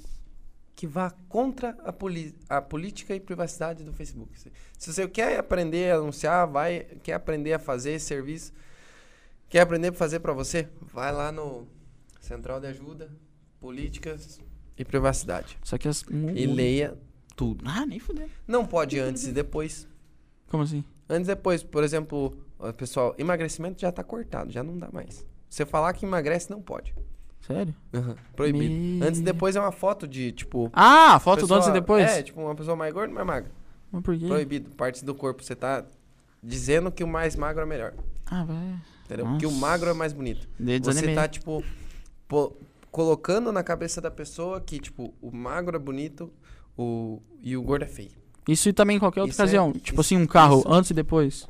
[0.76, 4.30] que vá contra a, poli a política e privacidade do Facebook.
[4.78, 8.52] Se você quer aprender a anunciar, vai, quer aprender a fazer serviço,
[9.48, 11.66] quer aprender a fazer para você, vai lá no
[12.20, 13.10] Central de Ajuda,
[13.60, 14.40] Políticas
[14.76, 15.58] e Privacidade.
[15.62, 16.02] Só que as.
[16.34, 16.98] E leia
[17.36, 17.64] tudo.
[17.66, 18.28] Ah, nem fudeu.
[18.46, 19.88] Não pode antes e depois.
[20.48, 20.84] Como assim?
[21.08, 22.36] Antes e depois, por exemplo,
[22.76, 25.24] pessoal, emagrecimento já tá cortado, já não dá mais.
[25.48, 26.94] Você falar que emagrece, não pode.
[27.40, 27.74] Sério?
[28.34, 28.72] Proibido.
[28.72, 30.70] Me- Antes e depois é uma foto de, tipo.
[30.72, 32.10] Ah, foto do pessoa- antes e depois?
[32.10, 33.50] É, tipo, uma pessoa mais gorda mais magra.
[33.92, 34.26] Mas por quê?
[34.26, 34.70] Proibido.
[34.70, 35.42] Partes do corpo.
[35.44, 35.84] Você tá
[36.42, 37.92] dizendo que o mais magro é melhor.
[38.26, 38.76] Ah, vai.
[39.04, 39.26] Entendeu?
[39.26, 39.38] Nossa.
[39.40, 40.48] Que o magro é mais bonito.
[40.58, 41.62] Daí Você tá, tipo,
[42.26, 42.52] pô-
[42.90, 46.32] colocando na cabeça da pessoa que, tipo, o magro é bonito
[46.76, 48.10] o, e o gordo é feio.
[48.48, 49.72] Isso e também em qualquer outra Isso é- ocasião.
[49.72, 50.72] tipo isso- assim, um carro isso.
[50.72, 51.46] antes e depois.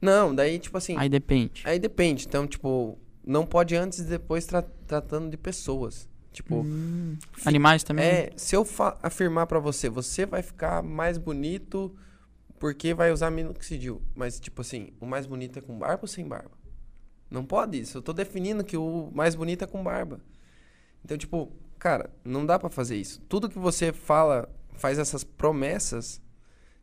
[0.00, 0.94] Não, daí, tipo assim.
[0.96, 1.62] Aí depende.
[1.64, 2.26] Aí depende.
[2.26, 6.08] Então, tipo, não pode antes e depois tra- tratando de pessoas.
[6.32, 7.16] Tipo, Hum.
[7.46, 8.04] Animais também?
[8.04, 8.66] É, se eu
[9.02, 11.94] afirmar pra você, você vai ficar mais bonito
[12.58, 14.02] porque vai usar minoxidil.
[14.14, 16.52] Mas, tipo assim, o mais bonito é com barba ou sem barba?
[17.30, 17.98] Não pode isso.
[17.98, 20.20] Eu tô definindo que o mais bonito é com barba.
[21.04, 23.20] Então, tipo, cara, não dá pra fazer isso.
[23.28, 26.20] Tudo que você fala, faz essas promessas,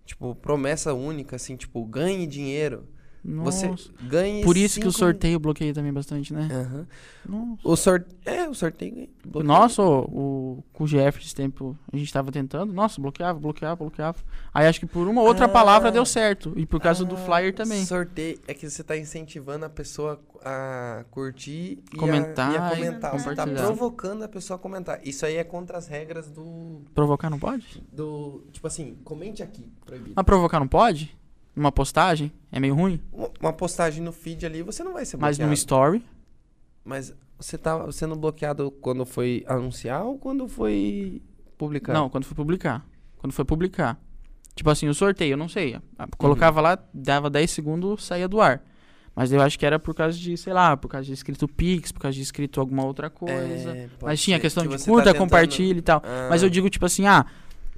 [0.06, 2.88] tipo, promessa única, assim, tipo, ganhe dinheiro.
[3.26, 3.68] Nossa.
[3.70, 6.48] Você ganhe Por isso que o cinco- sorteio bloqueia também bastante, né?
[7.26, 7.60] Nossa.
[7.64, 8.18] O sorteio.
[8.26, 9.10] É, o sorteio ganha.
[9.26, 9.48] bloqueia.
[9.48, 10.00] Nossa, o,
[10.58, 12.74] o, com o GF esse tempo a gente tava tentando.
[12.74, 14.18] Nossa, bloqueava, bloqueava, bloqueava.
[14.54, 15.50] Aí acho que por uma outra Ah.
[15.50, 16.52] palavra deu certo.
[16.58, 17.86] E por causa do Ah, flyer também.
[17.86, 22.68] Sorteio é que você tá incentivando a pessoa a curtir e a- Comentar e a,
[22.74, 23.12] e comentar.
[23.18, 25.00] Você tá provocando a pessoa a comentar.
[25.06, 26.82] Isso aí é contra as regras do.
[26.94, 27.82] Provocar não pode?
[27.91, 30.14] do tipo assim, comente aqui, proibido.
[30.16, 31.16] Mas provocar não pode?
[31.56, 32.32] Uma postagem?
[32.52, 33.00] É meio ruim?
[33.40, 35.50] Uma, postagem no feed ali, você não vai ser Mas bloqueado.
[35.50, 36.06] no story?
[36.84, 41.22] Mas você tá sendo bloqueado quando foi anunciar ou quando foi
[41.58, 41.94] publicar?
[41.94, 42.86] Não, quando foi publicar.
[43.18, 44.00] Quando foi publicar.
[44.56, 45.76] Tipo assim, o sorteio, eu não sei.
[45.98, 46.64] A- Colocava Uhum.
[46.64, 48.62] lá, dava 10 segundos, saía do ar.
[49.16, 51.92] Mas eu acho que era por causa de, sei lá, por causa de escrito Pix,
[51.92, 53.70] por causa de escrito alguma outra coisa.
[53.78, 56.02] É, Mas tinha a questão que de tá curta, tentando- compartilha e tal.
[56.30, 56.46] Mas Ah.
[56.48, 57.24] eu digo, tipo assim, ah,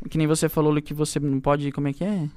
[0.09, 1.69] que nem você falou que você não pode.
[1.73, 2.29] Como é que é?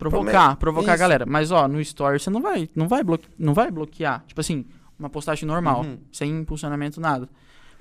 [0.00, 1.00] Provocar, provocar a Isso.
[1.00, 1.26] galera.
[1.26, 3.28] Mas, ó, no story você não vai, não vai, bloque...
[3.38, 4.24] não vai bloquear.
[4.26, 4.64] Tipo assim,
[4.98, 5.98] uma postagem normal, Uhum.
[6.10, 7.28] sem impulsionamento, nada.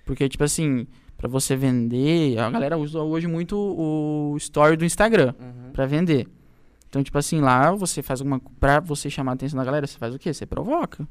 [0.05, 0.85] Porque, tipo assim,
[1.17, 5.71] pra você vender, a galera usa hoje muito o story do Instagram Uhum.
[5.71, 6.27] pra vender.
[6.89, 8.39] Então, tipo assim, lá você faz alguma.
[8.59, 10.33] Pra você chamar a atenção da galera, você faz o quê?
[10.33, 11.07] Você provoca.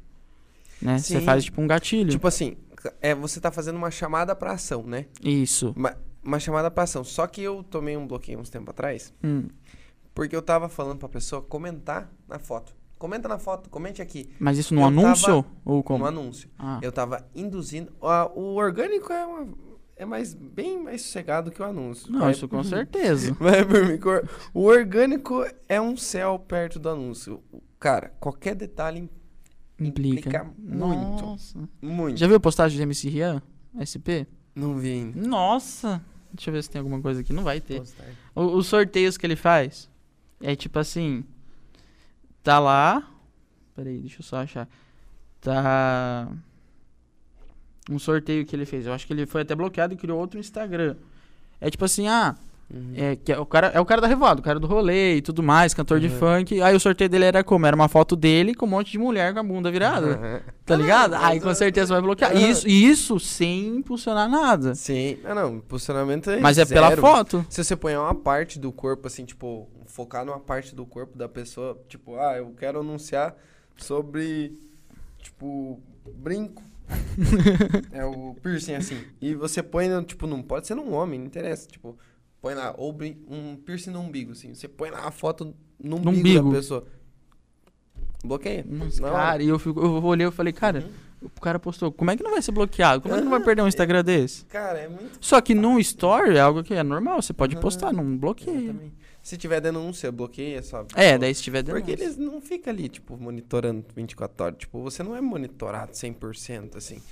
[0.82, 0.98] Né?
[0.98, 1.24] Você Sim.
[1.24, 2.10] faz, tipo, um gatilho.
[2.10, 2.56] Tipo assim,
[3.00, 5.06] é, você tá fazendo uma chamada pra ação, né?
[5.22, 5.72] Isso.
[5.76, 7.04] Uma, uma chamada pra ação.
[7.04, 9.44] Só que eu tomei um bloqueio uns tempo atrás, Hum.
[10.18, 12.74] Porque eu tava falando pra pessoa comentar na foto.
[12.98, 14.28] Comenta na foto, comente aqui.
[14.40, 15.44] Mas isso no Eu anúncio?
[15.64, 16.00] Ou como?
[16.00, 16.50] No anúncio.
[16.58, 16.80] Ah.
[16.82, 17.92] Eu tava induzindo.
[18.34, 19.54] o orgânico é, uma-
[19.94, 22.10] é mais, bem mais sossegado que o anúncio.
[22.10, 23.32] Não, Vai- isso com certeza.
[23.38, 24.00] Vai por mim,
[24.52, 27.40] O orgânico é um céu perto do anúncio.
[27.78, 29.08] Cara, qualquer detalhe
[29.78, 30.18] Implica.
[30.28, 31.24] Implica muito.
[31.24, 31.68] Nossa.
[31.80, 32.18] muito.
[32.18, 33.40] Já viu a postagem de MC Rian?
[33.78, 34.26] SP?
[34.56, 35.20] Não vi ainda.
[35.28, 36.02] Nossa.
[36.32, 37.32] Deixa eu ver se tem alguma coisa aqui.
[37.32, 37.80] Não vai ter.
[38.34, 39.88] Os sorteios que ele faz
[40.42, 41.24] é tipo assim.
[42.42, 43.02] Tá lá.
[43.74, 44.68] Peraí, deixa eu só achar.
[45.40, 46.28] Tá.
[47.90, 48.86] Um sorteio que ele fez.
[48.86, 50.94] Eu acho que ele foi até bloqueado e criou outro Instagram.
[51.60, 52.34] É tipo assim, ah,
[52.70, 52.92] Uhum.
[52.94, 55.22] é, que é, o cara, é o cara da Revoada, o cara do rolê e
[55.22, 56.18] tudo mais, cantor de Uhum.
[56.18, 56.60] funk.
[56.60, 57.64] Aí o sorteio dele era como?
[57.64, 60.42] Era uma foto dele com um monte de mulher com a bunda virada.
[60.68, 61.14] Tá ligado?
[61.14, 62.30] Aí com certeza vai bloquear.
[62.30, 62.46] Aham.
[62.46, 64.74] Isso, isso sem impulsionar nada.
[64.74, 65.16] Sim.
[65.24, 65.60] Não, não.
[65.60, 67.00] Posicionamento é Mas é pela zero.
[67.00, 67.46] foto.
[67.48, 69.66] Se você põe uma parte do corpo, assim, tipo,
[69.98, 73.36] focar numa parte do corpo da pessoa, tipo, ah, eu quero anunciar
[73.76, 74.56] sobre,
[75.18, 75.80] tipo,
[76.14, 76.62] brinco.
[77.90, 79.02] é o piercing, assim.
[79.20, 81.66] E você põe, no, tipo, não pode ser num homem, não interessa.
[81.66, 81.98] Tipo,
[82.40, 82.96] põe lá, ou
[83.28, 84.54] um piercing no umbigo, assim.
[84.54, 85.52] Você põe lá a foto
[85.82, 86.52] no umbigo, umbigo.
[86.52, 86.86] da pessoa.
[88.24, 88.64] Bloqueia.
[88.68, 89.14] Nossa, hora.
[89.16, 90.80] cara, e eu, fico, eu olhei e falei, cara,
[91.20, 91.28] Uhum.
[91.36, 93.02] o cara postou, como é que não vai ser bloqueado?
[93.02, 94.44] Como é que não vai perder um Instagram desse?
[94.44, 97.62] Cara, é muito Só que num story é algo que é normal, você pode Aham.
[97.62, 98.56] postar, não bloqueia.
[98.56, 99.07] Exatamente.
[99.28, 100.88] Se tiver denúncia, bloqueia, sabe?
[100.96, 102.04] É, daí se tiver Porque denúncia.
[102.04, 104.58] eles não ficam ali, tipo, monitorando 24 horas.
[104.58, 107.02] Tipo, você não é monitorado 100%, assim.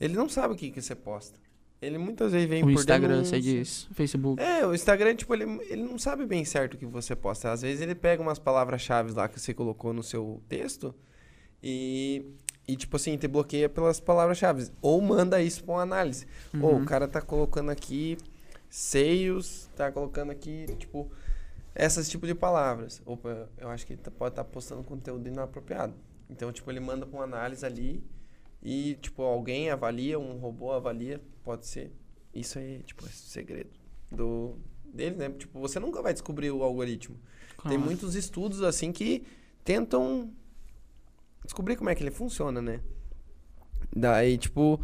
[0.00, 1.38] Ele não sabe o que, que você posta.
[1.80, 3.40] Ele muitas vezes vem O por Instagram, você denúncia.
[3.40, 4.42] diz, Facebook.
[4.42, 7.52] É, o Instagram, tipo, ele, ele não sabe bem certo o que você posta.
[7.52, 10.92] Às vezes ele pega umas palavras-chave lá que você colocou no seu texto
[11.62, 12.24] e,
[12.66, 14.68] e tipo assim, te bloqueia pelas palavras-chave.
[14.80, 16.26] Ou manda isso pra uma análise.
[16.60, 16.82] Ou Uhum.
[16.82, 18.16] o cara tá colocando aqui
[18.68, 21.10] seios, tá colocando aqui, tipo,
[21.74, 23.00] esses tipos de palavras.
[23.04, 25.94] Opa, eu acho que ele tá- pode estar postando conteúdo inapropriado.
[26.28, 28.04] Então, tipo, ele manda pra uma análise ali
[28.62, 31.92] e, tipo, alguém avalia, um robô avalia, pode ser.
[32.34, 33.70] Isso aí, tipo, é segredo
[34.10, 35.30] do dele, né?
[35.30, 37.16] Tipo, você nunca vai descobrir o algoritmo.
[37.48, 37.80] Tem Claro.
[37.80, 39.24] muitos estudos, assim, que
[39.64, 40.30] tentam
[41.44, 42.80] descobrir como é que ele funciona, né?
[43.94, 44.80] Daí, tipo...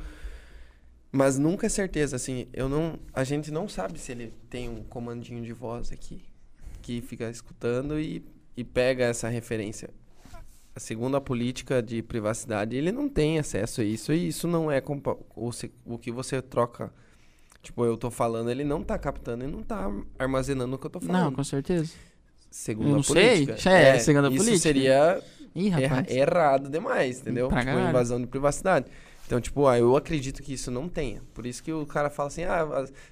[1.11, 2.99] Mas nunca é certeza, assim, eu não...
[3.15, 6.23] A gente não sabe se ele tem um comandinho de voz aqui
[6.89, 8.25] que fica escutando e,
[8.57, 9.91] e pega essa referência.
[10.75, 14.83] Segundo a política de privacidade, ele não tem acesso a isso e isso não é
[15.37, 16.91] o, se- o que você troca.
[17.63, 20.91] Tipo, eu tô falando, ele não tá captando e não tá armazenando o que eu
[20.91, 21.25] tô falando.
[21.25, 21.93] Não, com certeza.
[22.51, 23.45] Segundo não a sei.
[23.47, 23.71] política.
[23.71, 24.59] É, segundo a isso política.
[24.63, 25.23] seria
[25.55, 27.49] Ih, erra- errado demais, entendeu?
[27.49, 27.91] Pra tipo, caralho.
[27.91, 28.87] invasão de privacidade.
[29.29, 31.21] Então, tipo, ah, eu acredito que isso não tenha.
[31.35, 32.65] Por isso que o cara fala assim, ah,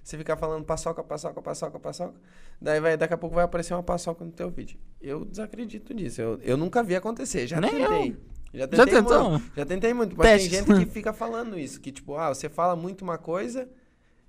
[0.03, 2.15] você ficar falando paçoca, paçoca, paçoca, paçoca,
[2.59, 4.79] daí vai, daqui a pouco vai aparecer uma paçoca no teu vídeo.
[4.99, 6.23] Eu desacredito disso.
[6.23, 7.47] Eu, eu nunca vi acontecer.
[7.47, 8.17] Já Nem tentei.
[8.55, 9.31] Já Já tentei tentou?
[9.31, 9.53] muito.
[9.55, 10.17] Já tentei muito.
[10.17, 10.49] Mas Teste.
[10.49, 11.79] tem gente que fica falando isso.
[11.79, 13.69] Que, tipo, ah, você fala muito uma coisa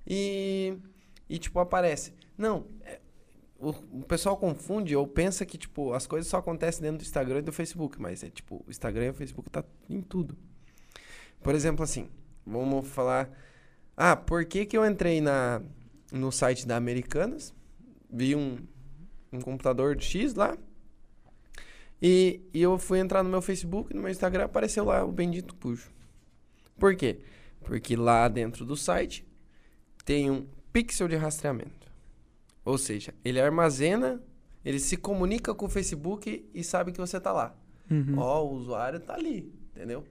[0.05, 0.77] e,
[1.29, 2.13] e tipo, aparece.
[2.37, 2.99] Não, é-
[3.59, 7.39] o, o pessoal confunde ou pensa que, tipo, as coisas só acontecem dentro do Instagram
[7.39, 7.97] e do Facebook.
[8.01, 10.37] Mas é, tipo, o Instagram e o Facebook tá em tudo.
[11.41, 12.09] Por exemplo, assim,
[12.45, 13.29] vamos falar...
[13.95, 15.61] Ah, por que que eu entrei na,
[16.11, 17.53] no site da Americanas?
[18.09, 18.57] Vi um,
[19.33, 20.55] um computador X lá.
[21.99, 25.55] E, e eu fui entrar no meu Facebook, no meu Instagram, apareceu lá o bendito
[25.55, 25.89] pujo.
[26.77, 27.21] Por quê?
[27.61, 29.27] Porque lá dentro do site
[30.05, 31.91] tem um pixel de rastreamento.
[32.63, 34.21] Ou seja, ele armazena,
[34.63, 37.55] ele se comunica com o Facebook e sabe que você tá lá.
[37.89, 38.17] Uhum.
[38.17, 40.05] Ó, o usuário tá ali, entendeu?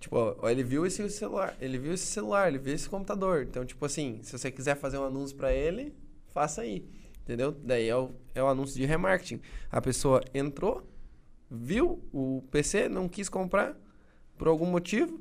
[0.00, 3.42] Tipo, ele viu esse celular, ele viu esse celular, ele viu esse computador.
[3.42, 5.94] Então, tipo assim, se você quiser fazer um anúncio pra ele,
[6.28, 6.88] faça aí,
[7.20, 7.52] entendeu?
[7.52, 9.42] Daí é o, é o anúncio de remarketing.
[9.70, 10.82] A pessoa entrou,
[11.50, 13.76] viu o PC, não quis comprar
[14.38, 15.20] por algum motivo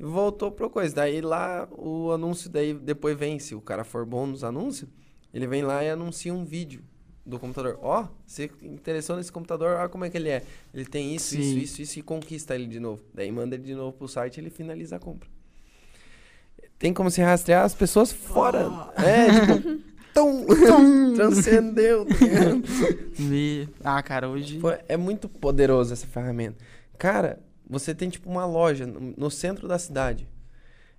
[0.00, 0.94] e voltou pro coisa.
[0.94, 4.88] Daí lá o anúncio, daí depois vem, se o cara for bom nos anúncios,
[5.32, 6.82] ele vem lá e anuncia um vídeo
[7.26, 7.78] do computador.
[7.82, 10.42] Ó, você interessou nesse computador, olha como é que ele é.
[10.72, 11.40] Ele tem isso, Sim.
[11.40, 13.02] isso, isso, isso e conquista ele de novo.
[13.12, 15.28] Daí manda ele de novo pro site e ele finaliza a compra.
[16.78, 18.92] Tem como se rastrear as pessoas fora.
[18.96, 19.82] É, tipo,
[20.14, 20.46] tum,
[21.16, 22.06] transcendeu.
[22.06, 22.14] tá.
[23.82, 24.60] Ah, cara, hoje.
[24.88, 26.56] É muito poderoso essa ferramenta.
[26.96, 30.28] Cara, você tem tipo uma loja no, no centro da cidade.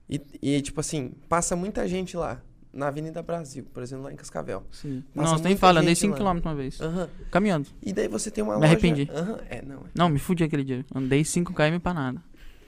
[0.10, 2.42] E, e, tipo assim, passa muita gente lá.
[2.78, 4.64] Na Avenida Brasil, por exemplo, lá em Cascavel.
[4.72, 5.04] Sim.
[5.16, 6.32] Passa Nossa, nem fala, andei gente 5km lá.
[6.32, 6.80] uma vez.
[6.80, 7.10] Aham.
[7.32, 7.68] Caminhando.
[7.82, 8.72] E daí você tem uma Me loja.
[8.72, 9.10] arrependi.
[9.12, 9.80] Aham, É, não.
[9.96, 10.86] Não, me fudi aquele dia.
[10.94, 12.22] Andei 5km pra nada.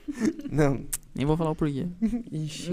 [0.51, 0.83] Não.
[1.13, 1.85] Nem vou falar o porquê.
[2.31, 2.71] Ixi,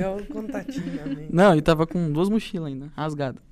[0.00, 0.86] é o contatinho,
[1.16, 1.26] né?
[1.30, 3.42] Não, e tava com duas mochilas ainda, rasgado.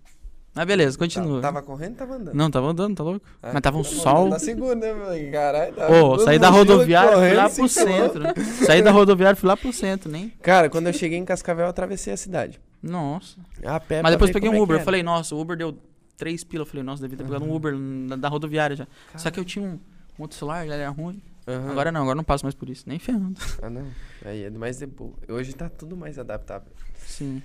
[0.56, 1.42] Mas beleza, continua.
[1.42, 2.34] Tava correndo, tava andando.
[2.34, 3.26] Não, tava andando, tá louco?
[3.42, 4.28] Ah, Mas tava um tava sol.
[4.30, 5.74] Na segunda, né, caralho?
[5.74, 8.22] tava Ô, saí da rodoviária, fui correndo, lá pro cinco centro.
[8.64, 10.30] Saí da rodoviária, fui lá pro centro, nem.
[10.42, 12.58] Cara, quando eu cheguei em Cascavel, eu atravessei a cidade.
[12.82, 13.36] Nossa.
[13.64, 14.76] A pé Mas depois peguei um é Uber.
[14.76, 15.76] que Eu falei, nossa, o Uber deu
[16.16, 16.62] 3 pila.
[16.62, 17.56] Eu falei, nossa, devia ter pegado um Aham.
[17.56, 18.86] Uber na- da rodoviária já.
[19.14, 19.72] Só que eu tinha um,
[20.18, 21.20] um outro celular, ele era ruim.
[21.46, 21.70] Aham.
[21.70, 22.84] Agora não, agora não passo mais por isso.
[22.86, 23.38] Nem ferrando.
[23.62, 23.86] Ah, não.
[24.24, 25.12] Aí é mais de boa.
[25.28, 26.72] Hoje tá tudo mais adaptável.
[27.06, 27.42] Sim.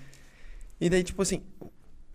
[0.79, 1.41] E daí, tipo assim,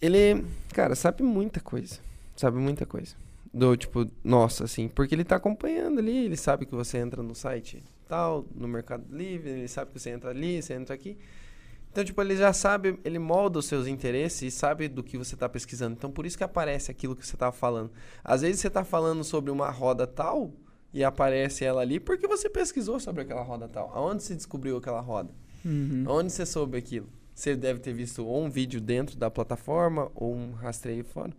[0.01, 1.99] ele, cara, sabe muita coisa.
[2.37, 3.15] Sabe muita coisa.
[3.53, 7.35] Do tipo, nossa, assim, porque ele tá acompanhando ali, ele sabe que você entra no
[7.35, 11.17] site tal, no Mercado Livre, ele sabe que você entra ali, você entra aqui.
[11.91, 15.35] Então, tipo, ele já sabe, ele molda os seus interesses e sabe do que você
[15.35, 15.95] tá pesquisando.
[15.97, 17.91] Então, por isso que aparece aquilo que você tá falando.
[18.23, 20.53] Às vezes você tá falando sobre uma roda tal
[20.93, 23.91] e aparece ela ali porque você pesquisou sobre aquela roda tal.
[23.95, 25.31] Aonde você descobriu aquela roda?
[25.65, 26.05] Uhum.
[26.07, 27.09] Onde você soube aquilo?
[27.37, 31.33] Você deve ter visto ou um vídeo dentro da plataforma ou um rastreio fora.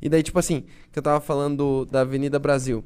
[0.00, 2.84] E daí, tipo assim, que eu tava falando do- da Avenida Brasil.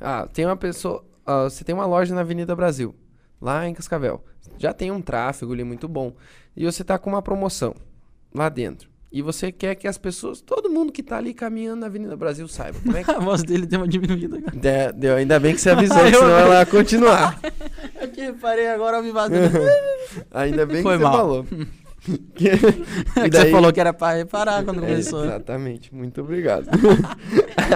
[0.00, 1.04] Ah, tem uma pessoa.
[1.24, 2.96] ah, você tem uma loja na Avenida Brasil,
[3.40, 4.24] lá em Cascavel.
[4.58, 6.16] Já tem um tráfego ali muito bom.
[6.56, 7.76] E você tá com uma promoção
[8.34, 8.90] lá dentro.
[9.16, 12.46] E você quer que as pessoas, todo mundo que tá ali caminhando na Avenida Brasil
[12.48, 12.78] saiba.
[12.84, 13.10] Como é que.
[13.16, 14.54] A voz dele deu uma diminuída agora.
[14.56, 17.40] De- deu, ainda bem que você avisou, Eu- que senão ela ia continuar.
[17.98, 19.28] É que reparei agora ao vivar
[20.32, 21.12] Ainda bem Foi que você mal.
[21.16, 21.46] falou.
[22.34, 25.24] Que- É e que você daí- falou que era pra reparar quando É, começou.
[25.24, 26.68] exatamente, muito obrigado.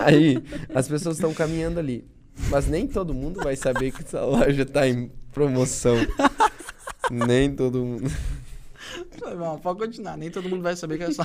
[0.05, 0.37] Aí,
[0.75, 2.05] as pessoas estão caminhando ali.
[2.51, 5.97] Mas nem todo mundo vai saber que essa loja tá em promoção.
[7.11, 8.11] nem todo mundo.
[9.39, 10.17] Mal, pode continuar.
[10.17, 11.25] Nem todo mundo vai saber que é só.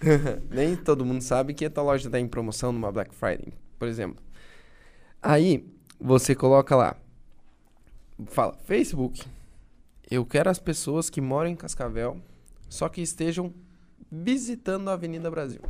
[0.50, 3.88] nem todo mundo sabe que a tua loja tá em promoção numa Black Friday, por
[3.88, 4.22] exemplo.
[5.22, 5.66] Aí,
[5.98, 6.96] você coloca lá.
[8.26, 9.24] Fala, Facebook.
[10.10, 12.20] Eu quero as pessoas que moram em Cascavel,
[12.68, 13.52] só que estejam
[14.10, 15.60] visitando a Avenida Brasil.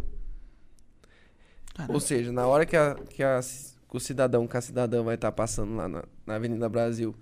[1.89, 5.15] Ou seja, na hora que, a- que a- que o cidadão, que a cidadã vai
[5.15, 7.15] estar passando lá na, na Avenida Brasil,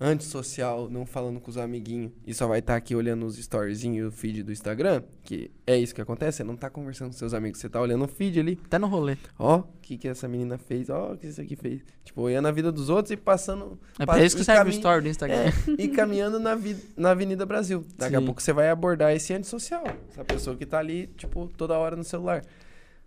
[0.00, 4.02] antissocial, não falando com os amiguinhos, e só vai estar aqui olhando os storyzinhos e
[4.08, 7.34] o feed do Instagram, que é isso que acontece, você não tá conversando com seus
[7.34, 9.16] amigos, você tá olhando o feed ali, Até no rolê.
[9.38, 11.82] ó, o que que essa menina fez, ó, o que isso aqui fez.
[12.04, 13.78] Tipo, olhando a vida dos outros e passando...
[13.98, 15.36] É pra isso que serve o cami- story do Instagram.
[15.36, 17.84] é, e caminhando na, vi- na Avenida Brasil.
[17.96, 18.24] Daqui a Sim.
[18.24, 19.84] pouco você vai abordar esse antissocial.
[20.10, 22.42] Essa pessoa que tá ali, tipo, toda hora no celular.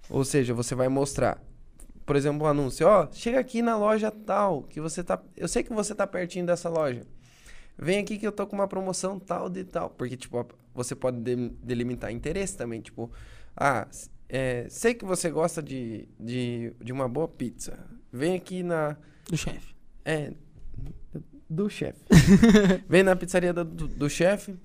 [0.09, 1.41] Ou seja, você vai mostrar,
[2.05, 5.21] por exemplo, um anúncio, ó, chega aqui na loja tal, que você tá.
[5.35, 7.05] Eu sei que você tá pertinho dessa loja.
[7.77, 9.89] Vem aqui que eu tô com uma promoção tal de tal.
[9.89, 12.81] Porque, tipo, você pode de- delimitar interesse também.
[12.81, 13.11] Tipo,
[13.55, 13.87] ah,
[14.29, 17.77] é, sei que você gosta de, de, de uma boa pizza.
[18.11, 18.97] Vem aqui na.
[19.29, 19.75] Do chefe.
[20.05, 20.33] É.
[21.49, 22.03] Do chefe.
[22.87, 24.55] Vem na pizzaria do, do, do chefe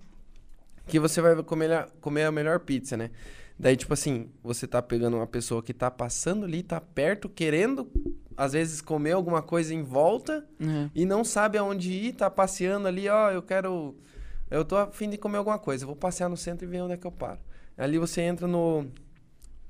[0.86, 3.10] que você vai comer, comer a melhor pizza, né?
[3.58, 7.90] Daí, tipo assim, você tá pegando uma pessoa que tá passando ali, tá perto, querendo,
[8.36, 10.90] às vezes, comer alguma coisa em volta É.
[10.94, 13.96] e não sabe aonde ir, tá passeando ali, ó, eu quero.
[14.50, 16.92] Eu tô a fim de comer alguma coisa, vou passear no centro e ver onde
[16.94, 17.40] é que eu paro.
[17.76, 18.86] Ali você entra no.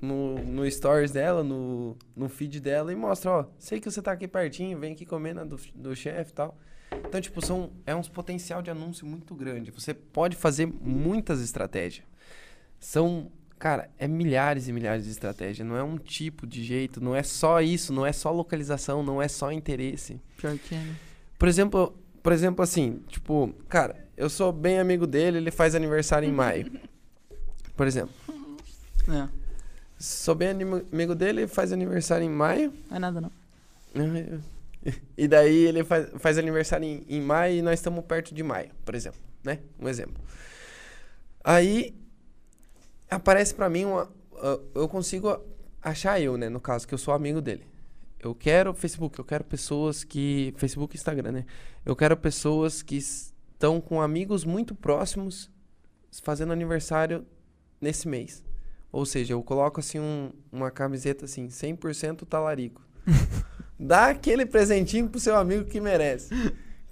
[0.01, 4.13] No, no stories dela, no, no feed dela e mostra, ó, sei que você tá
[4.13, 6.57] aqui pertinho, vem aqui comer na do, do chefe e tal.
[7.05, 9.71] Então, tipo, são, é um potencial de anúncio muito grande.
[9.71, 12.05] Você pode fazer muitas estratégias.
[12.79, 13.29] São,
[13.59, 15.67] cara, é milhares e milhares de estratégias.
[15.67, 19.21] Não é um tipo de jeito, não é só isso, não é só localização, não
[19.21, 20.19] é só interesse.
[20.37, 20.77] Pior que é.
[20.79, 20.95] né?
[21.37, 26.27] Por exemplo, por exemplo assim, tipo, cara, eu sou bem amigo dele, ele faz aniversário
[26.27, 26.71] em maio.
[27.77, 28.13] Por exemplo,
[29.07, 29.29] É.
[29.97, 32.73] sou bem amigo dele, ele faz aniversário em maio.
[32.89, 33.31] Não é nada, não.
[35.17, 38.69] E daí ele faz, faz aniversário em, em maio e nós estamos perto de maio,
[38.85, 39.59] por exemplo, né?
[39.79, 40.15] Um exemplo.
[41.43, 41.93] Aí
[43.09, 45.39] aparece pra mim uma, ah, eu consigo
[45.81, 47.65] achar eu, né, no caso que eu sou amigo dele.
[48.19, 51.45] Eu quero Facebook, eu quero pessoas que Facebook e Instagram, né?
[51.85, 55.49] Eu quero pessoas que estão com amigos muito próximos
[56.21, 57.25] fazendo aniversário
[57.79, 58.43] nesse mês.
[58.91, 62.81] Ou seja, eu coloco assim um- uma camiseta assim, 100% talarico.
[63.79, 66.33] Dá aquele presentinho pro seu amigo que merece.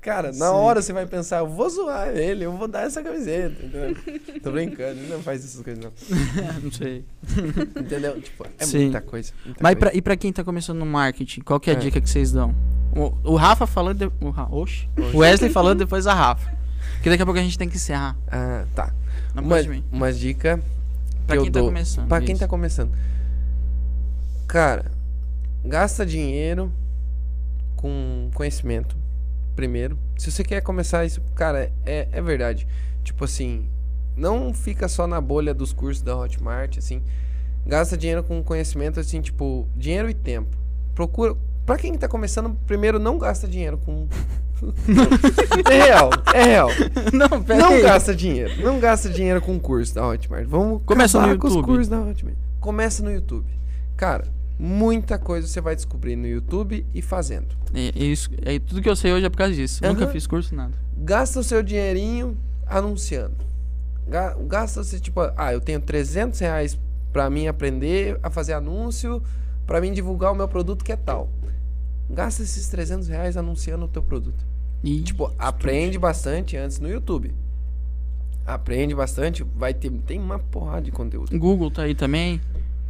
[0.08, 0.42] Cara, na Sim.
[0.54, 3.94] hora você vai pensar, eu vou zoar ele, eu vou dar essa camiseta, entendeu?
[4.42, 5.92] Tô brincando, ele não faz essas coisas não.
[6.64, 7.04] não sei.
[7.78, 8.22] Entendeu?
[8.22, 8.84] Tipo, é Sim.
[8.84, 9.34] muita coisa.
[9.44, 9.92] muita Mas e coisa.
[9.92, 11.80] pra, e pra quem tá começando no marketing, qual que é a É.
[11.80, 12.56] dica que vocês dão?
[12.96, 13.98] O, o Rafa falando.
[13.98, 14.88] De, o, Ra- oxe.
[15.14, 16.56] O Wesley falando depois a Rafa.
[16.94, 18.16] Porque daqui a pouco a gente tem que encerrar.
[18.32, 18.94] Ah, tá.
[19.36, 19.58] Não Uma,
[19.92, 20.58] uma dica
[21.28, 21.68] Pra que quem eu tá dou.
[21.68, 22.08] começando.
[22.08, 22.40] Pra quem isso.
[22.40, 22.92] tá começando.
[24.48, 24.86] Cara,
[25.66, 26.72] gasta dinheiro
[27.76, 28.96] com conhecimento.
[29.58, 29.98] Primeiro.
[30.20, 32.68] Se você quer começar isso, cara, é, é verdade.
[33.04, 33.68] Tipo assim,
[34.16, 37.02] não fica só na bolha dos cursos da Hotmart, assim.
[37.66, 40.56] Gasta dinheiro com conhecimento, assim, tipo, dinheiro e tempo.
[40.94, 41.36] Procura.
[41.66, 44.08] Pra quem tá começando, primeiro não gasta dinheiro com.
[45.72, 46.70] é real, é real.
[47.12, 47.82] Não, pera Não aí.
[47.82, 48.62] gasta dinheiro.
[48.62, 50.46] Não gasta dinheiro com curso da Hotmart.
[50.46, 52.38] Vamos Começa no acabar com os cursos da Hotmart.
[52.60, 53.52] Começa no YouTube.
[53.96, 54.28] Cara,
[54.60, 57.56] muita coisa você vai descobrir no YouTube e fazendo.
[57.74, 59.84] É, é isso, é, tudo que eu sei hoje é por causa disso.
[59.86, 60.12] Nunca Aham.
[60.14, 60.74] fiz curso, nada.
[60.98, 63.36] Gasta o seu dinheirinho anunciando.
[64.08, 66.80] Ga- Gasta você, tipo, ah, eu tenho 300 reais
[67.14, 69.22] pra mim aprender a fazer anúncio,
[69.66, 71.30] pra mim divulgar o meu produto que é tal.
[72.10, 74.46] Gasta esses 300 reais anunciando o teu produto.
[74.84, 77.34] E, Tipo, aprende bastante antes no YouTube.
[78.46, 81.38] Aprende bastante, vai ter tem uma porrada de conteúdo.
[81.38, 82.40] Google tá aí também.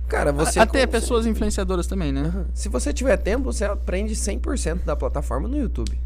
[0.07, 2.21] Cara, você Até com- pessoas influenciadoras também, né?
[2.21, 2.45] Aham.
[2.53, 5.97] Se você tiver tempo, você aprende 100% da plataforma no YouTube.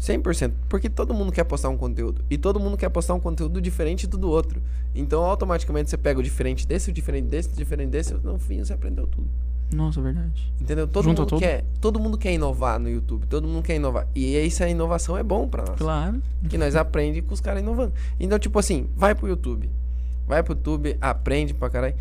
[0.00, 3.60] 100%, porque todo mundo quer postar um conteúdo e todo mundo quer postar um conteúdo
[3.60, 4.60] diferente do do outro.
[4.94, 8.58] Então, automaticamente você pega o diferente desse, o diferente desse, o diferente desse, no fim
[8.64, 9.28] você aprendeu tudo.
[9.72, 10.52] Nossa, é verdade.
[10.60, 10.88] Entendeu?
[10.88, 14.08] Todo Junta mundo quer, todo mundo quer inovar no YouTube, todo mundo quer inovar.
[14.14, 15.78] E essa inovação é bom pra nós.
[15.78, 16.20] Claro.
[16.50, 17.92] que nós aprende com os caras inovando.
[18.18, 19.70] Então, tipo assim, vai pro YouTube.
[20.26, 21.94] Vai pro YouTube, aprende pra caralho.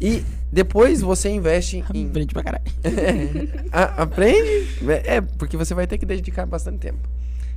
[0.00, 2.06] E depois você investe em.
[2.08, 2.64] Aprende pra caralho.
[3.72, 4.68] A- aprende.
[5.04, 7.08] É, porque você vai ter que dedicar bastante tempo.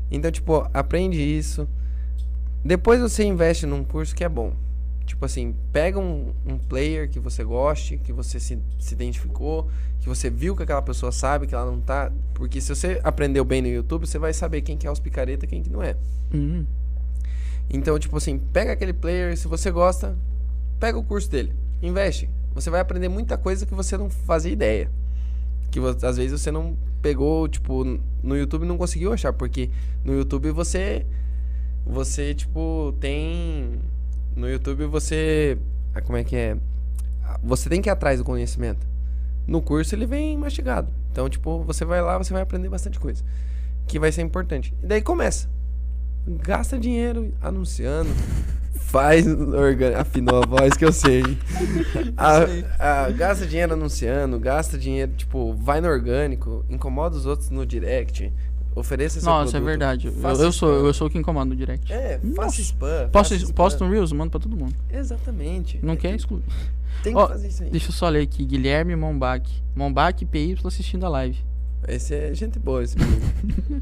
[0.10, 1.68] Então, tipo, aprende isso.
[2.64, 4.54] Depois você investe num curso que é bom.
[5.06, 9.70] Tipo assim, pega um, um player que você goste, que você se, se identificou,
[10.00, 12.12] que você viu que aquela pessoa sabe, que ela não tá.
[12.34, 15.46] Porque se você aprendeu bem no YouTube, você vai saber quem que é os picareta
[15.46, 15.96] e quem que não é.
[16.34, 16.66] Hum.
[17.70, 20.16] Então, tipo assim, pega aquele player, se você gosta,
[20.80, 22.30] pega o curso dele, investe.
[22.54, 24.90] Você vai aprender muita coisa que você não fazia ideia.
[25.70, 27.84] Que às vezes você não pegou, tipo,
[28.22, 29.70] no YouTube não conseguiu achar, porque
[30.04, 31.06] no YouTube você
[31.84, 33.80] você tipo tem
[34.36, 35.58] no YouTube você
[35.96, 36.58] ah, como é que é?
[37.44, 38.86] Você tem que ir atrás do conhecimento.
[39.48, 40.90] No curso ele vem mastigado.
[41.12, 43.24] Então, tipo, você vai lá, você vai aprender bastante coisa,
[43.88, 44.74] que vai ser importante.
[44.84, 45.50] E daí começa
[46.28, 48.10] gasta dinheiro anunciando,
[48.74, 49.98] faz organ...
[49.98, 51.24] afinou a voz que eu sei.
[52.18, 57.66] A- a- gasta dinheiro anunciando, gasta dinheiro, tipo, vai no orgânico, incomoda os outros no
[57.66, 58.32] direct,
[58.76, 60.08] ofereça seu Nossa, é produto, verdade.
[60.08, 61.92] Eu, eu sou, eu sou o que incomoda no direct.
[61.92, 62.36] É, Nossa.
[62.36, 63.10] faça spam.
[63.12, 64.76] Posto, faça posto um Reels, mando pra todo mundo.
[64.90, 65.80] Exatamente.
[65.82, 66.44] Não É quer que excluir.
[67.04, 67.70] Tem que Ó, fazer isso aí.
[67.70, 68.46] Deixa eu só ler aqui.
[68.46, 69.50] Guilherme Mombac.
[69.76, 71.40] Mombac PY assistindo a live.
[71.88, 73.22] Esse é gente boa, esse menino.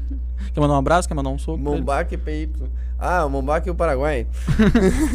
[0.52, 1.06] Quer mandar um abraço?
[1.08, 1.58] Quer mandar um soco?
[1.58, 2.50] Mombac PY.
[2.98, 4.26] Ah, o Mombac e o Paraguai.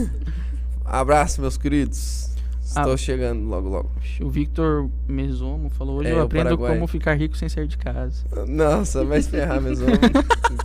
[0.86, 2.32] Abraço, meus queridos.
[2.64, 2.98] Estou Ah.
[2.98, 3.92] chegando logo, logo.
[4.22, 8.24] O Victor Mesomo falou: Hoje É, eu aprendo como ficar rico sem sair de casa.
[8.48, 9.88] Nossa, vai se ferrar mesmo.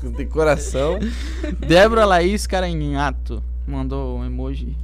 [0.02, 0.98] Não tem coração.
[1.66, 4.76] Débora Laís Caranhato mandou um emoji.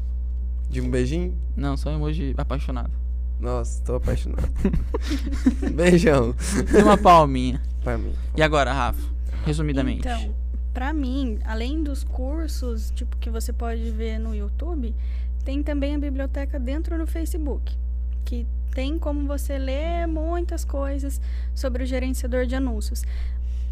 [0.68, 1.34] De um beijinho?
[1.56, 2.90] Não, só um emoji apaixonado.
[3.38, 4.48] Nossa, tô apaixonado.
[5.74, 6.34] Beijão.
[6.76, 7.60] E uma palminha.
[7.82, 8.12] Pra mim.
[8.36, 9.00] E agora, Rafa?
[9.44, 10.00] Resumidamente.
[10.00, 10.34] Então,
[10.72, 14.94] pra mim, além dos cursos, tipo, que você pode ver no YouTube,
[15.44, 17.76] tem também a biblioteca dentro do Facebook,
[18.24, 21.20] que tem como você ler muitas coisas
[21.54, 23.04] sobre o gerenciador de anúncios.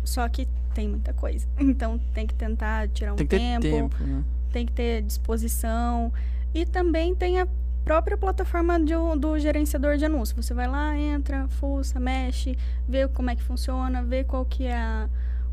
[0.05, 1.47] Só que tem muita coisa.
[1.59, 4.23] Então, tem que tentar tirar um Tem que ter tempo, tempo, né?
[4.53, 6.13] tem que ter disposição.
[6.55, 7.49] E também tem a
[7.85, 10.45] própria plataforma um- do gerenciador de anúncios.
[10.47, 12.57] Você vai lá, entra, fuça, mexe,
[12.89, 15.09] vê como é que funciona, vê qual que é a,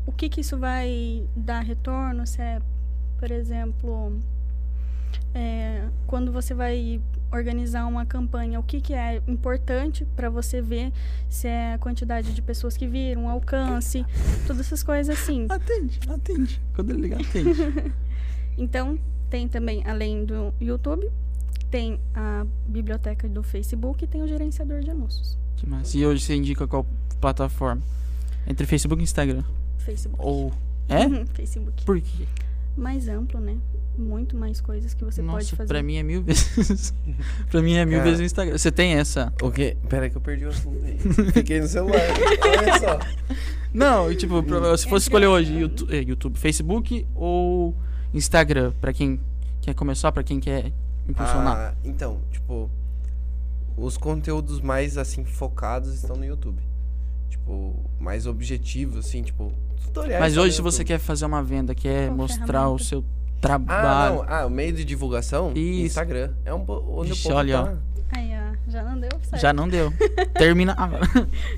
[0.06, 2.60] o que que isso vai dar retorno, se é,
[3.18, 4.18] por exemplo,
[5.34, 7.00] é, quando você vai
[7.30, 10.92] organizar uma campanha, o que que é importante para você ver
[11.30, 14.04] se é a quantidade de pessoas que viram, alcance,
[14.46, 15.46] todas essas coisas assim.
[15.48, 16.60] Atende, atende.
[16.74, 17.92] Quando ele ligar, atende.
[18.58, 18.98] Então,
[19.30, 21.10] tem também, além do YouTube,
[21.72, 25.38] tem a biblioteca do Facebook e tem o gerenciador de anúncios.
[25.56, 25.96] que massa.
[25.96, 26.86] E hoje você indica qual
[27.20, 27.80] plataforma?
[28.46, 29.42] Entre Facebook e Instagram.
[29.78, 30.22] Facebook.
[30.22, 30.52] Ou.
[30.88, 31.06] É?
[31.06, 31.82] Uhum, Facebook.
[31.84, 32.26] Por quê?
[32.76, 33.56] Mais amplo, né?
[33.96, 35.68] Muito mais coisas que você pode Nossa, fazer.
[35.68, 36.92] pra mim é mil vezes.
[37.50, 38.04] pra mim é mil Cara.
[38.10, 38.58] vezes o Instagram.
[38.58, 39.32] Você tem essa.
[39.42, 39.76] O quê?
[39.88, 40.98] Pera aí que eu perdi o assunto aí.
[41.32, 42.00] Fiquei no celular.
[42.58, 42.98] Olha só.
[43.72, 47.74] Não, e, tipo, pra- se fosse Entre escolher hoje YouTube, eh, YouTube, Facebook ou
[48.12, 49.18] Instagram, pra quem
[49.62, 50.72] quer começar, pra quem quer
[51.08, 51.56] impulsionar.
[51.56, 52.70] Ah, então, tipo,
[53.76, 56.60] os conteúdos mais assim focados estão no YouTube.
[57.30, 59.52] Tipo, mais objetivos, assim, tipo,
[59.84, 60.20] tutoriais.
[60.20, 64.14] Mas hoje, se você quer fazer uma venda, quer Qual mostrar o seu Ah, trabalho.
[64.16, 64.24] não.
[64.28, 65.52] Ah, o meio de divulgação?
[65.54, 65.86] Isso.
[65.86, 66.30] Instagram.
[66.44, 67.64] É um onde Ixi, o povo olha, ó.
[67.64, 67.76] tá.
[68.14, 69.40] Aí, ó, já não deu certo.
[69.40, 69.90] Já não deu.
[70.38, 71.04] Termina agora.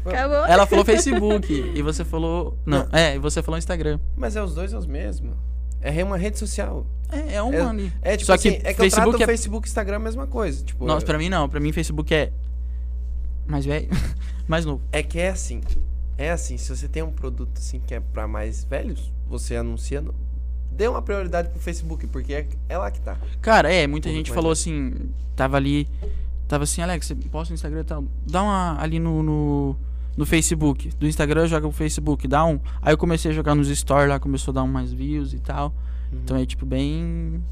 [0.06, 0.46] Acabou.
[0.46, 2.56] Ela falou Facebook e você falou.
[2.64, 3.98] Não, é, e você falou Instagram.
[4.16, 5.34] Mas é os dois é os mesmos.
[5.84, 6.86] É uma rede social.
[7.10, 7.92] É, é uma É- ali.
[8.02, 10.00] É tipo Só que assim, é que Facebook eu trato é- Facebook e Instagram a
[10.00, 10.64] mesma coisa.
[10.64, 11.48] Tipo, Nossa, pra mim não.
[11.48, 12.32] Pra mim, Facebook é.
[13.46, 13.88] Mais velho.
[14.48, 14.80] mais novo.
[14.90, 15.60] É que é assim.
[16.16, 20.00] É assim, se você tem um produto assim que é pra mais velhos, você anuncia.
[20.00, 20.14] no-
[20.72, 23.16] Dê uma prioridade pro Facebook, porque é, é lá que tá.
[23.40, 24.60] Cara, é, muita gente falou velho.
[24.92, 25.10] assim.
[25.36, 25.86] Tava ali.
[26.48, 28.04] Tava assim, Alex, você posta no Instagram e tal.
[28.26, 29.76] Dá uma ali no, no,
[30.16, 30.90] no Facebook.
[30.98, 32.60] Do Instagram joga pro Facebook, dá um.
[32.80, 35.38] Aí eu comecei a jogar nos stories lá, começou a dar um mais views e
[35.38, 35.72] tal.
[36.12, 37.42] Então é tipo bem.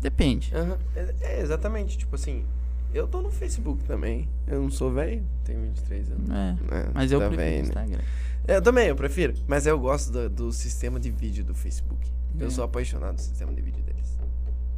[0.00, 0.52] Depende.
[0.54, 1.96] Aham, É, é, exatamente.
[1.98, 2.44] Tipo assim,
[2.92, 4.28] eu tô no Facebook também.
[4.46, 6.30] Eu não sou velho, tenho 23 anos.
[6.30, 6.56] É.
[6.76, 7.60] É, Mas eu tá prefiro né?
[7.60, 8.00] Instagram.
[8.48, 9.34] Eu também, eu prefiro.
[9.46, 12.10] Mas eu gosto do, do sistema de vídeo do Facebook.
[12.40, 12.44] É.
[12.44, 14.18] Eu sou apaixonado do sistema de vídeo deles.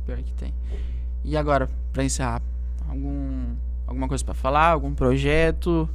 [0.04, 0.52] Pior que tem.
[1.24, 2.42] E agora, pra encerrar,
[2.86, 3.54] algum,
[3.86, 4.68] alguma coisa pra falar?
[4.72, 5.88] Algum projeto?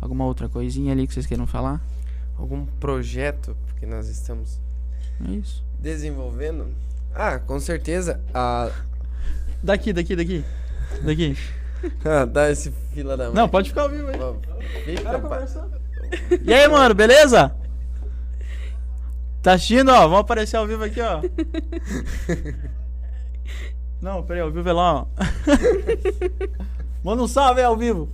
[0.00, 1.80] Alguma outra coisinha ali que vocês queiram falar?
[2.38, 4.60] Algum projeto que nós estamos
[5.26, 5.64] É isso.
[5.78, 6.68] desenvolvendo?
[7.14, 8.20] Ah, com certeza.
[8.34, 8.70] A...
[9.62, 10.44] Daqui, daqui, daqui.
[11.02, 11.36] Daqui.
[12.04, 13.34] Ah, dá esse fila da mãe.
[13.34, 14.16] Não, pode ficar ao vivo aí.
[14.96, 15.46] Fica, pa-
[16.42, 17.54] E aí, mano, beleza?
[19.42, 20.00] Tá assistindo, ó?
[20.08, 21.20] Vamos aparecer ao vivo aqui, ó.
[24.00, 25.06] Não, peraí, ao vivo é lá, ó.
[27.04, 28.08] Manda um salve aí ao vivo.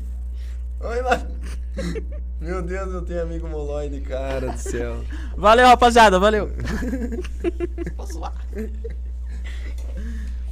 [0.80, 1.22] Oi lá.
[2.40, 4.96] Meu Deus, eu tenho amigo moloide, cara do céu.
[5.36, 6.50] Valeu, rapaziada, valeu.
[7.96, 8.34] Posso lá?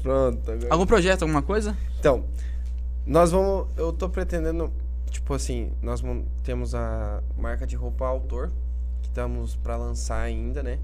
[0.02, 0.68] Pronto, agora.
[0.70, 1.76] Algum projeto, alguma coisa?
[1.98, 2.24] Então,
[3.06, 3.68] nós vamos.
[3.76, 4.72] Eu tô pretendendo.
[5.10, 6.02] Tipo assim, nós
[6.44, 8.52] temos a marca de roupa autor,
[9.02, 10.78] que estamos para lançar ainda, né?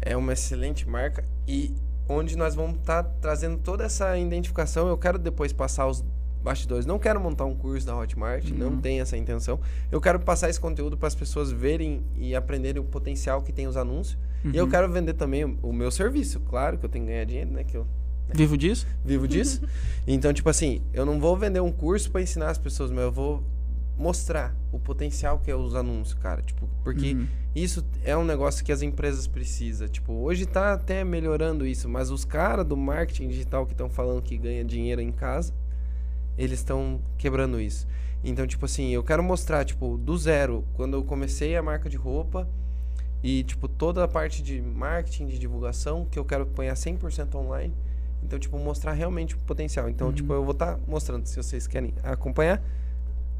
[0.00, 1.74] É uma excelente marca e
[2.08, 4.88] onde nós vamos estar trazendo toda essa identificação.
[4.88, 6.04] Eu quero depois passar os
[6.42, 6.86] bastidores.
[6.86, 9.60] Não quero montar um curso da Hotmart, não tenho essa intenção.
[9.90, 13.66] Eu quero passar esse conteúdo para as pessoas verem e aprenderem o potencial que tem
[13.66, 14.18] os anúncios.
[14.44, 16.40] E eu quero vender também o, o meu serviço.
[16.40, 17.62] Claro que eu tenho que ganhar dinheiro, né?
[17.64, 17.86] Que eu
[18.32, 18.86] Vivo disso?
[19.04, 19.60] vivo disso.
[20.06, 23.12] então, tipo assim, eu não vou vender um curso pra ensinar as pessoas, mas eu
[23.12, 23.42] vou
[23.98, 26.40] mostrar o potencial que é os anúncios, cara.
[26.40, 27.26] Tipo, porque Uhum.
[27.54, 29.88] isso é um negócio que as empresas precisam.
[29.88, 34.22] Tipo, hoje tá até melhorando isso, mas os caras do marketing digital que estão falando
[34.22, 35.52] que ganha dinheiro em casa,
[36.36, 37.86] eles estão quebrando isso.
[38.22, 41.96] Então, tipo assim, eu quero mostrar, tipo, do zero, quando eu comecei a marca de
[41.96, 42.48] roupa
[43.22, 47.74] e, tipo, toda a parte de marketing, de divulgação, que eu quero pôr 100% online.
[48.22, 49.88] Então, tipo, mostrar realmente o potencial.
[49.88, 51.26] Então, tipo, eu vou estar mostrando.
[51.26, 52.62] Se vocês querem acompanhar,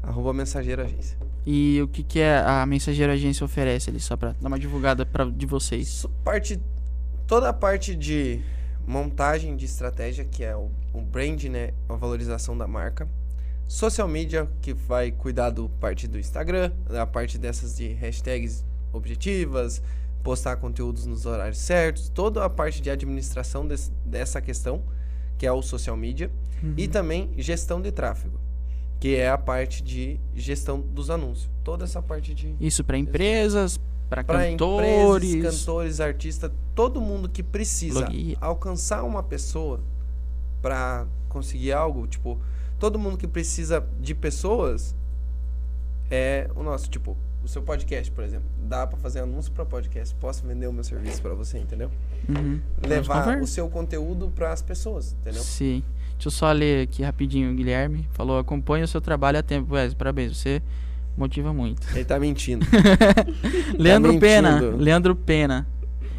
[0.01, 1.17] arroba mensageiro agência.
[1.45, 5.05] E o que, que é a mensageira agência oferece ali, só pra dar uma divulgada
[5.05, 6.05] pra, de vocês?
[6.23, 6.59] Parte,
[7.27, 8.41] toda a parte de
[8.85, 11.73] montagem de estratégia, que é o, o brand, né?
[11.89, 13.07] A valorização da marca.
[13.67, 19.81] Social media, que vai cuidar do parte do Instagram, da parte dessas de hashtags objetivas,
[20.23, 24.81] postar conteúdos nos horários certos, toda a parte de administração desse- dessa questão,
[25.37, 26.29] que é o social media,
[26.77, 28.39] e também gestão de tráfego,
[28.99, 31.49] que é a parte de gestão dos anúncios.
[31.63, 35.33] Toda essa parte de Isso pra empresas, para cantores.
[35.33, 38.37] empresas, cantores, artistas, todo mundo que precisa Blogueira.
[38.41, 39.79] alcançar uma pessoa
[40.61, 42.39] para conseguir algo, tipo,
[42.79, 44.95] todo mundo que precisa de pessoas
[46.09, 50.13] é o nosso, tipo, o seu podcast, por exemplo, dá para fazer anúncio para podcast,
[50.15, 51.89] posso vender o meu serviço para você, entendeu?
[52.29, 52.59] Uhum.
[52.85, 55.41] Levar o seu conteúdo para as pessoas, entendeu?
[55.41, 55.83] Sim.
[56.13, 57.51] Deixa eu só ler aqui rapidinho.
[57.51, 59.73] O Guilherme falou: acompanha o seu trabalho a tempo.
[59.73, 60.61] Wesley, parabéns, você
[61.17, 61.87] motiva muito.
[61.95, 62.63] Ele tá mentindo.
[63.77, 64.27] Leandro mentindo.
[64.27, 64.59] Pena.
[64.59, 65.67] Leandro Pena.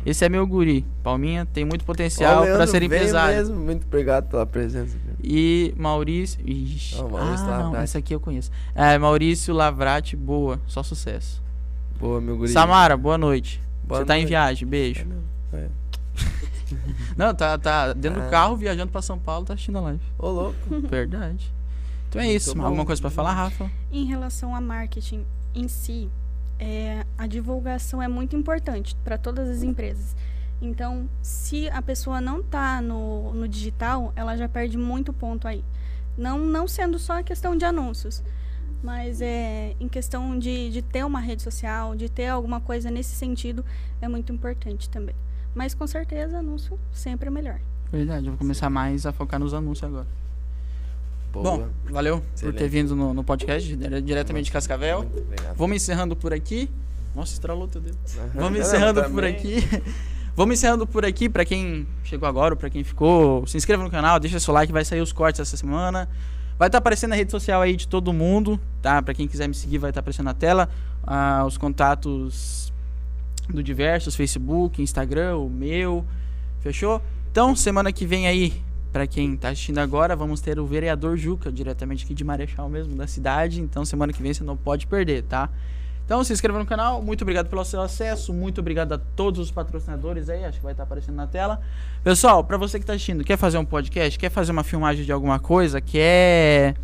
[0.04, 0.84] Esse é meu guri.
[1.02, 3.36] Palminha tem muito potencial Leandro ser empresário.
[3.36, 4.96] mesmo, muito obrigado pela presença.
[5.22, 6.40] E Maurício.
[6.44, 6.96] Ixi.
[6.96, 8.50] Maurício ah, não, esse aqui eu conheço.
[8.74, 10.60] É, Maurício Lavrati, boa.
[10.66, 11.40] Só sucesso.
[12.00, 12.50] Boa, meu guri.
[12.50, 13.62] Samara, boa noite.
[13.84, 14.28] Boa Você tá em noite.
[14.30, 15.06] viagem, beijo.
[15.52, 15.68] É.
[17.16, 18.24] Não, tá, tá dentro Ah.
[18.24, 20.00] do carro, viajando pra São Paulo, tá assistindo a live.
[20.18, 20.56] Ô, louco.
[20.88, 21.52] Verdade.
[22.08, 22.50] Então é isso.
[22.60, 23.70] Alguma coisa pra falar, Rafa?
[23.90, 25.24] Em relação a marketing
[25.54, 26.10] em si,
[26.62, 30.14] é, a divulgação é muito importante para todas as empresas.
[30.60, 35.64] Então, se a pessoa não está no, no digital, ela já perde muito ponto aí.
[36.16, 38.22] Não, não sendo só a questão de anúncios.
[38.80, 43.16] Mas é, em questão de, de ter uma rede social, de ter alguma coisa nesse
[43.16, 43.64] sentido,
[44.00, 45.16] é muito importante também.
[45.52, 47.60] Mas com certeza, anúncio sempre é melhor.
[47.90, 50.06] Verdade, eu vou começar mais a focar nos anúncios agora.
[51.32, 51.42] Boa.
[51.58, 52.68] Bom, valeu por ter Excelente.
[52.68, 55.06] vindo no, no podcast, dire- diretamente de Cascavel.
[55.56, 56.68] Vamos encerrando por aqui.
[57.14, 57.96] Nossa, estralou teu dedo.
[58.34, 59.56] Vamos encerrando por aqui.
[60.36, 61.28] Vamos encerrando por aqui.
[61.28, 64.72] Pra quem chegou agora, ou pra quem ficou, se inscreva no canal, deixa seu like,
[64.72, 66.08] vai sair os cortes essa semana.
[66.58, 69.02] Vai estar aparecendo na rede social aí de todo mundo, tá?
[69.02, 70.68] Pra quem quiser me seguir, vai estar aparecendo na tela.
[71.02, 72.72] Ah, os contatos
[73.48, 76.04] do Diversos, Facebook, Instagram, o meu.
[76.60, 77.02] Fechou?
[77.30, 81.50] Então, semana que vem aí, pra quem tá assistindo agora, vamos ter o vereador Juca,
[81.50, 83.60] diretamente aqui de Marechal mesmo, da cidade.
[83.60, 85.48] Então, semana que vem você não pode perder, tá?
[86.04, 87.00] Então, se inscreva no canal.
[87.00, 88.34] Muito obrigado pelo seu acesso.
[88.34, 90.44] Muito obrigado a todos os patrocinadores aí.
[90.44, 91.60] Acho que vai estar aparecendo na tela.
[92.04, 95.12] Pessoal, pra você que tá assistindo, quer fazer um podcast, quer fazer uma filmagem de
[95.12, 96.74] alguma coisa, quer.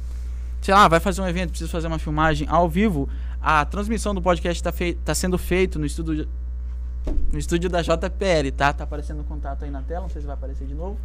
[0.63, 3.09] Sei lá, vai fazer um evento, precisa fazer uma filmagem ao vivo.
[3.41, 6.27] A transmissão do podcast tá, fei tá sendo feito no estúdio.
[7.33, 8.73] No estúdio da JPL, tá?
[8.73, 10.99] Tá aparecendo o contato aí na tela, não sei se vai aparecer de novo.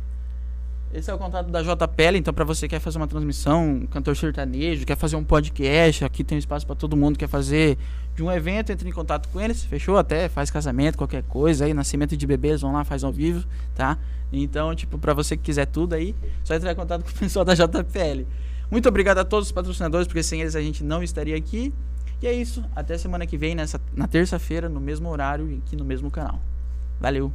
[0.94, 3.88] Esse é o contato da JPL, então pra você que quer fazer uma transmissão, um
[3.88, 7.80] cantor sertanejo, quer fazer um podcast, aqui tem espaço pra todo mundo, quer fazer
[8.16, 9.98] de um evento, entre em contato com eles, fechou?
[9.98, 13.44] Até faz casamento, qualquer coisa aí, nascimento de bebês, vão lá, faz ao vivo,
[13.74, 13.98] tá?
[14.32, 17.44] Então, tipo, pra você que quiser tudo aí, só entrar em contato com o pessoal
[17.44, 18.28] da JPL.
[18.70, 21.74] Muito obrigado a todos os patrocinadores, porque sem eles a gente não estaria aqui.
[22.22, 25.76] E é isso, até semana que vem, nessa, na terça-feira, no mesmo horário e aqui
[25.76, 26.40] no mesmo canal.
[27.00, 27.32] Valeu!